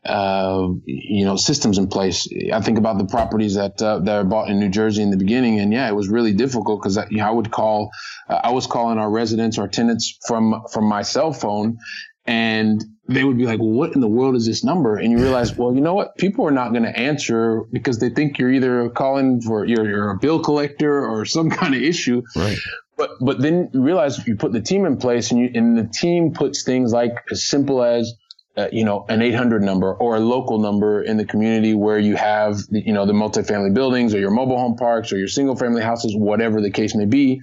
uh, 0.05 0.65
you 0.85 1.25
know, 1.25 1.35
systems 1.35 1.77
in 1.77 1.87
place. 1.89 2.25
I 2.53 2.61
think 2.61 2.77
about 2.77 2.97
the 2.99 3.05
properties 3.05 3.55
that 3.55 3.81
uh, 3.81 3.99
that 3.99 4.15
are 4.15 4.23
bought 4.23 4.49
in 4.49 4.59
New 4.59 4.69
Jersey 4.69 5.03
in 5.03 5.11
the 5.11 5.17
beginning, 5.17 5.59
and 5.59 5.73
yeah, 5.73 5.89
it 5.89 5.93
was 5.93 6.07
really 6.07 6.33
difficult 6.33 6.81
because 6.81 6.97
I, 6.97 7.05
you 7.09 7.17
know, 7.17 7.27
I 7.27 7.31
would 7.31 7.51
call, 7.51 7.91
uh, 8.29 8.39
I 8.45 8.51
was 8.51 8.65
calling 8.65 8.97
our 8.97 9.11
residents, 9.11 9.57
our 9.57 9.67
tenants 9.67 10.17
from 10.25 10.63
from 10.71 10.85
my 10.85 11.01
cell 11.01 11.33
phone, 11.33 11.79
and 12.25 12.81
they 13.07 13.23
would 13.23 13.37
be 13.37 13.45
like, 13.45 13.59
well, 13.59 13.69
what 13.69 13.95
in 13.95 14.01
the 14.01 14.07
world 14.07 14.35
is 14.35 14.45
this 14.45 14.63
number? 14.63 14.97
And 14.97 15.11
you 15.11 15.17
realize, 15.17 15.55
well, 15.55 15.73
you 15.73 15.81
know 15.81 15.93
what? 15.93 16.17
People 16.17 16.45
are 16.45 16.51
not 16.51 16.71
going 16.71 16.83
to 16.83 16.97
answer 16.97 17.63
because 17.71 17.99
they 17.99 18.09
think 18.09 18.37
you're 18.37 18.51
either 18.51 18.89
calling 18.89 19.41
for 19.41 19.65
you're, 19.65 19.87
you're 19.87 20.11
a 20.11 20.17
bill 20.17 20.41
collector 20.41 21.05
or 21.05 21.25
some 21.37 21.49
kind 21.49 21.73
of 21.73 21.81
issue. 21.81 22.21
Right. 22.35 22.57
But 22.97 23.11
but 23.21 23.39
then 23.39 23.69
you 23.73 23.81
realize 23.81 24.25
you 24.27 24.35
put 24.35 24.53
the 24.53 24.61
team 24.61 24.85
in 24.85 24.97
place 24.97 25.31
and 25.31 25.39
you 25.39 25.51
and 25.53 25.77
the 25.77 25.87
team 25.87 26.33
puts 26.33 26.63
things 26.63 26.91
like 26.91 27.11
as 27.31 27.45
simple 27.45 27.83
as 27.83 28.11
uh, 28.57 28.69
you 28.71 28.83
know 28.83 29.05
an 29.07 29.21
800 29.21 29.61
number 29.61 29.93
or 29.93 30.15
a 30.15 30.19
local 30.19 30.57
number 30.57 31.03
in 31.03 31.17
the 31.17 31.25
community 31.25 31.75
where 31.75 31.99
you 31.99 32.15
have 32.15 32.57
the, 32.71 32.81
you 32.83 32.93
know 32.93 33.05
the 33.05 33.13
multifamily 33.13 33.73
buildings 33.75 34.15
or 34.15 34.19
your 34.19 34.31
mobile 34.31 34.57
home 34.57 34.75
parks 34.75 35.13
or 35.13 35.17
your 35.19 35.27
single 35.27 35.55
family 35.55 35.83
houses, 35.83 36.15
whatever 36.17 36.59
the 36.59 36.71
case 36.71 36.95
may 36.95 37.05
be. 37.05 37.39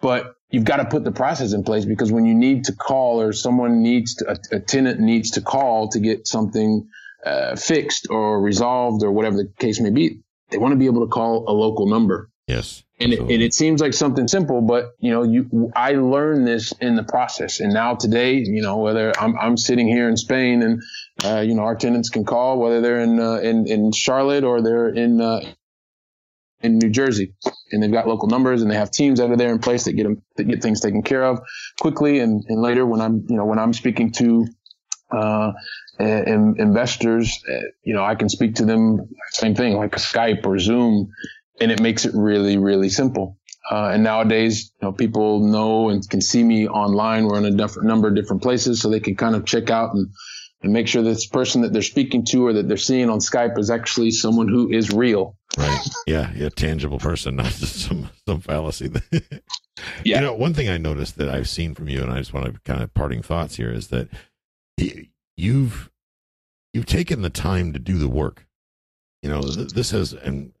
But 0.00 0.34
you've 0.50 0.64
got 0.64 0.76
to 0.76 0.84
put 0.84 1.04
the 1.04 1.12
process 1.12 1.52
in 1.52 1.62
place 1.64 1.84
because 1.84 2.10
when 2.10 2.26
you 2.26 2.34
need 2.34 2.64
to 2.64 2.74
call 2.74 3.20
or 3.20 3.32
someone 3.32 3.82
needs 3.82 4.16
to, 4.16 4.30
a, 4.30 4.56
a 4.56 4.60
tenant 4.60 5.00
needs 5.00 5.32
to 5.32 5.40
call 5.40 5.88
to 5.88 6.00
get 6.00 6.26
something 6.26 6.88
uh, 7.24 7.56
fixed 7.56 8.08
or 8.10 8.40
resolved 8.40 9.02
or 9.02 9.12
whatever 9.12 9.36
the 9.36 9.52
case 9.58 9.80
may 9.80 9.90
be, 9.90 10.20
they 10.50 10.58
want 10.58 10.72
to 10.72 10.76
be 10.76 10.86
able 10.86 11.06
to 11.06 11.10
call 11.10 11.44
a 11.48 11.52
local 11.52 11.86
number. 11.86 12.30
Yes. 12.46 12.82
And 12.98 13.12
it, 13.12 13.20
and 13.20 13.30
it 13.30 13.52
seems 13.52 13.80
like 13.80 13.92
something 13.92 14.26
simple, 14.26 14.62
but 14.62 14.92
you 14.98 15.10
know, 15.12 15.22
you 15.22 15.70
I 15.76 15.92
learned 15.92 16.48
this 16.48 16.72
in 16.80 16.96
the 16.96 17.04
process, 17.04 17.60
and 17.60 17.72
now 17.72 17.94
today, 17.94 18.42
you 18.44 18.60
know, 18.60 18.78
whether 18.78 19.12
I'm 19.20 19.38
I'm 19.38 19.56
sitting 19.56 19.86
here 19.86 20.08
in 20.08 20.16
Spain, 20.16 20.62
and 20.62 20.82
uh, 21.22 21.40
you 21.40 21.54
know, 21.54 21.62
our 21.62 21.76
tenants 21.76 22.08
can 22.08 22.24
call 22.24 22.58
whether 22.58 22.80
they're 22.80 22.98
in 22.98 23.20
uh, 23.20 23.34
in 23.34 23.68
in 23.68 23.92
Charlotte 23.92 24.42
or 24.42 24.62
they're 24.62 24.88
in 24.88 25.20
uh, 25.20 25.42
in 26.60 26.78
New 26.78 26.90
Jersey, 26.90 27.34
and 27.72 27.82
they've 27.82 27.92
got 27.92 28.08
local 28.08 28.28
numbers, 28.28 28.62
and 28.62 28.70
they 28.70 28.76
have 28.76 28.90
teams 28.90 29.18
that 29.20 29.30
are 29.30 29.36
there 29.36 29.52
in 29.52 29.58
place 29.58 29.84
that 29.84 29.92
get 29.92 30.04
them 30.04 30.22
that 30.36 30.44
get 30.44 30.62
things 30.62 30.80
taken 30.80 31.02
care 31.02 31.24
of 31.24 31.40
quickly, 31.80 32.20
and 32.20 32.44
and 32.48 32.60
later 32.60 32.84
when 32.84 33.00
I'm 33.00 33.24
you 33.28 33.36
know 33.36 33.44
when 33.44 33.58
I'm 33.58 33.72
speaking 33.72 34.12
to 34.12 34.46
uh, 35.10 35.52
in, 35.98 36.56
investors, 36.58 37.42
uh, 37.50 37.60
you 37.82 37.94
know, 37.94 38.04
I 38.04 38.14
can 38.14 38.28
speak 38.28 38.56
to 38.56 38.64
them 38.64 39.08
same 39.30 39.54
thing 39.54 39.76
like 39.76 39.92
Skype 39.92 40.44
or 40.44 40.58
Zoom 40.58 41.10
and 41.60 41.72
it 41.72 41.80
makes 41.80 42.04
it 42.04 42.12
really, 42.14 42.56
really 42.56 42.88
simple. 42.88 43.36
Uh, 43.70 43.90
and 43.92 44.02
nowadays, 44.02 44.72
you 44.80 44.86
know, 44.86 44.92
people 44.92 45.40
know 45.40 45.90
and 45.90 46.08
can 46.08 46.20
see 46.20 46.42
me 46.42 46.68
online. 46.68 47.26
We're 47.26 47.38
in 47.38 47.44
a 47.44 47.50
different 47.50 47.88
number 47.88 48.08
of 48.08 48.14
different 48.14 48.42
places, 48.42 48.80
so 48.80 48.88
they 48.88 49.00
can 49.00 49.16
kind 49.16 49.34
of 49.34 49.44
check 49.44 49.70
out 49.70 49.94
and, 49.94 50.08
and 50.62 50.72
make 50.72 50.88
sure 50.88 51.02
this 51.02 51.26
person 51.26 51.62
that 51.62 51.72
they're 51.72 51.82
speaking 51.82 52.24
to 52.26 52.46
or 52.46 52.52
that 52.54 52.68
they're 52.68 52.76
seeing 52.76 53.08
on 53.10 53.18
Skype 53.20 53.58
is 53.58 53.70
actually 53.70 54.10
someone 54.10 54.48
who 54.48 54.70
is 54.70 54.90
real. 54.90 55.36
Right. 55.56 55.88
Yeah. 56.06 56.32
Yeah. 56.34 56.48
Tangible 56.48 56.98
person, 56.98 57.36
not 57.36 57.52
just 57.52 57.76
some 57.86 58.10
some 58.26 58.40
fallacy. 58.40 58.90
Yeah. 60.04 60.16
You 60.16 60.26
know, 60.26 60.34
one 60.34 60.54
thing 60.54 60.68
I 60.68 60.76
noticed 60.76 61.18
that 61.18 61.28
I've 61.28 61.48
seen 61.48 61.74
from 61.74 61.88
you, 61.88 62.02
and 62.02 62.10
I 62.10 62.18
just 62.18 62.34
want 62.34 62.46
to 62.46 62.60
kind 62.64 62.82
of 62.82 62.92
parting 62.94 63.22
thoughts 63.22 63.56
here, 63.56 63.70
is 63.70 63.88
that 63.88 64.08
you've 65.36 65.88
you've 66.72 66.86
taken 66.86 67.22
the 67.22 67.30
time 67.30 67.72
to 67.72 67.78
do 67.78 67.98
the 67.98 68.08
work. 68.08 68.46
You 69.22 69.30
know, 69.30 69.40
this 69.40 69.92
has 69.92 70.12
and 70.12 70.52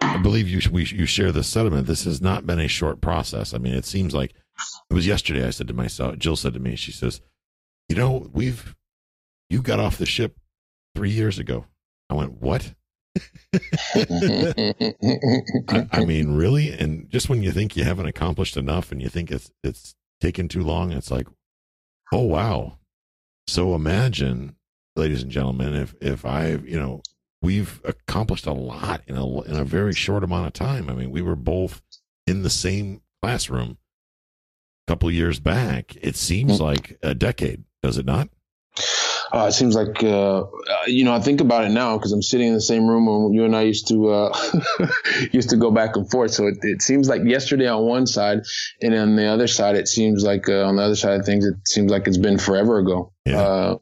I 0.00 0.16
believe 0.18 0.48
you 0.48 0.60
we, 0.70 0.84
you 0.86 1.06
share 1.06 1.32
the 1.32 1.44
sentiment. 1.44 1.86
This 1.86 2.04
has 2.04 2.20
not 2.20 2.46
been 2.46 2.60
a 2.60 2.68
short 2.68 3.00
process. 3.00 3.52
I 3.52 3.58
mean, 3.58 3.74
it 3.74 3.84
seems 3.84 4.14
like 4.14 4.34
it 4.90 4.94
was 4.94 5.06
yesterday. 5.06 5.46
I 5.46 5.50
said 5.50 5.68
to 5.68 5.74
myself, 5.74 6.18
Jill 6.18 6.36
said 6.36 6.54
to 6.54 6.60
me, 6.60 6.76
she 6.76 6.92
says, 6.92 7.20
"You 7.88 7.96
know, 7.96 8.30
we've 8.32 8.74
you 9.50 9.62
got 9.62 9.80
off 9.80 9.98
the 9.98 10.06
ship 10.06 10.36
three 10.94 11.10
years 11.10 11.38
ago." 11.38 11.66
I 12.10 12.14
went, 12.14 12.40
"What?" 12.40 12.74
I, 15.68 15.86
I, 15.92 16.04
mean, 16.04 16.34
really? 16.36 16.70
And 16.70 17.08
just 17.10 17.28
when 17.28 17.42
you 17.42 17.52
think 17.52 17.76
you 17.76 17.84
haven't 17.84 18.06
accomplished 18.06 18.56
enough, 18.56 18.92
and 18.92 19.02
you 19.02 19.08
think 19.08 19.30
it's 19.30 19.50
it's 19.62 19.94
taken 20.20 20.48
too 20.48 20.62
long, 20.62 20.92
it's 20.92 21.10
like, 21.10 21.26
oh 22.12 22.22
wow. 22.22 22.78
So 23.46 23.74
imagine, 23.74 24.56
ladies 24.96 25.22
and 25.22 25.30
gentlemen, 25.32 25.74
if 25.74 25.94
if 26.00 26.24
I, 26.24 26.48
you 26.48 26.78
know, 26.78 27.02
we've 27.42 27.80
accomplished 27.84 28.46
a 28.46 28.52
lot 28.52 29.02
in 29.06 29.16
a 29.16 29.40
in 29.42 29.56
a 29.56 29.64
very 29.64 29.94
short 29.94 30.24
amount 30.24 30.46
of 30.46 30.52
time. 30.52 30.88
I 30.90 30.94
mean, 30.94 31.10
we 31.10 31.22
were 31.22 31.36
both 31.36 31.82
in 32.26 32.42
the 32.42 32.50
same 32.50 33.02
classroom 33.22 33.78
a 34.86 34.92
couple 34.92 35.10
years 35.10 35.40
back. 35.40 35.96
It 36.00 36.16
seems 36.16 36.54
mm-hmm. 36.54 36.64
like 36.64 36.98
a 37.02 37.14
decade, 37.14 37.64
does 37.82 37.98
it 37.98 38.06
not? 38.06 38.28
Uh, 39.32 39.46
it 39.48 39.52
seems 39.52 39.74
like 39.74 40.02
uh, 40.02 40.44
you 40.86 41.04
know 41.04 41.14
I 41.14 41.20
think 41.20 41.40
about 41.40 41.64
it 41.64 41.70
now 41.70 41.98
because 41.98 42.12
I'm 42.12 42.22
sitting 42.22 42.48
in 42.48 42.54
the 42.54 42.60
same 42.60 42.86
room 42.86 43.06
when 43.06 43.34
you 43.34 43.44
and 43.44 43.54
I 43.54 43.62
used 43.62 43.88
to 43.88 44.08
uh, 44.08 44.50
used 45.32 45.50
to 45.50 45.56
go 45.56 45.70
back 45.70 45.96
and 45.96 46.10
forth. 46.10 46.30
So 46.30 46.46
it, 46.46 46.56
it, 46.62 46.82
seems 46.82 47.08
like 47.08 47.22
yesterday 47.24 47.68
on 47.68 47.84
one 47.84 48.06
side, 48.06 48.40
and 48.80 48.94
on 48.94 49.16
the 49.16 49.26
other 49.26 49.46
side, 49.46 49.76
it 49.76 49.86
seems 49.86 50.24
like 50.24 50.48
uh, 50.48 50.64
on 50.64 50.76
the 50.76 50.82
other 50.82 50.96
side 50.96 51.20
of 51.20 51.26
things, 51.26 51.44
it 51.44 51.56
seems 51.66 51.90
like 51.90 52.06
it's 52.06 52.16
been 52.16 52.38
forever 52.38 52.78
ago. 52.78 53.12
Yeah. 53.26 53.40
Uh, 53.40 53.78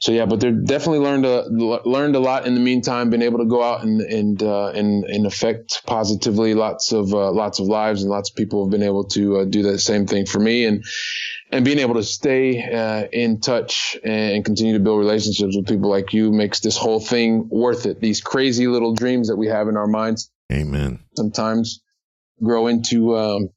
so 0.00 0.12
yeah, 0.12 0.24
but 0.24 0.40
they're 0.40 0.52
definitely 0.52 1.00
learned 1.00 1.26
a 1.26 1.42
learned 1.86 2.16
a 2.16 2.20
lot 2.20 2.46
in 2.46 2.54
the 2.54 2.60
meantime. 2.60 3.10
Been 3.10 3.22
able 3.22 3.40
to 3.40 3.44
go 3.44 3.62
out 3.62 3.82
and 3.82 4.00
and 4.00 4.42
uh, 4.42 4.68
and, 4.68 5.04
and 5.04 5.26
affect 5.26 5.82
positively 5.84 6.54
lots 6.54 6.92
of 6.92 7.10
lots 7.10 7.58
of 7.58 7.66
lives, 7.66 8.02
and 8.02 8.10
lots 8.10 8.30
of 8.30 8.36
people 8.36 8.64
have 8.64 8.70
been 8.70 8.82
able 8.82 9.04
to 9.08 9.44
do 9.44 9.62
the 9.62 9.78
same 9.78 10.06
thing 10.06 10.24
for 10.24 10.38
me. 10.38 10.64
And 10.64 10.84
and 11.50 11.64
being 11.64 11.78
able 11.78 11.94
to 11.94 12.02
stay 12.02 12.62
uh, 12.62 13.08
in 13.12 13.40
touch 13.40 13.96
and 14.04 14.44
continue 14.44 14.74
to 14.74 14.80
build 14.80 14.98
relationships 14.98 15.56
with 15.56 15.66
people 15.66 15.88
like 15.88 16.12
you 16.12 16.30
makes 16.30 16.60
this 16.60 16.76
whole 16.76 17.00
thing 17.00 17.48
worth 17.48 17.86
it. 17.86 18.00
These 18.00 18.20
crazy 18.20 18.66
little 18.66 18.94
dreams 18.94 19.28
that 19.28 19.36
we 19.36 19.46
have 19.46 19.68
in 19.68 19.76
our 19.76 19.86
minds, 19.86 20.30
amen. 20.52 21.00
Sometimes 21.16 21.82
grow 22.42 22.66
into 22.66 23.16
um, 23.16 23.50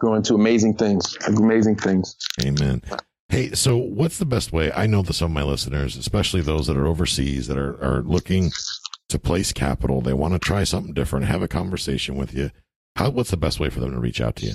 grow 0.00 0.14
into 0.14 0.34
amazing 0.34 0.76
things, 0.76 1.16
amazing 1.26 1.76
things. 1.76 2.16
Amen. 2.42 2.82
Hey, 3.28 3.52
so 3.52 3.76
what's 3.76 4.18
the 4.18 4.26
best 4.26 4.52
way? 4.52 4.72
I 4.72 4.86
know 4.86 5.02
that 5.02 5.12
some 5.12 5.30
of 5.30 5.34
my 5.34 5.44
listeners, 5.44 5.96
especially 5.96 6.40
those 6.40 6.66
that 6.66 6.76
are 6.76 6.86
overseas, 6.86 7.46
that 7.46 7.58
are 7.58 7.80
are 7.82 8.02
looking 8.02 8.50
to 9.08 9.18
place 9.18 9.52
capital, 9.52 10.00
they 10.00 10.12
want 10.12 10.34
to 10.34 10.38
try 10.38 10.64
something 10.64 10.94
different, 10.94 11.26
have 11.26 11.42
a 11.42 11.48
conversation 11.48 12.16
with 12.16 12.34
you. 12.34 12.50
How? 12.96 13.10
What's 13.10 13.30
the 13.30 13.36
best 13.36 13.60
way 13.60 13.70
for 13.70 13.78
them 13.78 13.92
to 13.92 14.00
reach 14.00 14.20
out 14.20 14.36
to 14.36 14.46
you? 14.46 14.54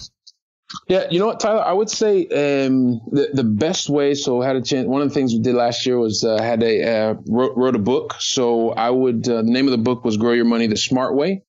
Yeah, 0.87 1.07
you 1.09 1.19
know 1.19 1.25
what, 1.27 1.39
Tyler? 1.39 1.63
I 1.63 1.73
would 1.73 1.89
say 1.89 2.23
um, 2.23 3.01
the 3.11 3.29
the 3.33 3.43
best 3.43 3.89
way. 3.89 4.13
So, 4.15 4.41
I 4.41 4.47
had 4.47 4.55
a 4.55 4.61
chance. 4.61 4.87
One 4.87 5.01
of 5.01 5.09
the 5.09 5.13
things 5.13 5.33
we 5.33 5.39
did 5.39 5.55
last 5.55 5.85
year 5.85 5.97
was 5.97 6.23
uh, 6.23 6.41
had 6.41 6.63
a 6.63 6.83
uh, 6.83 7.15
wrote, 7.27 7.55
wrote, 7.55 7.75
a 7.75 7.79
book. 7.79 8.15
So, 8.19 8.71
I 8.71 8.89
would 8.89 9.29
uh, 9.29 9.43
the 9.43 9.51
name 9.51 9.67
of 9.67 9.71
the 9.71 9.77
book 9.77 10.03
was 10.03 10.17
"Grow 10.17 10.33
Your 10.33 10.45
Money 10.45 10.65
the 10.67 10.77
Smart 10.77 11.15
Way." 11.15 11.43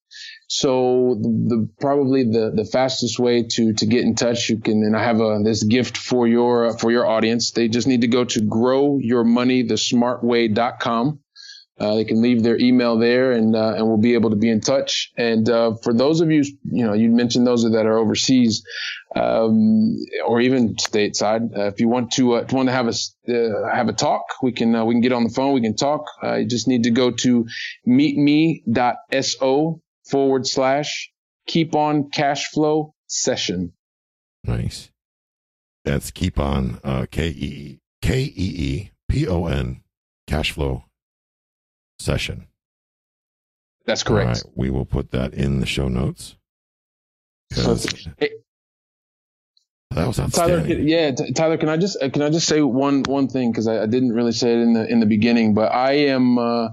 So, 0.49 1.19
the, 1.21 1.69
probably 1.81 2.23
the 2.25 2.53
the 2.55 2.65
fastest 2.65 3.19
way 3.19 3.43
to 3.43 3.73
to 3.75 3.87
get 3.87 4.03
in 4.03 4.15
touch, 4.15 4.49
you 4.51 4.61
can. 4.61 4.83
And 4.83 4.97
I 4.97 5.03
have 5.03 5.21
a 5.21 5.41
this 5.43 5.65
gift 5.65 5.97
for 5.97 6.29
your 6.29 6.79
for 6.79 6.93
your 6.93 7.07
audience. 7.07 7.53
They 7.53 7.69
just 7.69 7.89
need 7.89 8.03
to 8.03 8.09
go 8.09 8.25
to 8.25 8.41
growyourmoneythesmartway.com. 8.41 11.21
Uh, 11.79 11.95
they 11.95 12.05
can 12.05 12.23
leave 12.23 12.43
their 12.43 12.59
email 12.59 12.99
there 12.99 13.33
and 13.33 13.55
uh, 13.55 13.75
and 13.77 13.87
we'll 13.87 13.99
be 13.99 14.15
able 14.15 14.31
to 14.31 14.37
be 14.37 14.49
in 14.49 14.63
touch. 14.63 15.13
And 15.19 15.49
uh, 15.49 15.75
for 15.83 15.93
those 15.93 16.23
of 16.23 16.31
you, 16.31 16.43
you 16.65 16.87
know, 16.87 16.95
you 16.95 17.11
mentioned 17.11 17.47
those 17.47 17.65
that 17.65 17.85
are 17.85 17.99
overseas 17.99 18.65
um, 19.15 19.95
or 20.27 20.41
even 20.41 20.77
stateside. 20.77 21.55
Uh, 21.55 21.67
if 21.67 21.79
you 21.79 21.89
want 21.89 22.13
to 22.13 22.37
uh, 22.37 22.47
want 22.51 22.69
to 22.69 22.73
have 22.73 22.89
a 22.89 22.95
uh, 23.29 23.75
have 23.75 23.91
a 23.91 23.93
talk, 23.93 24.23
we 24.43 24.53
can 24.53 24.87
we 24.87 24.95
can 24.95 25.03
get 25.03 25.13
on 25.13 25.25
the 25.25 25.31
phone. 25.31 25.53
We 25.53 25.61
can 25.61 25.77
talk. 25.77 26.07
you 26.23 26.47
just 26.47 26.67
need 26.67 26.85
to 26.85 26.91
go 26.91 27.11
to 27.11 27.47
meetme.so 27.87 29.81
forward 30.09 30.47
slash 30.47 31.11
keep 31.47 31.75
on 31.75 32.09
cash 32.09 32.49
flow 32.53 32.95
session. 33.07 33.75
Nice. 34.45 34.91
That's 35.85 36.11
keep 36.11 36.41
on 36.41 36.81
K 37.11 37.29
E 37.29 37.81
K 38.01 38.23
E 38.23 38.33
E 38.35 38.91
P 39.11 39.27
O 39.29 39.45
N 39.45 39.83
cash 40.27 40.53
flow 40.53 40.85
session. 41.99 42.47
That's 43.85 44.03
correct. 44.03 44.45
we 44.55 44.71
will 44.71 44.85
put 44.85 45.13
that 45.13 45.33
in 45.33 45.61
the 45.61 45.67
show 45.67 45.89
notes. 45.89 46.37
Hey, 47.55 48.31
that 49.91 50.07
was 50.07 50.17
Tyler, 50.35 50.67
yeah, 50.67 51.13
Tyler, 51.35 51.57
can 51.57 51.69
I 51.69 51.77
just 51.77 51.99
can 52.01 52.21
I 52.23 52.29
just 52.29 52.49
say 52.49 52.61
one 52.61 53.05
one 53.05 53.29
thing 53.29 53.53
because 53.53 53.69
I, 53.69 53.85
I, 53.85 53.87
didn't 53.87 54.13
really 54.13 54.33
say 54.33 54.53
it 54.53 54.59
in 54.59 54.73
the 54.73 54.87
in 54.87 55.01
the 55.01 55.07
beginning, 55.07 55.55
but 55.55 55.73
I 55.73 55.93
am 55.93 56.39
uh, 56.39 56.69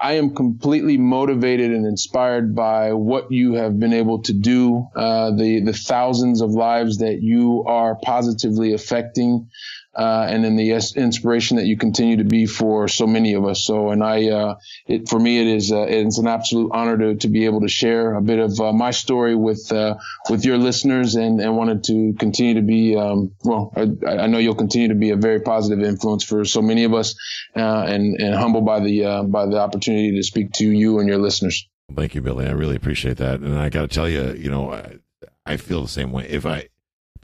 I 0.00 0.12
am 0.14 0.34
completely 0.34 0.96
motivated 0.96 1.72
and 1.72 1.84
inspired 1.84 2.54
by 2.54 2.92
what 2.92 3.30
you 3.30 3.54
have 3.54 3.78
been 3.78 3.92
able 3.92 4.22
to 4.22 4.32
do, 4.32 4.86
uh, 4.96 5.32
the 5.32 5.60
the 5.64 5.72
thousands 5.72 6.40
of 6.40 6.50
lives 6.50 6.98
that 6.98 7.20
you 7.20 7.64
are 7.66 7.96
positively 7.96 8.72
affecting 8.72 9.48
uh, 9.94 10.26
and 10.28 10.44
then 10.44 10.56
the 10.56 10.70
inspiration 10.96 11.56
that 11.56 11.66
you 11.66 11.76
continue 11.76 12.18
to 12.18 12.24
be 12.24 12.46
for 12.46 12.86
so 12.86 13.06
many 13.06 13.34
of 13.34 13.44
us. 13.44 13.64
So, 13.64 13.90
and 13.90 14.04
I, 14.04 14.30
uh, 14.30 14.54
it 14.86 15.08
for 15.08 15.18
me, 15.18 15.40
it 15.40 15.48
is 15.48 15.72
uh, 15.72 15.86
it's 15.88 16.18
an 16.18 16.28
absolute 16.28 16.70
honor 16.72 16.96
to 16.98 17.14
to 17.16 17.28
be 17.28 17.46
able 17.46 17.62
to 17.62 17.68
share 17.68 18.14
a 18.14 18.22
bit 18.22 18.38
of 18.38 18.58
uh, 18.60 18.72
my 18.72 18.92
story 18.92 19.34
with 19.34 19.72
uh, 19.72 19.96
with 20.28 20.44
your 20.44 20.58
listeners, 20.58 21.16
and 21.16 21.40
and 21.40 21.56
wanted 21.56 21.84
to 21.84 22.14
continue 22.18 22.54
to 22.54 22.62
be 22.62 22.96
um, 22.96 23.32
well. 23.42 23.72
I, 23.76 23.88
I, 24.06 24.26
know 24.28 24.38
you'll 24.38 24.54
continue 24.54 24.88
to 24.88 24.94
be 24.94 25.10
a 25.10 25.16
very 25.16 25.40
positive 25.40 25.84
influence 25.84 26.22
for 26.22 26.44
so 26.44 26.62
many 26.62 26.84
of 26.84 26.94
us, 26.94 27.16
uh, 27.56 27.60
and 27.60 28.20
and 28.20 28.34
humbled 28.34 28.64
by 28.64 28.80
the 28.80 29.26
by 29.28 29.46
the 29.46 29.58
opportunity 29.58 30.16
to 30.16 30.22
speak 30.22 30.52
to 30.52 30.70
you 30.70 31.00
and 31.00 31.08
your 31.08 31.18
listeners. 31.18 31.68
Thank 31.96 32.14
you, 32.14 32.20
Billy. 32.20 32.46
I 32.46 32.52
really 32.52 32.76
appreciate 32.76 33.16
that, 33.16 33.40
and 33.40 33.58
I 33.58 33.68
got 33.68 33.82
to 33.82 33.88
tell 33.88 34.08
you, 34.08 34.34
you 34.34 34.50
know, 34.50 34.72
I, 34.72 34.98
I 35.44 35.56
feel 35.56 35.82
the 35.82 35.88
same 35.88 36.12
way. 36.12 36.28
If 36.28 36.46
I 36.46 36.68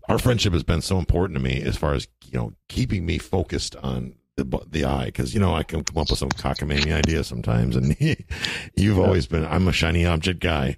our 0.08 0.18
friendship 0.18 0.52
has 0.52 0.62
been 0.62 0.82
so 0.82 0.98
important 0.98 1.36
to 1.36 1.42
me 1.42 1.62
as 1.62 1.76
far 1.76 1.94
as 1.94 2.08
you 2.30 2.38
know 2.38 2.52
keeping 2.68 3.06
me 3.06 3.18
focused 3.18 3.76
on 3.76 4.14
the 4.36 4.66
the 4.70 4.84
eye 4.84 5.06
because 5.06 5.34
you 5.34 5.40
know 5.40 5.54
I 5.54 5.62
can 5.62 5.82
come 5.82 5.98
up 5.98 6.10
with 6.10 6.18
some 6.18 6.30
cockamamie 6.30 6.92
ideas 6.92 7.26
sometimes, 7.26 7.76
and 7.76 7.96
you've 8.76 8.98
always 8.98 9.26
been 9.26 9.44
I'm 9.44 9.68
a 9.68 9.72
shiny 9.72 10.06
object 10.06 10.40
guy, 10.40 10.76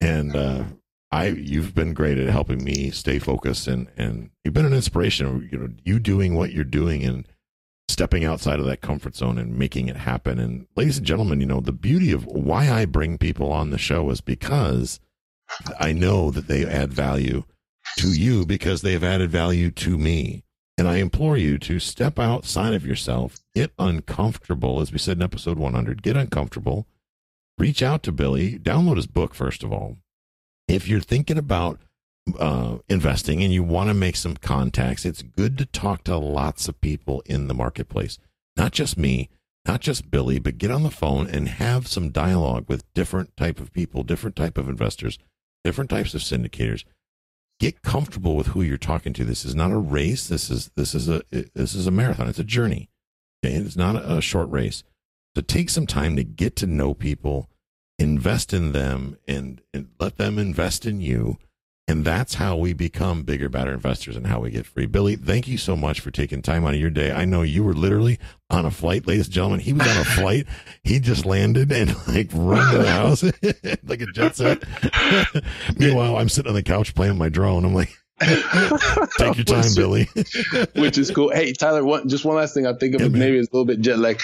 and 0.00 0.34
uh, 0.34 0.64
I 1.12 1.28
you've 1.28 1.74
been 1.74 1.94
great 1.94 2.18
at 2.18 2.28
helping 2.28 2.64
me 2.64 2.90
stay 2.90 3.18
focused 3.18 3.68
and 3.68 3.88
and 3.96 4.30
you've 4.42 4.54
been 4.54 4.66
an 4.66 4.74
inspiration. 4.74 5.48
You 5.52 5.58
know, 5.58 5.68
you 5.84 5.98
doing 5.98 6.34
what 6.34 6.52
you're 6.52 6.64
doing 6.64 7.04
and 7.04 7.26
stepping 7.88 8.24
outside 8.24 8.58
of 8.58 8.66
that 8.66 8.80
comfort 8.80 9.14
zone 9.14 9.36
and 9.36 9.58
making 9.58 9.88
it 9.88 9.96
happen. 9.96 10.38
And 10.38 10.66
ladies 10.74 10.96
and 10.96 11.06
gentlemen, 11.06 11.40
you 11.40 11.46
know 11.46 11.60
the 11.60 11.72
beauty 11.72 12.12
of 12.12 12.24
why 12.26 12.70
I 12.70 12.86
bring 12.86 13.18
people 13.18 13.52
on 13.52 13.70
the 13.70 13.78
show 13.78 14.08
is 14.10 14.20
because 14.20 14.98
I 15.78 15.92
know 15.92 16.30
that 16.30 16.48
they 16.48 16.64
add 16.64 16.92
value 16.92 17.44
to 17.98 18.12
you 18.12 18.44
because 18.46 18.82
they 18.82 18.92
have 18.92 19.04
added 19.04 19.30
value 19.30 19.70
to 19.70 19.98
me. 19.98 20.44
And 20.76 20.88
I 20.88 20.96
implore 20.96 21.36
you 21.36 21.58
to 21.58 21.78
step 21.78 22.18
outside 22.18 22.74
of 22.74 22.84
yourself, 22.84 23.36
get 23.54 23.72
uncomfortable, 23.78 24.80
as 24.80 24.90
we 24.90 24.98
said 24.98 25.18
in 25.18 25.22
episode 25.22 25.58
100, 25.58 26.02
get 26.02 26.16
uncomfortable, 26.16 26.86
reach 27.58 27.82
out 27.82 28.02
to 28.04 28.12
Billy, 28.12 28.58
download 28.58 28.96
his 28.96 29.06
book, 29.06 29.34
first 29.34 29.62
of 29.62 29.72
all. 29.72 29.98
If 30.66 30.88
you're 30.88 31.00
thinking 31.00 31.38
about 31.38 31.80
uh, 32.38 32.78
investing 32.88 33.42
and 33.42 33.52
you 33.52 33.62
want 33.62 33.88
to 33.88 33.94
make 33.94 34.16
some 34.16 34.36
contacts, 34.36 35.04
it's 35.04 35.22
good 35.22 35.56
to 35.58 35.66
talk 35.66 36.02
to 36.04 36.16
lots 36.16 36.66
of 36.66 36.80
people 36.80 37.22
in 37.26 37.46
the 37.46 37.54
marketplace, 37.54 38.18
not 38.56 38.72
just 38.72 38.98
me, 38.98 39.28
not 39.66 39.80
just 39.80 40.10
Billy, 40.10 40.40
but 40.40 40.58
get 40.58 40.72
on 40.72 40.82
the 40.82 40.90
phone 40.90 41.28
and 41.28 41.48
have 41.48 41.86
some 41.86 42.10
dialogue 42.10 42.64
with 42.68 42.92
different 42.94 43.36
type 43.36 43.60
of 43.60 43.72
people, 43.72 44.02
different 44.02 44.34
type 44.34 44.58
of 44.58 44.68
investors, 44.68 45.18
different 45.62 45.90
types 45.90 46.14
of 46.14 46.20
syndicators 46.20 46.84
get 47.60 47.82
comfortable 47.82 48.36
with 48.36 48.48
who 48.48 48.62
you're 48.62 48.76
talking 48.76 49.12
to. 49.14 49.24
This 49.24 49.44
is 49.44 49.54
not 49.54 49.70
a 49.70 49.78
race. 49.78 50.26
This 50.26 50.50
is 50.50 50.70
this 50.76 50.94
is 50.94 51.08
a 51.08 51.22
this 51.54 51.74
is 51.74 51.86
a 51.86 51.90
marathon. 51.90 52.28
It's 52.28 52.38
a 52.38 52.44
journey. 52.44 52.90
Okay? 53.44 53.54
It's 53.54 53.76
not 53.76 53.96
a 53.96 54.20
short 54.20 54.50
race. 54.50 54.82
So 55.36 55.42
take 55.42 55.70
some 55.70 55.86
time 55.86 56.16
to 56.16 56.24
get 56.24 56.54
to 56.56 56.66
know 56.66 56.94
people, 56.94 57.50
invest 57.98 58.52
in 58.52 58.72
them, 58.72 59.16
and, 59.26 59.60
and 59.72 59.88
let 59.98 60.16
them 60.16 60.38
invest 60.38 60.86
in 60.86 61.00
you. 61.00 61.38
And 61.86 62.02
that's 62.02 62.34
how 62.34 62.56
we 62.56 62.72
become 62.72 63.24
bigger, 63.24 63.50
better 63.50 63.72
investors 63.74 64.16
and 64.16 64.26
how 64.26 64.40
we 64.40 64.50
get 64.50 64.64
free. 64.64 64.86
Billy, 64.86 65.16
thank 65.16 65.46
you 65.46 65.58
so 65.58 65.76
much 65.76 66.00
for 66.00 66.10
taking 66.10 66.40
time 66.40 66.64
out 66.64 66.72
of 66.72 66.80
your 66.80 66.88
day. 66.88 67.12
I 67.12 67.26
know 67.26 67.42
you 67.42 67.62
were 67.62 67.74
literally 67.74 68.18
on 68.48 68.64
a 68.64 68.70
flight, 68.70 69.06
ladies 69.06 69.26
and 69.26 69.34
gentlemen. 69.34 69.60
He 69.60 69.74
was 69.74 69.86
on 69.86 69.98
a 69.98 70.04
flight. 70.04 70.46
He 70.82 70.98
just 70.98 71.26
landed 71.26 71.70
and 71.70 71.94
like 72.08 72.30
run 72.32 72.72
to 72.72 72.78
the 72.78 72.90
house 72.90 73.22
like 73.84 74.00
a 74.00 74.06
jet 74.06 74.34
set. 74.34 74.62
Meanwhile, 75.78 76.16
I'm 76.16 76.30
sitting 76.30 76.48
on 76.48 76.54
the 76.54 76.62
couch 76.62 76.94
playing 76.94 77.18
my 77.18 77.28
drone. 77.28 77.66
I'm 77.66 77.74
like, 77.74 77.94
Take 79.18 79.36
your 79.36 79.44
time, 79.44 79.74
Billy. 79.74 80.08
which 80.76 80.98
is 80.98 81.10
cool. 81.10 81.30
Hey, 81.30 81.52
Tyler, 81.52 81.84
one, 81.84 82.08
just 82.08 82.24
one 82.24 82.36
last 82.36 82.54
thing 82.54 82.66
I 82.66 82.72
think 82.74 82.94
of 82.94 83.00
yeah, 83.00 83.08
maybe 83.08 83.38
it's 83.38 83.48
a 83.48 83.56
little 83.56 83.66
bit 83.66 83.80
jet 83.80 83.98
lag. 83.98 84.20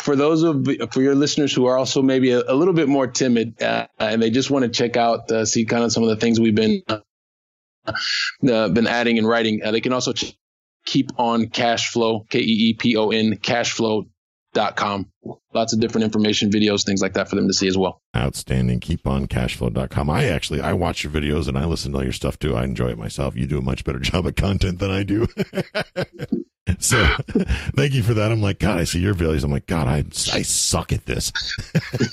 For 0.00 0.16
those 0.16 0.42
of 0.42 0.68
for 0.92 1.00
your 1.00 1.14
listeners 1.14 1.52
who 1.54 1.66
are 1.66 1.78
also 1.78 2.02
maybe 2.02 2.32
a, 2.32 2.40
a 2.40 2.54
little 2.54 2.74
bit 2.74 2.88
more 2.88 3.06
timid 3.06 3.62
uh, 3.62 3.86
and 3.98 4.20
they 4.20 4.30
just 4.30 4.50
want 4.50 4.64
to 4.64 4.70
check 4.70 4.96
out, 4.96 5.30
uh, 5.30 5.46
see 5.46 5.64
kind 5.64 5.82
of 5.82 5.92
some 5.92 6.02
of 6.02 6.10
the 6.10 6.16
things 6.16 6.38
we've 6.38 6.54
been 6.54 6.82
uh, 6.88 8.68
been 8.68 8.86
adding 8.86 9.18
and 9.18 9.26
writing, 9.26 9.62
uh, 9.64 9.70
they 9.70 9.80
can 9.80 9.92
also 9.92 10.12
ch- 10.12 10.36
keep 10.84 11.10
on 11.18 11.48
cash 11.48 11.90
flow, 11.90 12.26
K 12.28 12.38
E 12.38 12.42
E 12.42 12.74
P 12.74 12.96
O 12.96 13.10
N, 13.10 13.38
cash 13.38 13.72
flow 13.72 14.06
dot 14.52 14.76
com. 14.76 15.10
Lots 15.54 15.72
of 15.72 15.80
different 15.80 16.04
information, 16.04 16.50
videos, 16.50 16.84
things 16.84 17.02
like 17.02 17.14
that 17.14 17.28
for 17.28 17.36
them 17.36 17.46
to 17.46 17.52
see 17.54 17.68
as 17.68 17.76
well. 17.76 18.00
Outstanding. 18.16 18.80
Keep 18.80 19.06
on 19.06 19.26
cashflow.com. 19.26 20.10
I 20.10 20.24
actually, 20.26 20.60
I 20.60 20.72
watch 20.72 21.04
your 21.04 21.12
videos 21.12 21.48
and 21.48 21.58
I 21.58 21.64
listen 21.64 21.92
to 21.92 21.98
all 21.98 22.04
your 22.04 22.12
stuff 22.12 22.38
too. 22.38 22.56
I 22.56 22.64
enjoy 22.64 22.88
it 22.88 22.98
myself. 22.98 23.36
You 23.36 23.46
do 23.46 23.58
a 23.58 23.62
much 23.62 23.84
better 23.84 23.98
job 24.00 24.26
of 24.26 24.34
content 24.34 24.78
than 24.78 24.90
I 24.90 25.02
do. 25.02 25.26
so 26.78 27.04
thank 27.76 27.92
you 27.92 28.02
for 28.02 28.14
that. 28.14 28.30
I'm 28.30 28.40
like, 28.40 28.58
God, 28.58 28.78
I 28.78 28.84
see 28.84 29.00
your 29.00 29.14
videos. 29.14 29.42
I'm 29.42 29.50
like, 29.50 29.66
God, 29.66 29.88
I, 29.88 29.98
I 30.36 30.42
suck 30.42 30.92
at 30.92 31.06
this. 31.06 31.32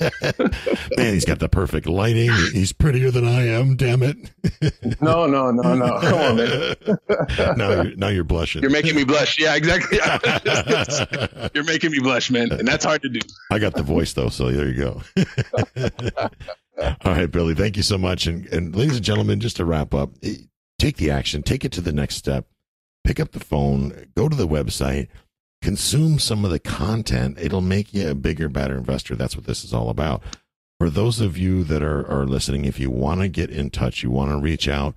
Man, 0.96 1.14
he's 1.14 1.24
got 1.24 1.38
the 1.38 1.48
perfect 1.48 1.86
lighting. 1.86 2.30
He's 2.52 2.72
prettier 2.72 3.10
than 3.10 3.26
I 3.26 3.46
am. 3.46 3.76
Damn 3.76 4.02
it. 4.02 4.16
no, 5.00 5.26
no, 5.26 5.50
no, 5.50 5.74
no. 5.74 6.00
Come 6.00 6.18
on, 6.18 6.36
man. 6.36 6.74
now, 7.56 7.82
you're, 7.82 7.96
now 7.96 8.08
you're 8.08 8.24
blushing. 8.24 8.62
You're 8.62 8.72
making 8.72 8.96
me 8.96 9.04
blush. 9.04 9.38
Yeah, 9.38 9.54
exactly. 9.54 9.98
you're 11.54 11.64
making 11.64 11.92
me 11.92 12.00
blush, 12.00 12.30
man. 12.30 12.50
And 12.52 12.66
that's 12.66 12.84
hard 12.84 13.02
to 13.02 13.08
do. 13.08 13.20
I 13.52 13.58
got 13.58 13.74
the 13.74 13.82
voice 13.82 14.12
though. 14.12 14.30
So 14.30 14.50
there 14.50 14.68
you 14.68 14.74
go. 14.74 15.02
All 17.04 17.12
right, 17.12 17.30
Billy, 17.30 17.54
thank 17.54 17.76
you 17.76 17.82
so 17.82 17.98
much. 17.98 18.26
And, 18.26 18.46
and 18.46 18.74
ladies 18.74 18.96
and 18.96 19.04
gentlemen, 19.04 19.38
just 19.38 19.56
to 19.56 19.64
wrap 19.64 19.94
up, 19.94 20.10
eh, 20.22 20.36
take 20.78 20.96
the 20.96 21.10
action, 21.10 21.42
take 21.42 21.64
it 21.64 21.72
to 21.72 21.80
the 21.80 21.92
next 21.92 22.16
step, 22.16 22.46
pick 23.04 23.20
up 23.20 23.32
the 23.32 23.40
phone, 23.40 24.06
go 24.16 24.28
to 24.28 24.36
the 24.36 24.48
website, 24.48 25.08
consume 25.62 26.18
some 26.18 26.44
of 26.44 26.50
the 26.50 26.58
content. 26.58 27.38
It'll 27.40 27.60
make 27.60 27.92
you 27.92 28.10
a 28.10 28.14
bigger, 28.14 28.48
better 28.48 28.76
investor. 28.76 29.14
That's 29.14 29.36
what 29.36 29.46
this 29.46 29.64
is 29.64 29.74
all 29.74 29.90
about. 29.90 30.22
For 30.78 30.88
those 30.88 31.20
of 31.20 31.36
you 31.36 31.62
that 31.64 31.82
are, 31.82 32.10
are 32.10 32.26
listening, 32.26 32.64
if 32.64 32.80
you 32.80 32.90
want 32.90 33.20
to 33.20 33.28
get 33.28 33.50
in 33.50 33.70
touch, 33.70 34.02
you 34.02 34.10
want 34.10 34.30
to 34.30 34.38
reach 34.38 34.66
out, 34.66 34.94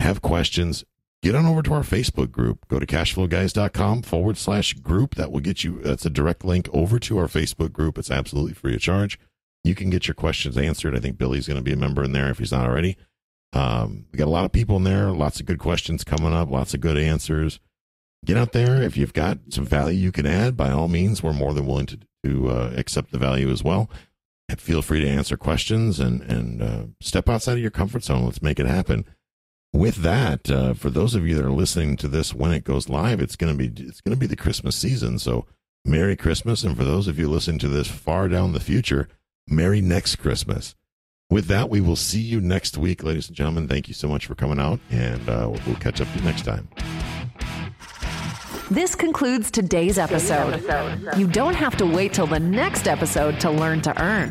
have 0.00 0.20
questions, 0.20 0.84
get 1.22 1.36
on 1.36 1.46
over 1.46 1.62
to 1.62 1.72
our 1.72 1.82
Facebook 1.82 2.32
group. 2.32 2.66
Go 2.66 2.80
to 2.80 2.86
cashflowguys.com 2.86 4.02
forward 4.02 4.36
slash 4.36 4.74
group. 4.74 5.14
That 5.14 5.30
will 5.30 5.40
get 5.40 5.62
you, 5.62 5.80
that's 5.82 6.04
a 6.04 6.10
direct 6.10 6.44
link 6.44 6.68
over 6.72 6.98
to 6.98 7.18
our 7.18 7.28
Facebook 7.28 7.72
group. 7.72 7.96
It's 7.96 8.10
absolutely 8.10 8.54
free 8.54 8.74
of 8.74 8.80
charge. 8.80 9.18
You 9.62 9.74
can 9.74 9.88
get 9.88 10.08
your 10.08 10.14
questions 10.14 10.58
answered. 10.58 10.96
I 10.96 11.00
think 11.00 11.16
Billy's 11.16 11.46
going 11.46 11.58
to 11.58 11.62
be 11.62 11.72
a 11.72 11.76
member 11.76 12.02
in 12.02 12.12
there 12.12 12.30
if 12.30 12.38
he's 12.38 12.52
not 12.52 12.66
already. 12.66 12.96
Um, 13.54 14.06
we 14.12 14.18
got 14.18 14.26
a 14.26 14.30
lot 14.30 14.44
of 14.44 14.52
people 14.52 14.76
in 14.76 14.84
there, 14.84 15.12
lots 15.12 15.38
of 15.38 15.46
good 15.46 15.60
questions 15.60 16.02
coming 16.02 16.34
up, 16.34 16.50
lots 16.50 16.74
of 16.74 16.80
good 16.80 16.98
answers. 16.98 17.60
Get 18.24 18.36
out 18.36 18.52
there. 18.52 18.82
If 18.82 18.96
you've 18.96 19.12
got 19.12 19.38
some 19.50 19.64
value 19.64 19.98
you 19.98 20.10
can 20.10 20.26
add, 20.26 20.56
by 20.56 20.70
all 20.70 20.88
means, 20.88 21.22
we're 21.22 21.32
more 21.32 21.54
than 21.54 21.66
willing 21.66 21.86
to, 21.86 21.98
to 22.24 22.50
uh, 22.50 22.72
accept 22.76 23.12
the 23.12 23.18
value 23.18 23.50
as 23.50 23.62
well. 23.62 23.88
And 24.48 24.60
feel 24.60 24.82
free 24.82 25.00
to 25.00 25.08
answer 25.08 25.36
questions 25.36 26.00
and, 26.00 26.20
and 26.22 26.62
uh, 26.62 26.82
step 27.00 27.28
outside 27.28 27.54
of 27.54 27.58
your 27.60 27.70
comfort 27.70 28.02
zone. 28.02 28.24
Let's 28.24 28.42
make 28.42 28.58
it 28.58 28.66
happen. 28.66 29.04
With 29.72 29.96
that, 29.96 30.50
uh, 30.50 30.74
for 30.74 30.90
those 30.90 31.14
of 31.14 31.26
you 31.26 31.34
that 31.34 31.44
are 31.44 31.50
listening 31.50 31.96
to 31.98 32.08
this 32.08 32.34
when 32.34 32.52
it 32.52 32.64
goes 32.64 32.88
live, 32.88 33.20
it's 33.20 33.36
to 33.36 33.54
be 33.54 33.72
it's 33.76 34.00
to 34.02 34.16
be 34.16 34.26
the 34.26 34.36
Christmas 34.36 34.76
season. 34.76 35.18
So, 35.18 35.46
Merry 35.84 36.16
Christmas! 36.16 36.62
And 36.62 36.76
for 36.76 36.84
those 36.84 37.08
of 37.08 37.18
you 37.18 37.28
listening 37.28 37.58
to 37.60 37.68
this 37.68 37.88
far 37.88 38.28
down 38.28 38.52
the 38.52 38.60
future, 38.60 39.08
Merry 39.48 39.80
next 39.80 40.16
Christmas. 40.16 40.76
With 41.30 41.46
that, 41.46 41.70
we 41.70 41.80
will 41.80 41.96
see 41.96 42.20
you 42.20 42.40
next 42.40 42.76
week, 42.76 43.02
ladies 43.02 43.28
and 43.28 43.36
gentlemen. 43.36 43.66
Thank 43.66 43.88
you 43.88 43.94
so 43.94 44.08
much 44.08 44.26
for 44.26 44.34
coming 44.34 44.60
out, 44.60 44.78
and 44.90 45.26
uh, 45.28 45.50
we'll 45.66 45.76
catch 45.76 46.00
up 46.00 46.08
next 46.22 46.42
time. 46.42 46.68
This 48.70 48.94
concludes 48.94 49.50
today's 49.50 49.98
episode. 49.98 50.62
You 51.16 51.26
don't 51.26 51.54
have 51.54 51.76
to 51.78 51.86
wait 51.86 52.12
till 52.12 52.26
the 52.26 52.40
next 52.40 52.86
episode 52.88 53.40
to 53.40 53.50
learn 53.50 53.80
to 53.82 54.02
earn. 54.02 54.30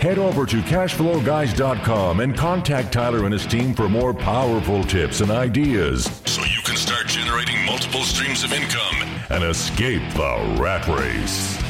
Head 0.00 0.18
over 0.18 0.44
to 0.46 0.56
cashflowguys.com 0.60 2.20
and 2.20 2.36
contact 2.36 2.92
Tyler 2.92 3.24
and 3.24 3.32
his 3.32 3.46
team 3.46 3.74
for 3.74 3.88
more 3.88 4.12
powerful 4.12 4.84
tips 4.84 5.20
and 5.22 5.30
ideas 5.30 6.04
so 6.26 6.42
you 6.42 6.60
can 6.64 6.76
start 6.76 7.06
generating 7.06 7.64
multiple 7.64 8.02
streams 8.02 8.44
of 8.44 8.52
income 8.52 8.96
and 9.30 9.42
escape 9.44 10.02
the 10.14 10.56
rat 10.60 10.86
race. 10.88 11.63